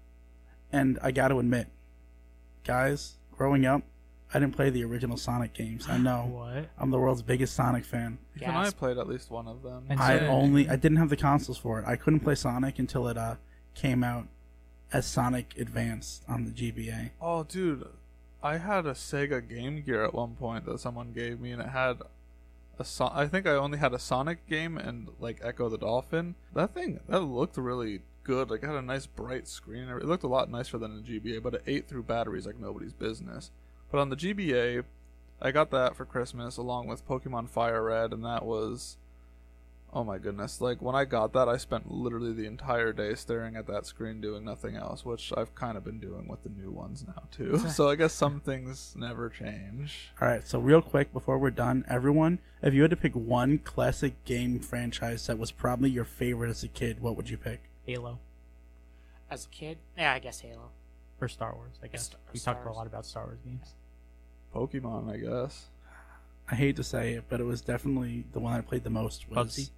and 0.73 0.99
I 1.03 1.11
got 1.11 1.29
to 1.29 1.39
admit, 1.39 1.69
guys, 2.65 3.15
growing 3.33 3.67
up, 3.67 3.83
I 4.33 4.39
didn't 4.41 4.57
play 4.57 4.71
the 4.71 4.85
original 4.85 5.17
Sonic 5.17 5.53
games. 5.55 5.87
I 5.89 5.97
know 5.99 6.27
What? 6.33 6.67
I'm 6.79 6.91
the 6.91 6.99
world's 6.99 7.23
biggest 7.23 7.55
Sonic 7.55 7.85
fan. 7.85 8.19
Even 8.37 8.51
I 8.51 8.65
Gasp. 8.65 8.79
played 8.79 8.99
at 8.99 9.09
least 9.09 9.31
one 9.31 9.47
of 9.47 9.63
them. 9.63 9.85
And 9.89 10.01
I 10.01 10.19
so- 10.19 10.27
only 10.27 10.69
I 10.69 10.77
didn't 10.77 10.97
have 10.99 11.11
the 11.11 11.17
consoles 11.17 11.59
for 11.59 11.79
it. 11.81 11.85
I 11.87 11.97
couldn't 11.97 12.21
play 12.21 12.35
Sonic 12.35 12.79
until 12.79 13.07
it 13.09 13.17
uh 13.17 13.37
came 13.75 14.03
out 14.05 14.27
as 14.93 15.07
Sonic 15.07 15.55
Advance 15.59 16.23
on 16.29 16.45
the 16.45 16.51
GBA. 16.51 17.11
Oh, 17.21 17.43
dude, 17.45 17.87
I 18.43 18.59
had 18.59 18.87
a 18.87 18.93
Sega 18.93 19.47
Game 19.49 19.83
Gear 19.83 20.05
at 20.05 20.15
one 20.15 20.35
point 20.37 20.65
that 20.67 20.79
someone 20.81 21.13
gave 21.13 21.41
me, 21.41 21.51
and 21.53 21.61
it 21.63 21.69
had 21.69 21.99
a 22.81 22.85
so- 22.85 23.11
I 23.13 23.27
think 23.27 23.47
I 23.47 23.53
only 23.53 23.79
had 23.79 23.93
a 23.95 23.99
Sonic 23.99 24.47
game 24.47 24.77
and 24.77 25.09
like 25.21 25.41
Ecco 25.43 25.69
the 25.69 25.79
Dolphin. 25.79 26.35
That 26.55 26.75
thing 26.75 27.01
that 27.09 27.21
looked 27.21 27.57
really 27.57 28.03
good. 28.23 28.51
Like 28.51 28.63
it 28.63 28.67
had 28.67 28.77
a 28.77 28.83
nice 28.83 29.07
bright 29.07 29.47
screen. 29.49 29.89
It 29.89 30.05
looked 30.05 30.25
a 30.25 30.29
lot 30.29 30.51
nicer 30.51 30.79
than 30.79 30.97
the 30.97 31.03
GBA, 31.03 31.43
but 31.43 31.55
it 31.55 31.63
ate 31.67 31.89
through 31.89 32.05
batteries 32.05 32.47
like 32.47 32.59
nobody's 32.59 32.93
business. 32.93 33.51
But 33.91 34.01
on 34.01 34.11
the 34.11 34.17
GBA, 34.17 34.85
I 35.41 35.51
got 35.51 35.71
that 35.71 35.95
for 35.97 36.05
Christmas 36.05 36.57
along 36.57 36.87
with 36.87 37.07
Pokemon 37.07 37.49
Fire 37.51 37.83
Red, 37.85 38.13
and 38.13 38.25
that 38.25 38.45
was. 38.45 38.97
Oh 39.95 40.03
my 40.03 40.19
goodness. 40.19 40.61
Like 40.61 40.83
when 40.83 40.97
I 40.97 41.05
got 41.05 41.33
that 41.35 41.49
I 41.49 41.57
spent 41.57 41.89
literally 41.89 42.33
the 42.33 42.47
entire 42.47 42.93
day 42.93 43.15
staring 43.15 43.55
at 43.55 43.69
that 43.69 43.87
screen 43.87 44.21
doing 44.21 44.45
nothing 44.45 44.75
else, 44.75 45.05
which 45.05 45.33
I've 45.37 45.55
kind 45.55 45.77
of 45.79 45.85
been 45.85 46.01
doing 46.01 46.27
with 46.27 46.43
the 46.43 46.49
new 46.49 46.71
ones 46.73 47.05
now 47.07 47.23
too. 47.31 47.59
So 47.75 47.89
I 47.89 47.95
guess 47.95 48.13
some 48.13 48.41
things 48.41 48.95
never 48.97 49.29
change. 49.29 50.11
All 50.21 50.27
right, 50.29 50.47
so 50.47 50.59
real 50.59 50.83
quick 50.83 51.13
before 51.13 51.39
we're 51.39 51.51
done, 51.51 51.85
everyone, 51.89 52.41
if 52.63 52.75
you 52.75 52.83
had 52.83 52.91
to 52.91 52.97
pick 52.97 53.15
one 53.15 53.59
classic 53.59 54.25
game 54.25 54.59
franchise 54.59 55.27
that 55.29 55.39
was 55.39 55.51
probably 55.53 55.91
your 55.91 56.05
favorite 56.05 56.51
as 56.51 56.63
a 56.65 56.69
kid, 56.69 57.01
what 57.01 57.17
would 57.17 57.31
you 57.31 57.37
pick? 57.37 57.63
Halo 57.87 58.19
as 59.31 59.47
a 59.47 59.49
kid, 59.49 59.79
yeah, 59.97 60.13
I 60.13 60.19
guess 60.19 60.41
Halo. 60.41 60.71
or 61.21 61.29
Star 61.29 61.55
Wars? 61.55 61.73
I 61.83 61.87
guess 61.89 62.05
Star- 62.07 62.21
we 62.33 62.39
Star 62.39 62.55
talked 62.55 62.67
a 62.67 62.73
lot 62.73 62.87
about 62.87 63.05
Star 63.07 63.25
Wars 63.25 63.39
games. 63.45 63.75
Pokemon, 64.55 65.13
I 65.13 65.17
guess. 65.17 65.67
I 66.51 66.55
hate 66.55 66.77
to 66.77 66.85
say 66.85 67.15
it, 67.15 67.25
but 67.29 67.41
it 67.41 67.45
was 67.45 67.61
definitely 67.61 68.25
the 68.33 68.39
one 68.39 68.53
I 68.53 68.61
played 68.61 68.85
the 68.85 68.91
most. 68.91 69.29
Was 69.29 69.57
Bubsy? 69.57 69.71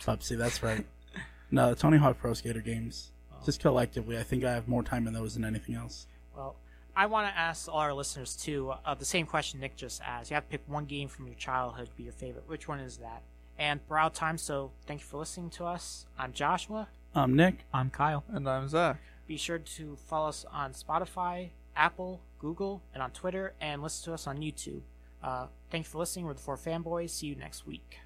Bubsy, 0.00 0.36
that's 0.36 0.62
right. 0.62 0.86
no, 1.50 1.70
the 1.70 1.76
Tony 1.76 1.98
Hawk 1.98 2.18
Pro 2.18 2.34
Skater 2.34 2.60
games. 2.60 3.12
Oh. 3.32 3.44
Just 3.44 3.60
collectively, 3.60 4.18
I 4.18 4.22
think 4.22 4.44
I 4.44 4.52
have 4.52 4.68
more 4.68 4.82
time 4.82 5.06
in 5.06 5.12
those 5.12 5.34
than 5.34 5.44
anything 5.44 5.74
else. 5.74 6.06
Well, 6.36 6.56
I 6.94 7.06
want 7.06 7.28
to 7.28 7.38
ask 7.38 7.68
all 7.68 7.78
our 7.78 7.92
listeners 7.92 8.36
too 8.36 8.72
uh, 8.84 8.94
the 8.94 9.04
same 9.04 9.26
question 9.26 9.60
Nick 9.60 9.76
just 9.76 10.00
asked. 10.02 10.30
You 10.30 10.34
have 10.34 10.44
to 10.44 10.50
pick 10.50 10.62
one 10.66 10.86
game 10.86 11.08
from 11.08 11.26
your 11.26 11.36
childhood 11.36 11.88
to 11.88 11.94
be 11.96 12.04
your 12.04 12.12
favorite. 12.12 12.48
Which 12.48 12.68
one 12.68 12.80
is 12.80 12.98
that? 12.98 13.22
And 13.58 13.80
we're 13.88 13.98
out 13.98 14.12
of 14.12 14.14
time, 14.14 14.38
so 14.38 14.72
thank 14.86 15.00
you 15.00 15.06
for 15.06 15.18
listening 15.18 15.50
to 15.50 15.64
us. 15.64 16.06
I'm 16.18 16.32
Joshua. 16.32 16.88
I'm 17.14 17.34
Nick, 17.34 17.64
I'm 17.72 17.90
Kyle. 17.90 18.24
And 18.28 18.48
I'm 18.48 18.68
Zach. 18.68 19.00
Be 19.26 19.36
sure 19.36 19.58
to 19.58 19.96
follow 19.96 20.28
us 20.28 20.44
on 20.52 20.72
Spotify, 20.72 21.50
Apple, 21.74 22.20
Google, 22.38 22.82
and 22.92 23.02
on 23.02 23.10
Twitter, 23.10 23.54
and 23.60 23.82
listen 23.82 24.04
to 24.04 24.14
us 24.14 24.26
on 24.26 24.38
YouTube. 24.38 24.82
Uh, 25.22 25.46
thank 25.70 25.86
you 25.86 25.90
for 25.90 25.98
listening. 25.98 26.26
We're 26.26 26.34
the 26.34 26.40
Four 26.40 26.56
Fanboys. 26.56 27.10
See 27.10 27.26
you 27.26 27.34
next 27.34 27.66
week. 27.66 27.98